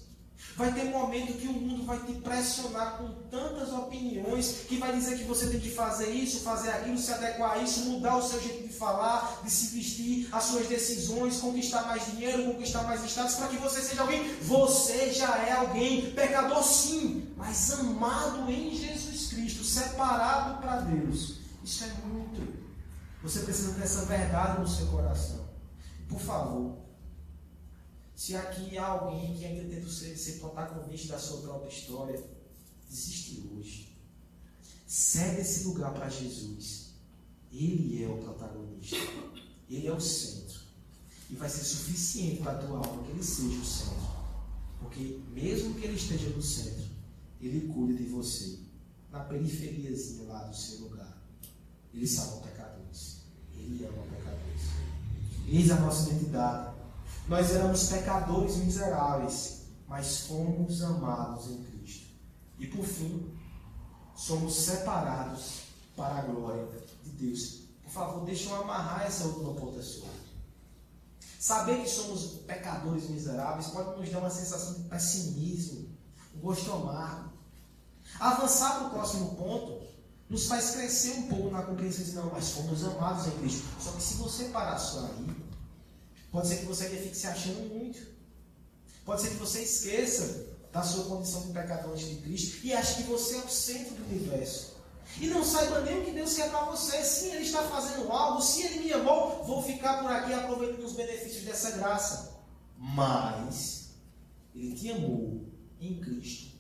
Vai 0.55 0.71
ter 0.73 0.85
momento 0.85 1.37
que 1.37 1.47
o 1.47 1.53
mundo 1.53 1.85
vai 1.85 1.99
te 1.99 2.13
pressionar 2.13 2.97
com 2.97 3.09
tantas 3.29 3.73
opiniões 3.73 4.63
que 4.67 4.77
vai 4.77 4.93
dizer 4.93 5.17
que 5.17 5.23
você 5.23 5.47
tem 5.47 5.59
que 5.59 5.71
fazer 5.71 6.09
isso, 6.09 6.41
fazer 6.41 6.69
aquilo, 6.69 6.97
se 6.97 7.11
adequar 7.11 7.53
a 7.53 7.57
isso, 7.57 7.85
mudar 7.85 8.15
o 8.17 8.21
seu 8.21 8.39
jeito 8.41 8.67
de 8.67 8.73
falar, 8.73 9.41
de 9.43 9.49
se 9.49 9.75
vestir, 9.75 10.29
as 10.31 10.43
suas 10.43 10.67
decisões, 10.67 11.39
conquistar 11.39 11.83
mais 11.87 12.05
dinheiro, 12.11 12.45
conquistar 12.45 12.83
mais 12.83 13.03
status, 13.03 13.35
para 13.35 13.47
que 13.47 13.57
você 13.57 13.81
seja 13.81 14.01
alguém. 14.01 14.35
Você 14.41 15.11
já 15.11 15.35
é 15.37 15.53
alguém, 15.53 16.11
pecador 16.11 16.63
sim, 16.63 17.33
mas 17.35 17.71
amado 17.71 18.49
em 18.49 18.75
Jesus 18.75 19.27
Cristo, 19.29 19.63
separado 19.63 20.61
para 20.61 20.81
Deus. 20.81 21.39
Isso 21.63 21.83
é 21.83 22.07
muito. 22.07 22.65
Você 23.23 23.39
precisa 23.39 23.71
dessa 23.71 24.05
verdade 24.05 24.61
no 24.61 24.67
seu 24.67 24.85
coração. 24.87 25.44
Por 26.07 26.19
favor, 26.19 26.77
se 28.15 28.35
aqui 28.35 28.77
há 28.77 28.87
alguém 28.87 29.35
que 29.35 29.45
ainda 29.45 29.67
tenta 29.67 29.89
ser, 29.89 30.15
ser 30.15 30.39
protagonista 30.39 31.13
da 31.13 31.19
sua 31.19 31.41
própria 31.41 31.69
história, 31.69 32.23
desiste 32.89 33.43
hoje. 33.51 33.95
Cede 34.87 35.41
esse 35.41 35.65
lugar 35.65 35.93
para 35.93 36.07
Jesus. 36.07 36.93
Ele 37.51 38.03
é 38.03 38.07
o 38.07 38.17
protagonista. 38.17 38.95
Ele 39.69 39.87
é 39.87 39.91
o 39.91 39.99
centro. 39.99 40.61
E 41.29 41.35
vai 41.35 41.49
ser 41.49 41.63
suficiente 41.63 42.41
para 42.41 42.53
a 42.53 42.57
tua 42.59 42.77
alma 42.77 43.03
que 43.03 43.11
ele 43.11 43.23
seja 43.23 43.57
o 43.57 43.65
centro. 43.65 44.15
Porque 44.79 45.19
mesmo 45.31 45.73
que 45.73 45.85
ele 45.85 45.95
esteja 45.95 46.29
no 46.29 46.41
centro, 46.41 46.85
ele 47.41 47.67
cuida 47.73 48.01
de 48.01 48.09
você. 48.09 48.59
Na 49.11 49.21
periferiazinha 49.21 50.27
lá 50.27 50.43
do 50.45 50.55
seu 50.55 50.79
lugar. 50.79 51.21
Ele 51.93 52.07
salva 52.07 52.47
pecadores. 52.47 53.21
Ele 53.53 53.85
ama 53.85 54.03
pecadores. 54.03 54.61
Eis 55.47 55.71
a 55.71 55.75
nossa 55.75 56.09
identidade. 56.09 56.75
Nós 57.27 57.51
éramos 57.51 57.87
pecadores 57.87 58.55
miseráveis, 58.57 59.61
mas 59.87 60.21
fomos 60.21 60.81
amados 60.81 61.51
em 61.51 61.63
Cristo. 61.63 62.07
E 62.59 62.67
por 62.67 62.85
fim, 62.85 63.31
somos 64.15 64.55
separados 64.55 65.61
para 65.95 66.19
a 66.19 66.21
glória 66.21 66.67
de 67.03 67.09
Deus. 67.11 67.61
Por 67.83 67.91
favor, 67.91 68.25
deixa 68.25 68.49
eu 68.49 68.61
amarrar 68.61 69.05
essa 69.05 69.25
última 69.25 69.53
ponta 69.53 69.81
sua. 69.81 70.09
Saber 71.39 71.83
que 71.83 71.89
somos 71.89 72.39
pecadores 72.47 73.07
miseráveis 73.09 73.67
pode 73.67 73.99
nos 73.99 74.09
dar 74.09 74.19
uma 74.19 74.29
sensação 74.31 74.73
de 74.73 74.89
pessimismo, 74.89 75.89
um 76.35 76.39
gosto 76.39 76.71
amargo. 76.71 77.29
Avançar 78.19 78.79
para 78.79 78.87
o 78.87 78.89
próximo 78.91 79.35
ponto 79.35 79.85
nos 80.29 80.47
faz 80.47 80.71
crescer 80.71 81.11
um 81.11 81.27
pouco 81.27 81.51
na 81.51 81.61
compreensão 81.61 82.03
de 82.03 82.11
não, 82.13 82.31
mas 82.31 82.51
fomos 82.51 82.83
amados 82.83 83.27
em 83.27 83.31
Cristo. 83.39 83.63
Só 83.79 83.91
que 83.91 84.01
se 84.01 84.15
você 84.15 84.45
parar 84.45 84.77
só 84.77 85.05
aí, 85.05 85.35
pode 86.31 86.47
ser 86.47 86.57
que 86.57 86.65
você 86.65 86.89
fique 86.89 87.15
se 87.15 87.27
achando 87.27 87.69
muito. 87.69 88.15
Pode 89.05 89.21
ser 89.21 89.29
que 89.29 89.35
você 89.35 89.61
esqueça 89.61 90.47
da 90.71 90.81
sua 90.81 91.05
condição 91.05 91.41
de 91.41 91.53
pecador 91.53 91.91
antes 91.91 92.09
de 92.09 92.15
Cristo 92.17 92.65
e 92.65 92.73
ache 92.73 92.95
que 92.95 93.03
você 93.03 93.35
é 93.35 93.39
o 93.39 93.49
centro 93.49 93.95
do 93.95 94.03
universo. 94.05 94.75
E 95.21 95.27
não 95.27 95.43
saiba 95.43 95.81
nem 95.81 96.01
o 96.01 96.05
que 96.05 96.11
Deus 96.11 96.33
quer 96.33 96.49
para 96.49 96.65
você. 96.65 97.01
Sim, 97.03 97.31
Ele 97.31 97.45
está 97.45 97.63
fazendo 97.63 98.11
algo. 98.11 98.41
Se 98.41 98.63
Ele 98.63 98.79
me 98.79 98.93
amou, 98.93 99.43
vou 99.45 99.63
ficar 99.63 100.01
por 100.01 100.11
aqui 100.11 100.33
aproveitando 100.33 100.83
os 100.83 100.93
benefícios 100.93 101.45
dessa 101.45 101.71
graça. 101.71 102.35
Mas 102.77 103.91
Ele 104.53 104.75
te 104.75 104.91
amou 104.91 105.45
em 105.79 106.01
Cristo 106.01 106.57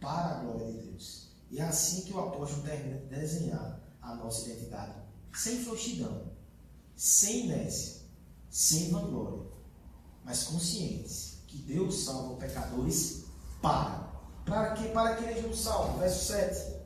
para 0.00 0.36
a 0.36 0.40
glória 0.40 0.72
de 0.72 0.78
Deus. 0.78 1.27
E 1.50 1.58
é 1.58 1.62
assim 1.62 2.02
que 2.02 2.12
o 2.12 2.20
apóstolo 2.20 2.62
termina 2.62 2.98
de 2.98 3.06
desenhar 3.06 3.80
a 4.02 4.14
nossa 4.14 4.48
identidade. 4.48 4.94
Sem 5.32 5.62
frouxidão, 5.64 6.32
sem 6.94 7.46
inércia, 7.46 8.02
sem 8.50 8.90
vanglória, 8.90 9.46
mas 10.24 10.44
conscientes 10.44 11.38
que 11.46 11.58
Deus 11.58 12.04
salva 12.04 12.36
pecadores 12.36 13.24
para. 13.62 14.08
Para 14.44 14.72
que, 14.72 14.88
para 14.88 15.16
que 15.16 15.24
eles 15.24 15.44
nos 15.44 15.60
salvem? 15.60 15.98
Verso 15.98 16.32
7. 16.32 16.76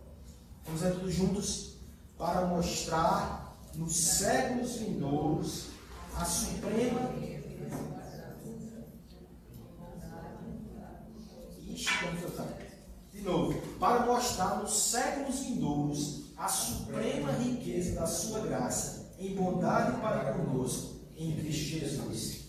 Vamos 0.64 0.82
ler 0.82 0.94
todos 0.94 1.14
juntos. 1.14 1.72
Para 2.18 2.46
mostrar 2.46 3.56
nos 3.74 3.96
séculos 3.96 4.76
vindouros 4.76 5.66
a 6.16 6.24
suprema. 6.24 7.00
Foi, 12.02 12.30
tá? 12.36 12.61
De 13.22 13.28
novo. 13.28 13.54
Para 13.78 14.04
mostrar 14.04 14.56
nos 14.56 14.90
séculos 14.90 15.38
vindouros 15.38 16.22
a 16.36 16.48
suprema 16.48 17.30
riqueza 17.30 17.94
da 17.94 18.04
sua 18.04 18.40
graça, 18.40 19.14
em 19.16 19.36
bondade 19.36 20.00
para 20.00 20.32
conosco, 20.32 20.96
em 21.16 21.36
Cristo 21.36 21.78
Jesus. 21.78 22.40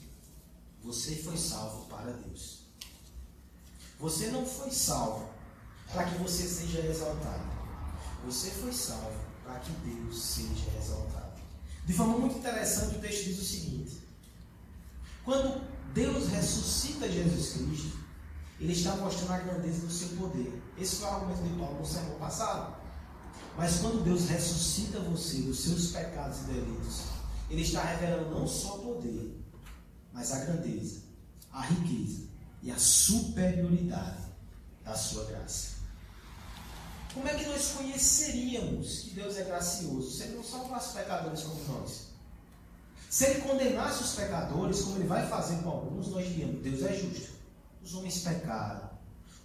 Você 0.83 1.17
foi 1.17 1.37
salvo 1.37 1.85
para 1.85 2.11
Deus. 2.11 2.63
Você 3.99 4.27
não 4.29 4.43
foi 4.43 4.71
salvo 4.71 5.29
para 5.91 6.05
que 6.05 6.17
você 6.17 6.47
seja 6.47 6.79
exaltado. 6.79 7.53
Você 8.25 8.49
foi 8.49 8.73
salvo 8.73 9.19
para 9.43 9.59
que 9.59 9.71
Deus 9.71 10.19
seja 10.19 10.75
exaltado. 10.75 11.39
De 11.85 11.93
forma 11.93 12.17
muito 12.17 12.39
interessante, 12.39 12.95
o 12.95 12.99
texto 12.99 13.25
diz 13.25 13.39
o 13.39 13.45
seguinte: 13.45 14.01
quando 15.23 15.61
Deus 15.93 16.29
ressuscita 16.29 17.11
Jesus 17.11 17.53
Cristo, 17.53 18.02
Ele 18.59 18.73
está 18.73 18.95
mostrando 18.95 19.31
a 19.31 19.37
grandeza 19.39 19.85
do 19.85 19.91
seu 19.91 20.09
poder. 20.09 20.61
Esse 20.77 20.97
foi 20.97 21.07
o 21.07 21.11
argumento 21.11 21.43
de 21.43 21.57
Paulo 21.57 21.79
no 21.79 21.85
sermão 21.85 22.19
passado. 22.19 22.75
Mas 23.57 23.77
quando 23.79 24.03
Deus 24.03 24.27
ressuscita 24.29 24.99
você 24.99 25.41
dos 25.41 25.59
seus 25.59 25.91
pecados 25.91 26.39
e 26.39 26.43
delitos, 26.43 27.03
Ele 27.49 27.61
está 27.61 27.83
revelando 27.83 28.31
não 28.31 28.47
só 28.47 28.77
o 28.77 28.95
poder, 28.95 29.39
mas 30.11 30.31
a 30.31 30.39
grandeza, 30.39 31.01
a 31.51 31.61
riqueza 31.61 32.23
e 32.61 32.71
a 32.71 32.77
superioridade 32.77 34.23
da 34.83 34.95
sua 34.95 35.25
graça. 35.25 35.73
Como 37.13 37.27
é 37.27 37.35
que 37.35 37.45
nós 37.45 37.73
conheceríamos 37.73 39.01
que 39.01 39.11
Deus 39.11 39.37
é 39.37 39.43
gracioso 39.43 40.09
se 40.11 40.23
Ele 40.23 40.37
não 40.37 40.43
salvasse 40.43 40.97
pecadores 40.97 41.41
como 41.43 41.79
nós? 41.79 42.07
Se 43.07 43.25
Ele 43.25 43.41
condenasse 43.41 44.03
os 44.03 44.13
pecadores, 44.13 44.81
como 44.81 44.97
Ele 44.97 45.07
vai 45.07 45.27
fazer 45.27 45.61
com 45.61 45.69
alguns, 45.69 46.07
nós 46.07 46.27
diríamos: 46.27 46.63
Deus 46.63 46.81
é 46.81 46.93
justo. 46.97 47.32
Os 47.83 47.93
homens 47.93 48.19
pecaram. 48.19 48.89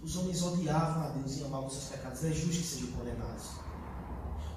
Os 0.01 0.15
homens 0.15 0.41
odiavam 0.41 1.03
a 1.03 1.09
Deus 1.09 1.37
e 1.37 1.43
amavam 1.43 1.69
seus 1.69 1.85
pecados. 1.85 2.23
É 2.23 2.31
justo 2.31 2.61
que 2.61 2.67
sejam 2.67 2.91
condenados. 2.91 3.47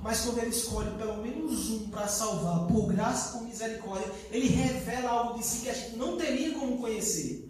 Mas 0.03 0.20
quando 0.20 0.39
Ele 0.39 0.51
escolhe 0.51 0.91
pelo 0.97 1.22
menos 1.22 1.70
um 1.70 1.89
para 1.89 2.09
salvar, 2.09 2.66
por 2.66 2.93
graça 2.93 3.39
por 3.39 3.47
misericórdia, 3.47 4.11
Ele 4.30 4.49
revela 4.49 5.11
algo 5.11 5.39
de 5.39 5.45
si 5.45 5.61
que 5.61 5.70
a 5.70 5.74
gente 5.74 5.97
não 5.97 6.16
teria 6.16 6.59
como 6.59 6.78
conhecer. 6.78 7.49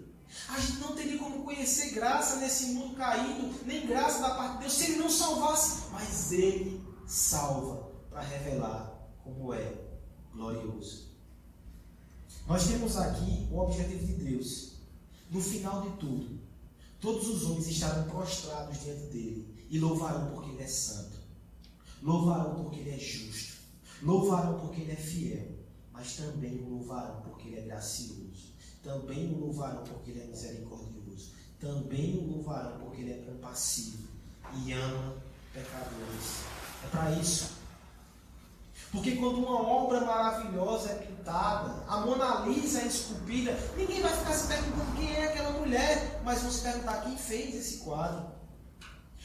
A 0.49 0.59
gente 0.61 0.79
não 0.79 0.95
teria 0.95 1.19
como 1.19 1.45
conhecer 1.45 1.91
graça 1.91 2.37
nesse 2.37 2.73
mundo 2.73 2.97
caído, 2.97 3.55
nem 3.67 3.87
graça 3.87 4.21
da 4.21 4.35
parte 4.35 4.55
de 4.55 4.59
Deus, 4.61 4.73
se 4.73 4.85
Ele 4.85 4.97
não 4.97 5.11
salvasse. 5.11 5.91
Mas 5.93 6.33
Ele 6.33 6.83
salva 7.07 7.91
para 8.11 8.21
revelar 8.21 8.93
como 9.25 9.53
é 9.55 9.75
glorioso. 10.33 11.11
Nós 12.47 12.67
temos 12.67 12.97
aqui 12.97 13.49
o 13.51 13.59
objetivo 13.59 14.07
de 14.07 14.13
Deus. 14.15 14.72
No 15.33 15.41
final 15.41 15.83
de 15.83 15.97
tudo, 15.97 16.39
todos 17.01 17.27
os 17.29 17.45
homens 17.45 17.67
estarão 17.67 18.09
prostrados 18.09 18.81
diante 18.81 19.07
dele 19.07 19.67
e 19.69 19.81
louvarão 19.81 20.31
porque 20.31 20.51
Ele 20.51 20.63
é 20.63 20.69
santo, 20.69 21.19
louvarão 22.01 22.63
porque 22.63 22.79
Ele 22.79 22.91
é 22.91 22.99
justo, 22.99 23.57
louvarão 24.03 24.61
porque 24.61 24.83
Ele 24.83 24.93
é 24.93 24.97
fiel, 24.97 25.49
mas 25.93 26.15
também 26.15 26.63
o 26.63 26.69
louvarão 26.69 27.23
porque 27.23 27.49
Ele 27.49 27.59
é 27.59 27.63
gracioso 27.63 28.53
também 28.83 29.33
o 29.33 29.39
louvarão 29.39 29.85
porque 29.85 30.11
ele 30.11 30.23
é 30.23 30.27
misericordioso. 30.27 31.31
Também 31.61 32.19
o 32.19 32.33
louvarão 32.33 32.81
porque 32.81 33.03
ele 33.03 33.13
é 33.13 33.19
compassivo 33.19 34.09
e 34.57 34.73
ama 34.73 35.23
pecadores. 35.53 36.43
É 36.85 36.89
para 36.91 37.13
isso. 37.13 37.62
Porque 38.93 39.13
quando 39.13 39.39
uma 39.39 39.59
obra 39.59 40.03
maravilhosa 40.03 40.91
é 40.91 40.95
pintada, 40.97 41.83
a 41.89 42.01
Mona 42.01 42.47
Lisa 42.47 42.83
é 42.83 42.87
esculpida, 42.87 43.59
ninguém 43.75 44.03
vai 44.03 44.15
ficar 44.15 44.35
se 44.35 44.47
perguntando 44.47 44.97
quem 44.97 45.11
é 45.15 45.29
aquela 45.29 45.51
mulher, 45.53 46.21
mas 46.23 46.43
vão 46.43 46.53
se 46.53 46.61
perguntar 46.61 47.01
quem 47.01 47.17
fez 47.17 47.55
esse 47.55 47.79
quadro. 47.79 48.31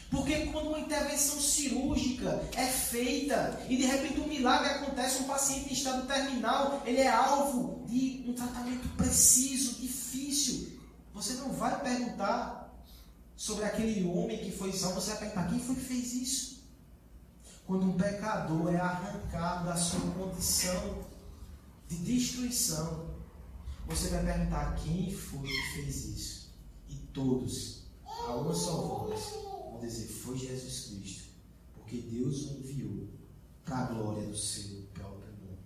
Porque 0.09 0.45
quando 0.45 0.69
uma 0.69 0.79
intervenção 0.79 1.37
cirúrgica 1.41 2.41
é 2.55 2.65
feita 2.65 3.59
e 3.67 3.75
de 3.75 3.85
repente 3.85 4.21
um 4.21 4.27
milagre 4.27 4.69
acontece, 4.69 5.23
um 5.23 5.27
paciente 5.27 5.69
em 5.69 5.73
estado 5.73 6.07
terminal, 6.07 6.81
ele 6.85 7.01
é 7.01 7.09
alvo 7.09 7.85
de 7.87 8.23
um 8.25 8.31
tratamento 8.31 8.87
preciso, 8.95 9.81
difícil. 9.81 10.79
Você 11.13 11.33
não 11.33 11.51
vai 11.51 11.77
perguntar 11.81 12.73
sobre 13.35 13.65
aquele 13.65 14.07
homem 14.07 14.37
que 14.37 14.51
foi 14.51 14.71
salvo, 14.71 15.01
você 15.01 15.09
vai 15.11 15.19
perguntar 15.19 15.49
quem 15.49 15.59
foi 15.59 15.75
que 15.75 15.81
fez 15.81 16.13
isso. 16.13 16.56
Quando 17.67 17.85
um 17.85 17.97
pecador 17.97 18.73
é 18.73 18.79
arrancado 18.79 19.65
da 19.65 19.75
sua 19.75 19.99
condição 20.11 21.05
de 21.89 21.97
destruição, 21.97 23.13
você 23.85 24.07
vai 24.07 24.23
perguntar 24.23 24.73
quem 24.75 25.13
foi 25.13 25.45
que 25.45 25.73
fez 25.73 26.05
isso. 26.05 26.53
E 26.87 26.95
todos, 27.13 27.83
a 28.05 28.35
uma 28.35 28.55
só 28.55 28.71
voz, 28.77 29.33
vão 29.69 29.81
dizer: 29.81 30.07
Foi 30.07 30.37
Jesus 30.37 30.85
Cristo, 30.85 31.29
porque 31.73 31.97
Deus 31.97 32.45
o 32.45 32.53
enviou 32.59 33.09
para 33.65 33.79
a 33.79 33.85
glória 33.87 34.25
do 34.25 34.37
seu 34.37 34.83
próprio 34.93 35.27
nome. 35.41 35.59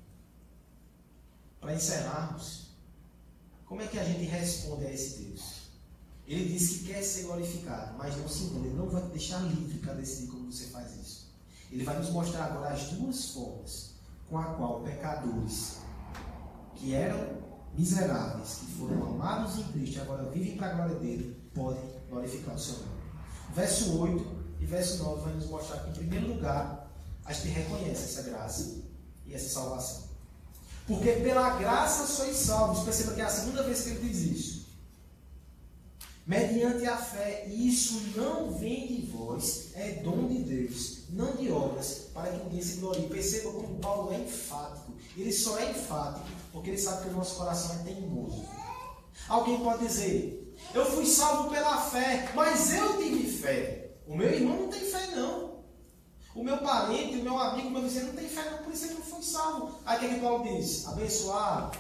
Para 1.60 1.76
encerrarmos, 1.76 2.72
como 3.64 3.84
é 3.84 3.88
que 3.88 4.00
a 4.00 4.04
gente 4.04 4.24
responde 4.24 4.86
a 4.86 4.92
esse 4.92 5.20
Deus? 5.20 5.62
Ele 6.26 6.52
disse 6.52 6.80
que 6.80 6.86
quer 6.86 7.04
ser 7.04 7.24
glorificado, 7.24 7.96
mas 7.96 8.18
não 8.18 8.28
se 8.28 8.46
engane, 8.46 8.70
ele 8.70 8.78
não 8.78 8.90
vai 8.90 9.04
te 9.04 9.10
deixar 9.10 9.40
livre 9.42 9.78
para 9.78 9.94
decidir 9.94 10.32
como 10.32 10.52
você 10.52 10.66
faz 10.68 10.96
isso. 10.96 11.21
Ele 11.72 11.84
vai 11.84 11.98
nos 11.98 12.10
mostrar 12.10 12.46
agora 12.46 12.74
as 12.74 12.84
duas 12.90 13.32
formas 13.32 13.92
com 14.30 14.38
a 14.38 14.44
qual 14.44 14.82
pecadores 14.82 15.78
que 16.76 16.94
eram 16.94 17.42
miseráveis, 17.78 18.56
que 18.60 18.66
foram 18.74 19.06
amados 19.06 19.58
em 19.58 19.64
Cristo 19.72 19.98
e 19.98 20.02
agora 20.02 20.30
vivem 20.30 20.58
para 20.58 20.68
a 20.68 20.74
glória 20.74 20.96
dele, 20.96 21.38
podem 21.54 21.84
glorificar 22.10 22.56
o 22.56 22.60
seu 22.60 22.76
nome. 22.76 23.02
Verso 23.56 24.00
8 24.00 24.26
e 24.60 24.66
verso 24.66 25.04
9 25.04 25.22
vai 25.22 25.34
nos 25.34 25.48
mostrar 25.48 25.80
que, 25.80 25.90
em 25.90 25.94
primeiro 25.94 26.28
lugar, 26.28 26.92
a 27.26 27.34
gente 27.34 27.50
reconhece 27.50 28.04
essa 28.04 28.24
graça 28.24 28.82
e 29.26 29.34
essa 29.34 29.50
salvação. 29.50 30.12
Porque 30.88 31.12
pela 31.14 31.58
graça 31.58 32.06
sois 32.06 32.36
salvos. 32.36 32.84
Perceba 32.84 33.14
que 33.14 33.22
é 33.22 33.26
a 33.26 33.30
segunda 33.30 33.64
vez 33.64 33.82
que 33.82 33.90
ele 33.90 34.10
diz 34.10 34.22
isso. 34.22 34.62
Mediante 36.26 36.86
a 36.86 36.98
fé, 36.98 37.48
e 37.48 37.68
isso 37.68 38.02
não 38.16 38.52
vem 38.52 38.88
de 38.88 39.08
vós, 39.08 39.72
é 39.74 40.02
dom 40.04 40.28
de 40.28 40.44
Deus, 40.44 41.01
não 41.12 41.36
de 41.36 41.52
obras, 41.52 42.10
para 42.14 42.32
que 42.32 42.44
ninguém 42.44 42.62
se 42.62 42.78
glorie. 42.78 43.08
Perceba 43.08 43.52
como 43.52 43.80
Paulo 43.80 44.14
é 44.14 44.20
enfático. 44.20 44.94
Ele 45.18 45.32
só 45.32 45.60
é 45.60 45.72
enfático 45.72 46.26
porque 46.52 46.70
ele 46.70 46.78
sabe 46.78 47.04
que 47.04 47.10
o 47.10 47.18
nosso 47.18 47.36
coração 47.36 47.76
é 47.80 47.84
teimoso. 47.84 48.46
Alguém 49.28 49.60
pode 49.60 49.88
dizer, 49.88 50.56
eu 50.74 50.86
fui 50.86 51.06
salvo 51.06 51.50
pela 51.50 51.78
fé, 51.78 52.32
mas 52.36 52.74
eu 52.74 52.98
tive 52.98 53.30
fé. 53.32 53.92
O 54.08 54.16
meu 54.16 54.30
irmão 54.30 54.62
não 54.62 54.68
tem 54.68 54.82
fé, 54.82 55.08
não. 55.16 55.62
O 56.34 56.44
meu 56.44 56.58
parente, 56.60 57.18
o 57.18 57.24
meu 57.24 57.38
amigo, 57.38 57.68
o 57.68 57.72
meu 57.72 57.82
vizinho 57.82 58.08
não 58.08 58.14
tem 58.14 58.28
fé, 58.28 58.50
não. 58.50 58.60
Por 58.60 58.74
isso 58.74 58.88
que 58.88 58.94
não 58.94 59.02
foi 59.02 59.22
salvo. 59.22 59.80
Aí 59.86 59.98
o 59.98 60.00
que, 60.00 60.06
é 60.06 60.14
que 60.14 60.20
Paulo 60.20 60.44
diz? 60.44 60.88
Abençoar 60.88 61.72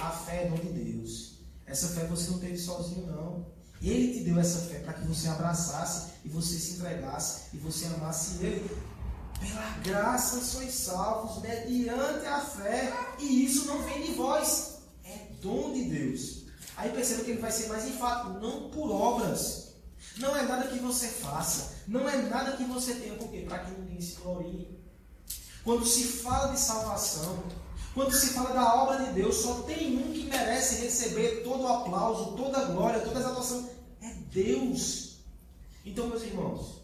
a 0.00 0.10
fé 0.10 0.44
é 0.44 0.48
dom 0.48 0.56
de 0.56 0.72
Deus. 0.72 1.38
Essa 1.66 1.88
fé 1.88 2.06
você 2.06 2.30
não 2.30 2.38
teve 2.38 2.56
sozinho, 2.56 3.06
não. 3.06 3.37
Ele 3.80 4.12
te 4.12 4.24
deu 4.24 4.38
essa 4.40 4.60
fé 4.60 4.80
para 4.80 4.94
que 4.94 5.06
você 5.06 5.28
abraçasse 5.28 6.12
e 6.24 6.28
você 6.28 6.58
se 6.58 6.74
entregasse 6.74 7.42
e 7.54 7.58
você 7.58 7.86
amasse 7.86 8.44
Ele. 8.44 8.68
Pela 9.40 9.70
graça 9.84 10.40
sois 10.40 10.74
salvos, 10.74 11.40
mediante 11.40 12.26
a 12.26 12.40
fé, 12.40 12.92
e 13.20 13.44
isso 13.44 13.66
não 13.66 13.82
vem 13.82 14.02
de 14.02 14.12
vós, 14.14 14.78
é 15.04 15.28
dom 15.40 15.72
de 15.72 15.84
Deus. 15.84 16.44
Aí 16.76 16.90
perceba 16.90 17.24
que 17.24 17.30
ele 17.32 17.40
vai 17.40 17.52
ser 17.52 17.68
mais 17.68 17.86
enfático, 17.86 18.40
não 18.40 18.70
por 18.70 18.90
obras. 18.90 19.74
Não 20.16 20.36
é 20.36 20.42
nada 20.42 20.68
que 20.68 20.78
você 20.78 21.06
faça, 21.06 21.76
não 21.86 22.08
é 22.08 22.16
nada 22.22 22.56
que 22.56 22.64
você 22.64 22.94
tenha, 22.94 23.14
por 23.14 23.30
quê? 23.30 23.44
Para 23.48 23.60
que 23.60 23.70
ninguém 23.72 24.00
se 24.00 24.16
glorie. 24.16 24.76
Quando 25.64 25.86
se 25.86 26.02
fala 26.04 26.52
de 26.52 26.58
salvação, 26.58 27.44
quando 27.98 28.14
se 28.14 28.28
fala 28.28 28.54
da 28.54 28.74
obra 28.76 29.06
de 29.06 29.12
Deus, 29.12 29.34
só 29.34 29.62
tem 29.62 29.98
um 29.98 30.12
que 30.12 30.22
merece 30.26 30.82
receber 30.82 31.42
todo 31.42 31.64
o 31.64 31.66
aplauso, 31.66 32.36
toda 32.36 32.58
a 32.58 32.64
glória, 32.66 33.00
toda 33.00 33.16
a 33.16 33.20
exaltação. 33.20 33.68
É 34.00 34.14
Deus. 34.30 35.16
Então, 35.84 36.06
meus 36.06 36.22
irmãos, 36.22 36.80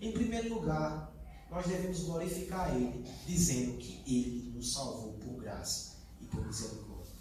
em 0.00 0.12
primeiro 0.12 0.54
lugar, 0.54 1.12
nós 1.50 1.66
devemos 1.66 2.04
glorificar 2.04 2.72
Ele, 2.72 3.04
dizendo 3.26 3.78
que 3.78 4.00
Ele 4.06 4.52
nos 4.54 4.72
salvou 4.74 5.14
por 5.14 5.42
graça 5.42 5.96
e 6.20 6.26
por 6.26 6.46
misericórdia. 6.46 7.14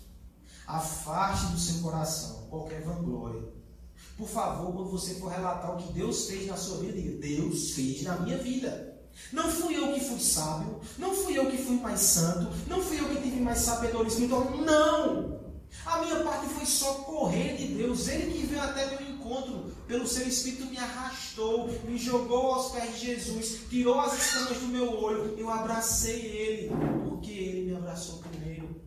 Afaste 0.67 1.53
do 1.53 1.59
seu 1.59 1.81
coração 1.81 2.45
qualquer 2.51 2.83
vanglória. 2.83 3.41
Por 4.15 4.29
favor, 4.29 4.73
quando 4.73 4.91
você 4.91 5.15
for 5.15 5.31
relatar 5.31 5.73
o 5.73 5.77
que 5.77 5.91
Deus 5.91 6.27
fez 6.27 6.45
na 6.45 6.55
sua 6.55 6.77
vida, 6.77 6.93
diga: 6.93 7.17
Deus 7.17 7.71
fez 7.71 8.03
na 8.03 8.19
minha 8.19 8.37
vida. 8.37 8.86
Não 9.31 9.49
fui 9.49 9.75
eu 9.75 9.93
que 9.93 9.99
fui 9.99 10.19
sábio, 10.19 10.79
não 10.97 11.13
fui 11.13 11.37
eu 11.37 11.49
que 11.49 11.57
fui 11.57 11.75
mais 11.77 11.99
santo, 11.99 12.49
não 12.67 12.81
fui 12.81 12.99
eu 12.99 13.09
que 13.09 13.21
tive 13.21 13.41
mais 13.41 13.59
sabedoria 13.59 14.07
espiritual. 14.07 14.49
Não! 14.51 15.37
A 15.85 16.01
minha 16.01 16.23
parte 16.23 16.47
foi 16.47 16.65
só 16.65 16.93
correr 16.95 17.55
de 17.57 17.67
Deus. 17.75 18.07
Ele 18.07 18.31
que 18.31 18.47
veio 18.47 18.61
até 18.61 18.85
meu 18.89 19.09
encontro, 19.09 19.71
pelo 19.87 20.07
seu 20.07 20.27
Espírito 20.27 20.65
me 20.65 20.77
arrastou, 20.77 21.67
me 21.83 21.97
jogou 21.97 22.53
aos 22.53 22.71
pés 22.71 22.99
de 22.99 23.05
Jesus, 23.07 23.61
tirou 23.69 23.99
as 23.99 24.13
escamas 24.17 24.57
do 24.57 24.67
meu 24.67 24.97
olho. 24.97 25.35
Eu 25.37 25.49
abracei 25.49 26.19
Ele, 26.19 26.71
porque 27.07 27.31
Ele 27.31 27.71
me 27.71 27.77
abraçou 27.77 28.19
primeiro. 28.19 28.81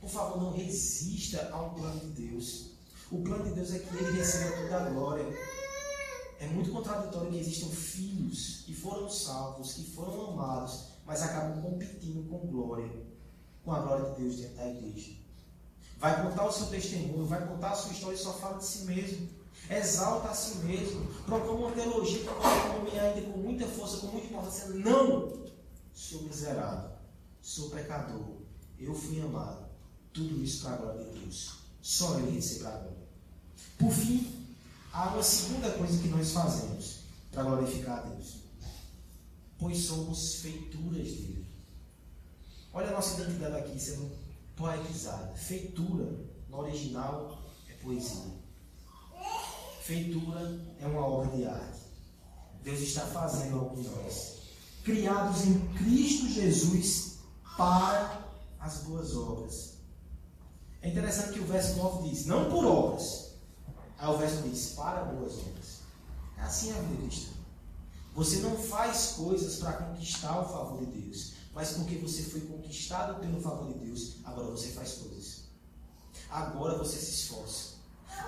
Por 0.00 0.08
favor, 0.08 0.40
não 0.40 0.52
resista 0.52 1.50
ao 1.52 1.70
plano 1.70 2.00
de 2.00 2.28
Deus. 2.28 2.70
O 3.10 3.22
plano 3.22 3.44
de 3.44 3.50
Deus 3.52 3.74
é 3.74 3.78
que 3.78 3.96
Ele 3.96 4.18
receba 4.18 4.56
toda 4.62 4.76
a 4.76 4.90
glória. 4.90 5.26
É 6.40 6.46
muito 6.46 6.72
contraditório 6.72 7.30
que 7.30 7.38
existam 7.38 7.68
filhos 7.68 8.62
que 8.64 8.74
foram 8.74 9.10
salvos, 9.10 9.74
que 9.74 9.84
foram 9.90 10.30
amados, 10.30 10.84
mas 11.04 11.22
acabam 11.22 11.60
competindo 11.60 12.26
com 12.30 12.38
glória, 12.46 12.90
com 13.62 13.72
a 13.72 13.80
glória 13.80 14.10
de 14.10 14.22
Deus 14.22 14.36
dentro 14.36 14.56
da 14.56 14.68
igreja. 14.70 15.12
Vai 15.98 16.22
contar 16.22 16.46
o 16.46 16.52
seu 16.52 16.68
testemunho, 16.68 17.26
vai 17.26 17.46
contar 17.46 17.72
a 17.72 17.74
sua 17.74 17.92
história 17.92 18.14
e 18.14 18.18
só 18.18 18.32
fala 18.32 18.56
de 18.56 18.64
si 18.64 18.84
mesmo. 18.86 19.28
Exalta 19.68 20.30
a 20.30 20.34
si 20.34 20.56
mesmo. 20.60 21.06
Proclama 21.26 21.66
uma 21.66 21.72
teologia 21.72 22.24
coloca 22.24 22.46
o 22.46 22.78
homem 22.80 22.98
ainda 22.98 23.20
com 23.30 23.38
muita 23.38 23.66
força, 23.66 23.98
com 23.98 24.06
muita 24.06 24.28
importância. 24.28 24.68
Não! 24.68 25.44
Sou 25.92 26.22
miserável, 26.22 26.92
sou 27.42 27.68
pecador, 27.68 28.38
eu 28.78 28.94
fui 28.94 29.20
amado. 29.20 29.68
Tudo 30.10 30.42
isso 30.42 30.62
para 30.62 30.72
a 30.72 30.76
glória 30.78 31.04
de 31.04 31.18
Deus. 31.18 31.58
Só 31.82 32.18
Ele 32.18 32.30
receberá 32.30 32.70
a 32.70 32.78
glória. 32.78 33.08
Por 33.78 33.92
fim, 33.92 34.39
há 34.92 35.08
uma 35.08 35.22
segunda 35.22 35.70
coisa 35.72 36.00
que 36.00 36.08
nós 36.08 36.32
fazemos 36.32 37.00
para 37.32 37.44
glorificar 37.44 37.98
a 37.98 38.02
Deus. 38.02 38.40
Pois 39.58 39.78
somos 39.78 40.36
feituras 40.36 41.06
dele. 41.06 41.46
Olha 42.72 42.88
a 42.88 42.92
nossa 42.92 43.20
identidade 43.20 43.56
aqui 43.56 43.78
sendo 43.78 44.10
poetizada. 44.56 45.34
Feitura, 45.34 46.08
no 46.48 46.58
original, 46.58 47.42
é 47.68 47.74
poesia. 47.74 48.40
Feitura 49.82 50.60
é 50.80 50.86
uma 50.86 51.04
obra 51.04 51.36
de 51.36 51.46
arte. 51.46 51.80
Deus 52.62 52.80
está 52.80 53.02
fazendo 53.06 53.58
algo 53.58 53.80
em 53.80 53.84
nós. 53.84 54.38
Criados 54.84 55.46
em 55.46 55.58
Cristo 55.74 56.28
Jesus 56.28 57.18
para 57.56 58.24
as 58.58 58.78
boas 58.84 59.16
obras. 59.16 59.74
É 60.82 60.88
interessante 60.88 61.34
que 61.34 61.40
o 61.40 61.46
verso 61.46 61.76
9 61.76 62.08
diz: 62.08 62.26
Não 62.26 62.50
por 62.50 62.64
obras. 62.64 63.29
Aí 64.00 64.08
o 64.08 64.16
verso 64.16 64.42
diz: 64.42 64.72
Para 64.74 65.04
boas 65.04 65.34
obras. 65.34 65.80
É 66.38 66.42
assim 66.42 66.70
a 66.72 66.80
vida 66.80 67.02
cristã. 67.02 67.32
Você 68.14 68.38
não 68.38 68.56
faz 68.56 69.14
coisas 69.16 69.56
para 69.56 69.72
conquistar 69.74 70.40
o 70.40 70.48
favor 70.48 70.80
de 70.80 71.00
Deus, 71.00 71.32
mas 71.54 71.72
porque 71.72 71.96
você 71.96 72.22
foi 72.22 72.40
conquistado 72.40 73.20
pelo 73.20 73.40
favor 73.40 73.72
de 73.72 73.86
Deus, 73.86 74.16
agora 74.24 74.48
você 74.48 74.68
faz 74.68 74.94
coisas. 74.94 75.44
Agora 76.30 76.78
você 76.78 76.98
se 76.98 77.10
esforça. 77.10 77.74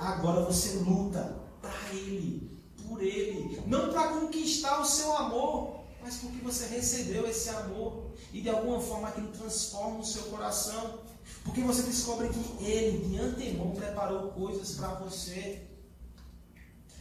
Agora 0.00 0.44
você 0.44 0.74
luta 0.76 1.36
para 1.60 1.92
Ele, 1.92 2.50
por 2.86 3.02
Ele. 3.02 3.60
Não 3.66 3.90
para 3.90 4.20
conquistar 4.20 4.80
o 4.80 4.84
seu 4.84 5.16
amor, 5.16 5.80
mas 6.02 6.16
porque 6.16 6.38
você 6.38 6.66
recebeu 6.66 7.28
esse 7.28 7.48
amor 7.48 8.12
e 8.32 8.40
de 8.40 8.50
alguma 8.50 8.80
forma 8.80 9.08
aquilo 9.08 9.28
transforma 9.28 10.00
o 10.00 10.04
seu 10.04 10.24
coração. 10.24 11.00
Porque 11.45 11.62
você 11.62 11.82
descobre 11.82 12.28
que 12.28 12.64
Ele, 12.64 13.09
de 13.09 13.18
antemão, 13.18 13.72
preparou 13.72 14.30
coisas 14.32 14.76
para 14.76 14.95
você. 14.95 15.66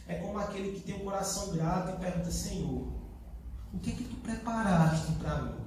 É 0.06 0.14
como 0.16 0.38
aquele 0.38 0.72
que 0.72 0.80
tem 0.80 0.96
um 0.96 1.04
coração 1.04 1.52
grato 1.52 1.96
e 1.96 2.00
pergunta: 2.00 2.30
Senhor, 2.30 2.92
o 3.72 3.78
que 3.78 3.90
é 3.90 3.94
que 3.94 4.04
tu 4.04 4.16
preparaste 4.16 5.12
para 5.12 5.42
mim? 5.42 5.62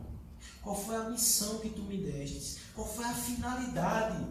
Qual 0.62 0.76
foi 0.76 0.96
a 0.96 1.10
missão 1.10 1.60
que 1.60 1.70
tu 1.70 1.82
me 1.84 1.98
deste? 1.98 2.60
Qual 2.74 2.88
foi 2.88 3.06
a 3.06 3.14
finalidade? 3.14 4.26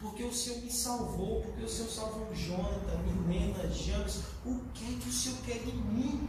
Porque 0.00 0.24
o 0.24 0.34
Senhor 0.34 0.60
me 0.60 0.70
salvou, 0.70 1.40
porque 1.42 1.64
o 1.64 1.68
Senhor 1.68 1.90
salvou 1.90 2.34
Jonathan, 2.34 2.98
Milena, 2.98 3.70
James. 3.70 4.20
O 4.44 4.60
que 4.74 4.84
é 4.84 4.98
que 4.98 5.08
o 5.08 5.12
Senhor 5.12 5.38
quer 5.46 5.58
de 5.60 5.72
mim? 5.72 6.28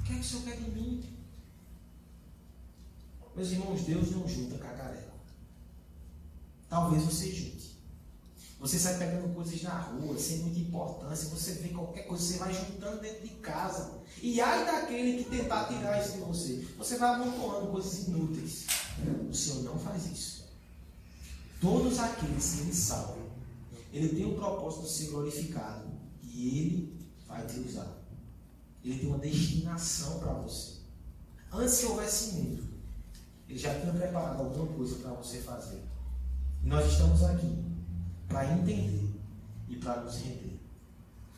O 0.00 0.04
que 0.04 0.12
é 0.12 0.14
que 0.14 0.20
o 0.20 0.24
Senhor 0.24 0.44
quer 0.44 0.56
de 0.56 0.70
mim? 0.70 1.04
Meus 3.36 3.50
irmãos, 3.50 3.82
Deus 3.82 4.10
não 4.12 4.26
junta 4.28 4.58
cacareco. 4.58 5.09
Talvez 6.70 7.02
você 7.02 7.32
junte. 7.32 7.76
Você 8.60 8.78
sai 8.78 8.98
pegando 8.98 9.34
coisas 9.34 9.60
na 9.62 9.80
rua, 9.80 10.16
sem 10.16 10.38
muita 10.38 10.60
importância, 10.60 11.30
você 11.30 11.54
vê 11.54 11.70
qualquer 11.70 12.02
coisa, 12.02 12.22
você 12.22 12.38
vai 12.38 12.52
juntando 12.52 13.00
dentro 13.00 13.26
de 13.26 13.34
casa. 13.36 13.98
E 14.22 14.40
ai 14.40 14.64
daquele 14.64 15.24
que 15.24 15.30
tentar 15.30 15.64
tirar 15.64 16.00
isso 16.00 16.12
de 16.12 16.18
você. 16.20 16.68
Você 16.78 16.96
vai 16.98 17.14
amontoando 17.14 17.72
coisas 17.72 18.06
inúteis. 18.06 18.66
O 19.28 19.34
Senhor 19.34 19.64
não 19.64 19.78
faz 19.78 20.06
isso. 20.06 20.44
Todos 21.60 21.98
aqueles 21.98 22.52
que 22.52 22.60
Ele 22.60 22.74
salva, 22.74 23.18
Ele 23.92 24.08
tem 24.10 24.26
o 24.26 24.36
propósito 24.36 24.82
de 24.82 24.90
ser 24.90 25.06
glorificado. 25.06 25.88
E 26.22 26.58
Ele 26.58 27.08
vai 27.26 27.44
te 27.46 27.58
usar. 27.60 27.98
Ele 28.84 28.98
tem 28.98 29.08
uma 29.08 29.18
destinação 29.18 30.20
para 30.20 30.34
você. 30.34 30.80
Antes 31.50 31.78
que 31.78 31.86
houvesse 31.86 32.32
mundo, 32.34 32.68
Ele 33.48 33.58
já 33.58 33.78
tinha 33.80 33.92
preparado 33.92 34.40
alguma 34.40 34.66
coisa 34.74 34.96
para 34.96 35.12
você 35.14 35.38
fazer. 35.40 35.89
Nós 36.62 36.92
estamos 36.92 37.24
aqui 37.24 37.64
para 38.28 38.52
entender 38.52 39.10
e 39.68 39.76
para 39.76 40.02
nos 40.02 40.16
render. 40.18 40.60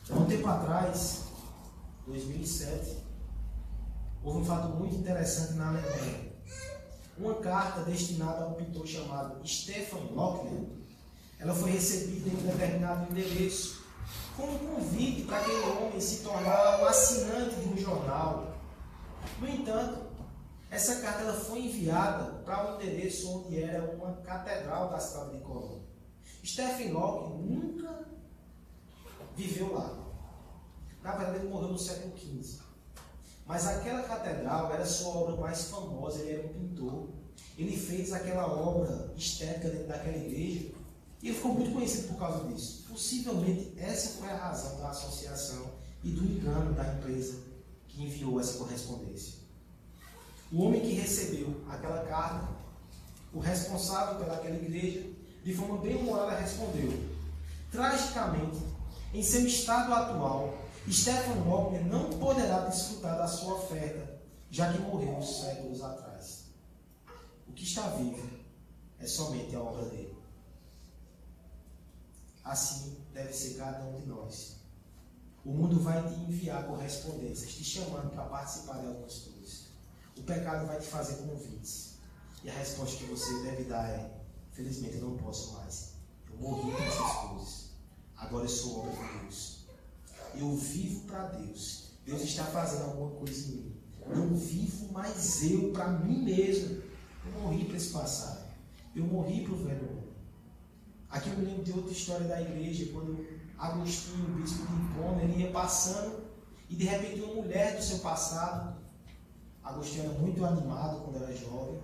Há 0.09 0.15
um 0.15 0.25
tempo 0.25 0.47
atrás, 0.47 1.23
2007, 2.05 2.97
houve 4.21 4.39
um 4.39 4.45
fato 4.45 4.67
muito 4.69 4.95
interessante 4.95 5.53
na 5.53 5.69
Alemanha. 5.69 6.33
Uma 7.17 7.35
carta 7.35 7.83
destinada 7.83 8.43
a 8.43 8.47
um 8.47 8.53
pintor 8.53 8.85
chamado 8.85 9.47
Stefan 9.47 10.13
Lockner, 10.13 10.65
ela 11.39 11.53
foi 11.53 11.71
recebida 11.71 12.29
em 12.29 12.37
um 12.37 12.47
determinado 12.47 13.11
endereço 13.11 13.83
com 14.35 14.43
um 14.43 14.57
convite 14.57 15.21
para 15.23 15.37
aquele 15.37 15.61
homem 15.61 16.01
se 16.01 16.23
tornar 16.23 16.81
um 16.81 16.85
assinante 16.85 17.55
de 17.55 17.69
um 17.69 17.77
jornal. 17.77 18.57
No 19.39 19.47
entanto, 19.47 20.02
essa 20.73 20.95
carta 21.01 21.21
ela 21.21 21.39
foi 21.39 21.59
enviada 21.59 22.39
para 22.43 22.71
um 22.71 22.75
endereço 22.75 23.29
onde 23.29 23.61
era 23.61 23.93
uma 23.93 24.13
catedral 24.23 24.89
da 24.89 24.97
cidade 24.97 25.37
de 25.37 25.43
Colônia. 25.43 25.83
Stephen 26.43 26.91
Locke 26.91 27.43
nunca 27.43 28.07
viveu 29.35 29.71
lá. 29.71 29.99
Na 31.03 31.15
verdade, 31.15 31.37
ele 31.37 31.49
morreu 31.49 31.69
no 31.69 31.77
século 31.77 32.17
XV. 32.17 32.63
Mas 33.45 33.67
aquela 33.67 34.01
catedral 34.01 34.73
era 34.73 34.83
sua 34.83 35.15
obra 35.15 35.35
mais 35.35 35.65
famosa. 35.65 36.21
Ele 36.21 36.39
era 36.39 36.47
um 36.47 36.53
pintor. 36.53 37.09
Ele 37.55 37.77
fez 37.77 38.11
aquela 38.11 38.47
obra 38.47 39.13
estética 39.15 39.69
dentro 39.69 39.87
daquela 39.87 40.17
igreja. 40.17 40.71
E 41.21 41.27
ele 41.27 41.35
ficou 41.35 41.53
muito 41.53 41.71
conhecido 41.71 42.07
por 42.07 42.17
causa 42.17 42.47
disso. 42.47 42.85
Possivelmente, 42.89 43.73
essa 43.77 44.19
foi 44.19 44.27
a 44.27 44.37
razão 44.37 44.79
da 44.79 44.89
associação 44.89 45.67
e 46.03 46.09
do 46.09 46.25
engano 46.25 46.73
da 46.73 46.95
empresa 46.95 47.43
que 47.87 48.01
enviou 48.03 48.39
essa 48.39 48.57
correspondência. 48.57 49.42
O 50.53 50.65
homem 50.65 50.81
que 50.81 50.93
recebeu 50.93 51.63
aquela 51.67 52.05
carta, 52.05 52.47
o 53.33 53.39
responsável 53.39 54.23
pelaquela 54.23 54.55
igreja, 54.55 55.09
de 55.43 55.51
forma 55.55 55.79
bem 55.79 55.95
humorada, 55.95 56.39
respondeu: 56.39 56.93
Tragicamente, 57.71 58.61
em 59.11 59.23
seu 59.23 59.47
estado 59.47 59.91
atual, 59.91 60.55
Stephen 60.87 61.41
Wagner 61.41 61.83
não 61.85 62.07
poderá 62.19 62.67
desfrutar 62.67 63.17
da 63.17 63.27
sua 63.27 63.55
oferta, 63.55 64.21
já 64.51 64.71
que 64.71 64.79
morreu 64.79 65.19
séculos 65.23 65.81
atrás. 65.81 66.43
O 67.47 67.51
que 67.53 67.63
está 67.63 67.87
vivo 67.89 68.29
é 68.99 69.07
somente 69.07 69.55
a 69.55 69.59
obra 69.59 69.85
dele. 69.85 70.15
Assim 72.43 72.95
deve 73.11 73.33
ser 73.33 73.55
cada 73.55 73.83
um 73.85 73.99
de 73.99 74.05
nós. 74.05 74.57
O 75.43 75.51
mundo 75.51 75.79
vai 75.79 75.99
te 76.07 76.13
enviar 76.13 76.67
correspondências, 76.67 77.53
te 77.53 77.63
chamando 77.63 78.11
para 78.11 78.25
participar 78.25 78.79
de 78.79 78.85
algumas 78.85 79.13
coisas. 79.13 79.32
O 80.17 80.23
pecado 80.23 80.67
vai 80.67 80.79
te 80.79 80.87
fazer 80.87 81.15
convites. 81.15 81.93
E 82.43 82.49
a 82.49 82.53
resposta 82.53 82.97
que 82.97 83.05
você 83.05 83.43
deve 83.43 83.63
dar 83.63 83.89
é: 83.89 84.11
Felizmente 84.51 84.95
eu 84.95 85.09
não 85.09 85.17
posso 85.17 85.53
mais. 85.53 85.93
Eu 86.29 86.37
morri 86.37 86.71
com 86.71 86.83
essas 86.83 87.11
coisas. 87.27 87.69
Agora 88.15 88.45
eu 88.45 88.49
sou 88.49 88.79
obra 88.79 88.91
de 88.91 89.19
Deus. 89.19 89.65
Eu 90.35 90.55
vivo 90.55 91.01
para 91.01 91.27
Deus. 91.27 91.91
Deus 92.05 92.21
está 92.21 92.43
fazendo 92.45 92.85
alguma 92.85 93.11
coisa 93.11 93.47
em 93.47 93.51
mim. 93.55 93.75
Não 94.07 94.35
vivo 94.35 94.91
mais 94.91 95.43
eu 95.43 95.71
para 95.71 95.87
mim 95.87 96.23
mesmo. 96.23 96.81
Eu 97.25 97.41
morri 97.41 97.65
para 97.65 97.77
esse 97.77 97.89
passado. 97.89 98.43
Eu 98.95 99.05
morri 99.05 99.43
para 99.43 99.53
o 99.53 99.57
velho 99.57 99.89
homem. 99.89 100.13
Aqui 101.09 101.29
eu 101.29 101.37
me 101.37 101.45
lembro 101.45 101.63
de 101.63 101.71
outra 101.71 101.91
história 101.91 102.27
da 102.27 102.41
igreja, 102.41 102.91
quando 102.91 103.25
Agostinho, 103.57 104.25
o 104.25 104.41
bispo 104.41 104.65
de 104.65 104.73
Hipona, 104.73 105.23
ele 105.23 105.43
ia 105.43 105.51
passando 105.51 106.23
e 106.69 106.75
de 106.75 106.85
repente 106.85 107.21
uma 107.21 107.35
mulher 107.35 107.77
do 107.77 107.83
seu 107.83 107.99
passado, 107.99 108.72
Agostinho 109.63 110.05
era 110.05 110.19
muito 110.19 110.45
animado 110.45 111.01
quando 111.01 111.23
era 111.23 111.35
jovem, 111.35 111.79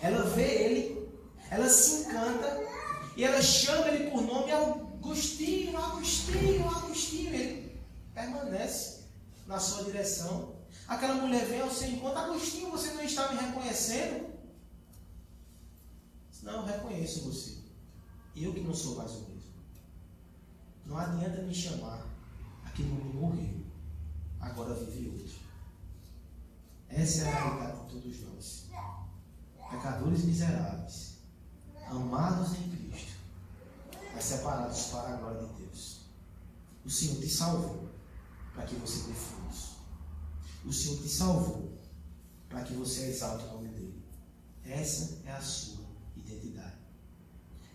ela 0.00 0.24
vê 0.30 0.42
ele, 0.42 1.08
ela 1.50 1.68
se 1.68 2.02
encanta 2.02 2.62
e 3.16 3.24
ela 3.24 3.40
chama 3.42 3.88
ele 3.88 4.10
por 4.10 4.22
nome 4.22 4.50
Agostinho, 4.50 5.76
Agostinho, 5.76 6.68
Agostinho. 6.68 7.34
Ele 7.34 7.80
permanece 8.12 9.04
na 9.46 9.58
sua 9.60 9.84
direção. 9.84 10.54
Aquela 10.88 11.14
mulher 11.14 11.46
vem 11.46 11.60
ao 11.60 11.70
seu 11.70 11.88
encontro, 11.88 12.18
Agostinho, 12.18 12.70
você 12.70 12.92
não 12.92 13.02
está 13.02 13.32
me 13.32 13.40
reconhecendo? 13.40 14.34
Não, 16.42 16.56
eu 16.56 16.64
reconheço 16.66 17.24
você. 17.24 17.56
Eu 18.36 18.52
que 18.52 18.60
não 18.60 18.74
sou 18.74 18.96
mais 18.96 19.10
o 19.12 19.20
mesmo. 19.20 19.54
Não 20.84 20.98
adianta 20.98 21.40
me 21.40 21.54
chamar. 21.54 22.06
Aquele 22.66 22.90
homem 22.90 23.14
morreu. 23.14 23.64
Agora 24.40 24.74
vive 24.74 25.08
outro. 25.08 25.43
Essa 26.96 27.24
é 27.24 27.28
a 27.28 27.44
realidade 27.44 27.80
de 27.80 27.92
todos 27.92 28.20
nós. 28.20 28.66
Pecadores 29.68 30.24
miseráveis, 30.24 31.14
amados 31.88 32.56
em 32.56 32.70
Cristo, 32.70 33.18
mas 34.14 34.24
separados 34.24 34.82
para 34.84 35.14
a 35.14 35.16
glória 35.16 35.48
de 35.48 35.62
Deus. 35.64 36.02
O 36.84 36.90
Senhor 36.90 37.16
te 37.16 37.28
salvou 37.28 37.88
para 38.54 38.64
que 38.64 38.76
você 38.76 39.08
dê 39.08 39.14
frutos. 39.14 39.70
O 40.64 40.72
Senhor 40.72 41.02
te 41.02 41.08
salvou 41.08 41.76
para 42.48 42.62
que 42.62 42.74
você 42.74 43.08
exalte 43.08 43.44
o 43.46 43.54
nome 43.54 43.68
dele. 43.70 44.04
Essa 44.64 45.18
é 45.26 45.32
a 45.32 45.40
sua 45.40 45.84
identidade. 46.16 46.78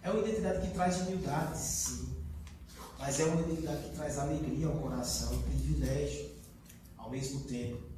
É 0.02 0.10
uma 0.10 0.22
identidade 0.22 0.66
que 0.66 0.74
traz 0.74 1.02
humildade, 1.02 1.58
sim. 1.58 2.24
Mas 2.98 3.20
é 3.20 3.26
uma 3.26 3.42
identidade 3.42 3.90
que 3.90 3.96
traz 3.96 4.18
alegria 4.18 4.68
ao 4.68 4.78
coração 4.78 5.34
e 5.34 5.44
privilégio. 5.44 6.30
Ao 6.98 7.10
mesmo 7.10 7.42
tempo, 7.42 7.89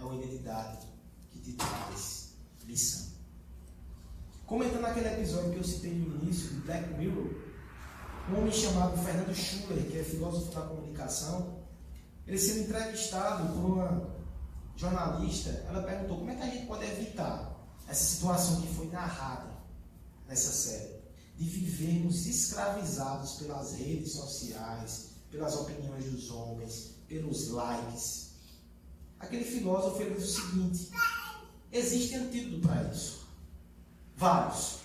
é 0.00 0.04
uma 0.04 0.14
identidade 0.16 0.86
que 1.30 1.38
te 1.38 1.52
traz 1.52 2.30
lição. 2.64 3.08
Comentando 4.46 4.84
aquele 4.86 5.08
episódio 5.08 5.52
que 5.52 5.58
eu 5.58 5.64
citei 5.64 5.94
no 5.94 6.22
início, 6.22 6.50
do 6.50 6.64
Black 6.64 6.92
Mirror, 6.94 7.30
um 8.30 8.38
homem 8.38 8.52
chamado 8.52 8.96
Fernando 9.02 9.34
Schuller, 9.34 9.86
que 9.90 9.98
é 9.98 10.04
filósofo 10.04 10.52
da 10.52 10.62
comunicação, 10.62 11.60
ele 12.26 12.38
sendo 12.38 12.60
entrevistado 12.60 13.52
por 13.52 13.64
uma 13.64 14.20
jornalista, 14.76 15.50
ela 15.68 15.82
perguntou 15.82 16.18
como 16.18 16.30
é 16.30 16.34
que 16.36 16.42
a 16.42 16.46
gente 16.46 16.66
pode 16.66 16.84
evitar 16.84 17.54
essa 17.88 18.04
situação 18.04 18.60
que 18.60 18.74
foi 18.74 18.86
narrada 18.86 19.50
nessa 20.26 20.52
série, 20.52 21.00
de 21.36 21.44
vivermos 21.44 22.26
escravizados 22.26 23.32
pelas 23.34 23.74
redes 23.74 24.12
sociais, 24.12 25.10
pelas 25.30 25.56
opiniões 25.56 26.04
dos 26.06 26.30
homens, 26.30 26.94
pelos 27.08 27.48
likes. 27.48 28.29
Aquele 29.20 29.44
filósofo 29.44 30.02
ele 30.02 30.14
diz 30.14 30.30
o 30.30 30.40
seguinte: 30.40 30.90
existe 31.70 32.16
antídoto 32.16 32.66
para 32.66 32.82
isso. 32.90 33.26
Vários. 34.16 34.78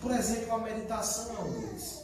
Por 0.00 0.12
exemplo, 0.12 0.54
a 0.54 0.58
meditação 0.58 1.36
é 1.36 1.40
um 1.40 1.60
deles. 1.60 2.02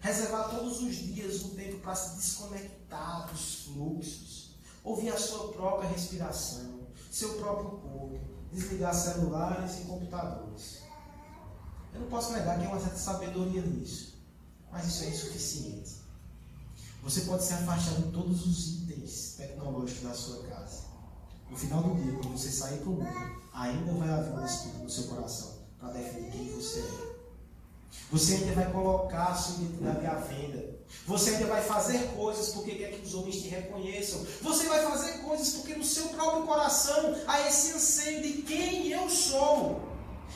Reservar 0.00 0.50
todos 0.50 0.82
os 0.82 0.96
dias 0.96 1.42
um 1.42 1.50
tempo 1.50 1.78
para 1.78 1.94
se 1.94 2.16
desconectar 2.16 3.30
dos 3.30 3.64
fluxos, 3.64 4.50
ouvir 4.82 5.10
a 5.10 5.18
sua 5.18 5.52
própria 5.52 5.88
respiração, 5.88 6.80
seu 7.10 7.34
próprio 7.34 7.70
corpo, 7.78 8.20
desligar 8.52 8.94
celulares 8.94 9.80
e 9.80 9.84
computadores. 9.84 10.82
Eu 11.94 12.00
não 12.00 12.08
posso 12.08 12.32
negar 12.32 12.58
que 12.58 12.66
há 12.66 12.68
uma 12.68 12.80
certa 12.80 12.98
sabedoria 12.98 13.62
nisso, 13.62 14.18
mas 14.70 14.86
isso 14.86 15.04
é 15.04 15.08
insuficiente. 15.08 15.92
Você 17.02 17.22
pode 17.22 17.44
se 17.44 17.54
afastar 17.54 17.94
de 17.94 18.10
todos 18.10 18.46
os 18.46 18.82
itens 18.82 19.34
tecnológicos 19.36 20.02
da 20.02 20.14
sua 20.14 20.42
casa. 20.44 20.93
No 21.50 21.56
final 21.56 21.82
do 21.82 22.02
dia, 22.02 22.12
quando 22.14 22.36
você 22.36 22.50
sair 22.50 22.78
para 22.78 22.90
o 22.90 22.94
mundo, 22.94 23.42
ainda 23.52 23.92
vai 23.92 24.08
haver 24.08 24.32
um 24.32 24.44
espírito 24.44 24.82
no 24.82 24.90
seu 24.90 25.04
coração 25.04 25.54
para 25.78 25.92
definir 25.92 26.30
quem 26.30 26.48
você 26.54 26.80
é. 26.80 27.14
Você 28.10 28.34
ainda 28.34 28.52
vai 28.52 28.70
colocar 28.70 29.26
a 29.26 29.34
sua 29.34 29.62
identidade 29.62 30.06
à 30.06 30.14
venda. 30.14 30.74
Você 31.06 31.30
ainda 31.30 31.46
vai 31.46 31.62
fazer 31.62 31.98
coisas 32.16 32.50
porque 32.50 32.72
quer 32.72 32.90
que 32.90 33.06
os 33.06 33.14
homens 33.14 33.42
te 33.42 33.48
reconheçam. 33.48 34.24
Você 34.42 34.66
vai 34.66 34.84
fazer 34.84 35.18
coisas 35.18 35.50
porque 35.50 35.74
no 35.74 35.84
seu 35.84 36.08
próprio 36.08 36.44
coração 36.44 37.16
há 37.26 37.46
esse 37.46 37.72
anseio 37.72 38.22
de 38.22 38.42
quem 38.42 38.90
eu 38.90 39.08
sou. 39.08 39.82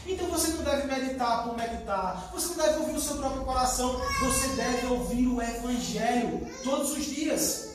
Então 0.06 0.26
você 0.28 0.48
não 0.48 0.62
deve 0.62 0.86
meditar 0.86 1.44
por 1.44 1.56
meditar. 1.56 2.30
Você 2.32 2.48
não 2.48 2.56
deve 2.56 2.78
ouvir 2.80 2.94
o 2.96 3.00
seu 3.00 3.16
próprio 3.16 3.44
coração. 3.44 4.00
Você 4.20 4.48
deve 4.56 4.86
ouvir 4.86 5.26
o 5.26 5.42
Evangelho 5.42 6.46
todos 6.64 6.92
os 6.92 7.04
dias. 7.04 7.67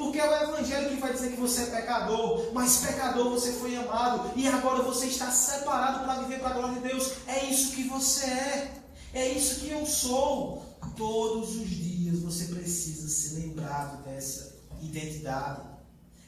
Porque 0.00 0.18
é 0.18 0.26
o 0.26 0.44
Evangelho 0.48 0.88
que 0.88 0.96
vai 0.96 1.12
dizer 1.12 1.32
que 1.32 1.36
você 1.36 1.64
é 1.64 1.66
pecador, 1.66 2.54
mas 2.54 2.78
pecador 2.78 3.28
você 3.28 3.52
foi 3.52 3.76
amado 3.76 4.32
e 4.34 4.48
agora 4.48 4.82
você 4.82 5.08
está 5.08 5.30
separado 5.30 6.04
para 6.04 6.22
viver 6.22 6.40
para 6.40 6.48
a 6.48 6.52
glória 6.54 6.80
de 6.80 6.88
Deus. 6.88 7.12
É 7.26 7.44
isso 7.44 7.72
que 7.72 7.86
você 7.86 8.24
é, 8.24 8.74
é 9.12 9.28
isso 9.28 9.60
que 9.60 9.68
eu 9.68 9.84
sou. 9.84 10.64
Todos 10.96 11.54
os 11.54 11.68
dias 11.68 12.20
você 12.20 12.46
precisa 12.46 13.10
ser 13.10 13.40
lembrado 13.40 14.02
dessa 14.02 14.56
identidade. 14.80 15.68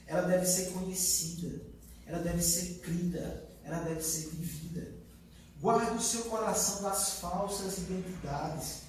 Ela 0.07 0.29
deve 0.29 0.45
ser 0.45 0.73
conhecida, 0.73 1.63
ela 2.07 2.19
deve 2.19 2.43
ser 2.43 2.81
crida, 2.81 3.49
ela 3.65 3.79
deve 3.79 4.03
ser 4.03 4.29
vivida. 4.29 4.93
Guarde 5.63 5.97
o 5.97 6.03
seu 6.03 6.25
coração 6.25 6.83
das 6.83 7.13
falsas 7.13 7.79
identidades. 7.79 8.83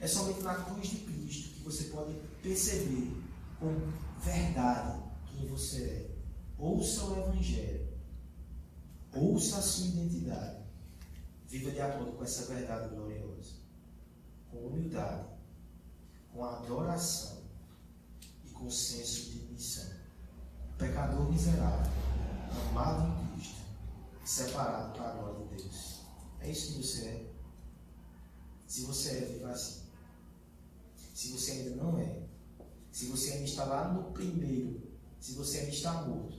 É 0.00 0.06
somente 0.06 0.40
na 0.40 0.54
cruz 0.54 0.88
de 0.88 0.96
Cristo 0.96 1.50
que 1.50 1.62
você 1.62 1.84
pode 1.84 2.14
perceber 2.42 3.17
com 3.58 3.92
verdade 4.20 5.02
quem 5.26 5.48
você 5.48 5.82
é. 5.84 6.18
Ouça 6.58 7.04
o 7.04 7.18
Evangelho. 7.18 7.88
Ouça 9.14 9.58
a 9.58 9.62
sua 9.62 9.86
identidade. 9.86 10.64
Viva 11.46 11.70
de 11.70 11.80
acordo 11.80 12.12
com 12.12 12.24
essa 12.24 12.52
verdade 12.52 12.94
gloriosa. 12.94 13.54
Com 14.50 14.58
humildade, 14.66 15.26
com 16.32 16.44
adoração 16.44 17.42
e 18.44 18.50
com 18.50 18.70
senso 18.70 19.30
de 19.30 19.52
missão. 19.52 19.98
Pecador 20.76 21.30
miserável, 21.30 21.90
amado 22.70 23.08
em 23.08 23.34
Cristo, 23.34 23.60
separado 24.24 24.92
para 24.92 25.10
a 25.10 25.12
glória 25.14 25.46
de 25.46 25.56
Deus. 25.56 26.02
É 26.40 26.50
isso 26.50 26.72
que 26.72 26.82
você 26.82 27.06
é. 27.06 27.32
Se 28.66 28.82
você 28.82 29.10
é, 29.10 29.20
viva 29.24 29.50
assim. 29.50 29.82
Se 31.14 31.32
você 31.32 31.52
ainda 31.52 31.82
não 31.82 31.98
é, 31.98 32.27
se 32.92 33.06
você 33.06 33.32
ainda 33.32 33.44
está 33.44 33.64
lá 33.64 33.92
no 33.92 34.12
primeiro, 34.12 34.82
se 35.20 35.32
você 35.32 35.58
ainda 35.58 35.70
está 35.70 35.92
morto, 36.02 36.38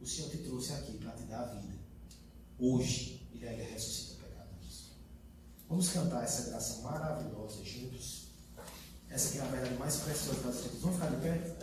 o 0.00 0.06
Senhor 0.06 0.30
te 0.30 0.38
trouxe 0.38 0.72
aqui 0.72 0.98
para 0.98 1.12
te 1.12 1.22
dar 1.24 1.42
a 1.42 1.54
vida. 1.54 1.74
Hoje, 2.58 3.26
Ele 3.32 3.48
ainda 3.48 3.64
ressuscita 3.64 4.24
pecadores. 4.24 4.90
Vamos 5.68 5.88
cantar 5.88 6.24
essa 6.24 6.50
graça 6.50 6.82
maravilhosa 6.82 7.64
juntos. 7.64 8.28
Essa 9.08 9.32
que 9.32 9.38
é 9.38 9.42
a 9.42 9.46
verdade 9.46 9.74
mais 9.76 9.96
preciosa 9.96 10.40
das 10.40 10.56
Escrituras. 10.56 10.82
Vamos 10.82 10.96
ficar 10.96 11.10
de 11.10 11.22
pé? 11.22 11.61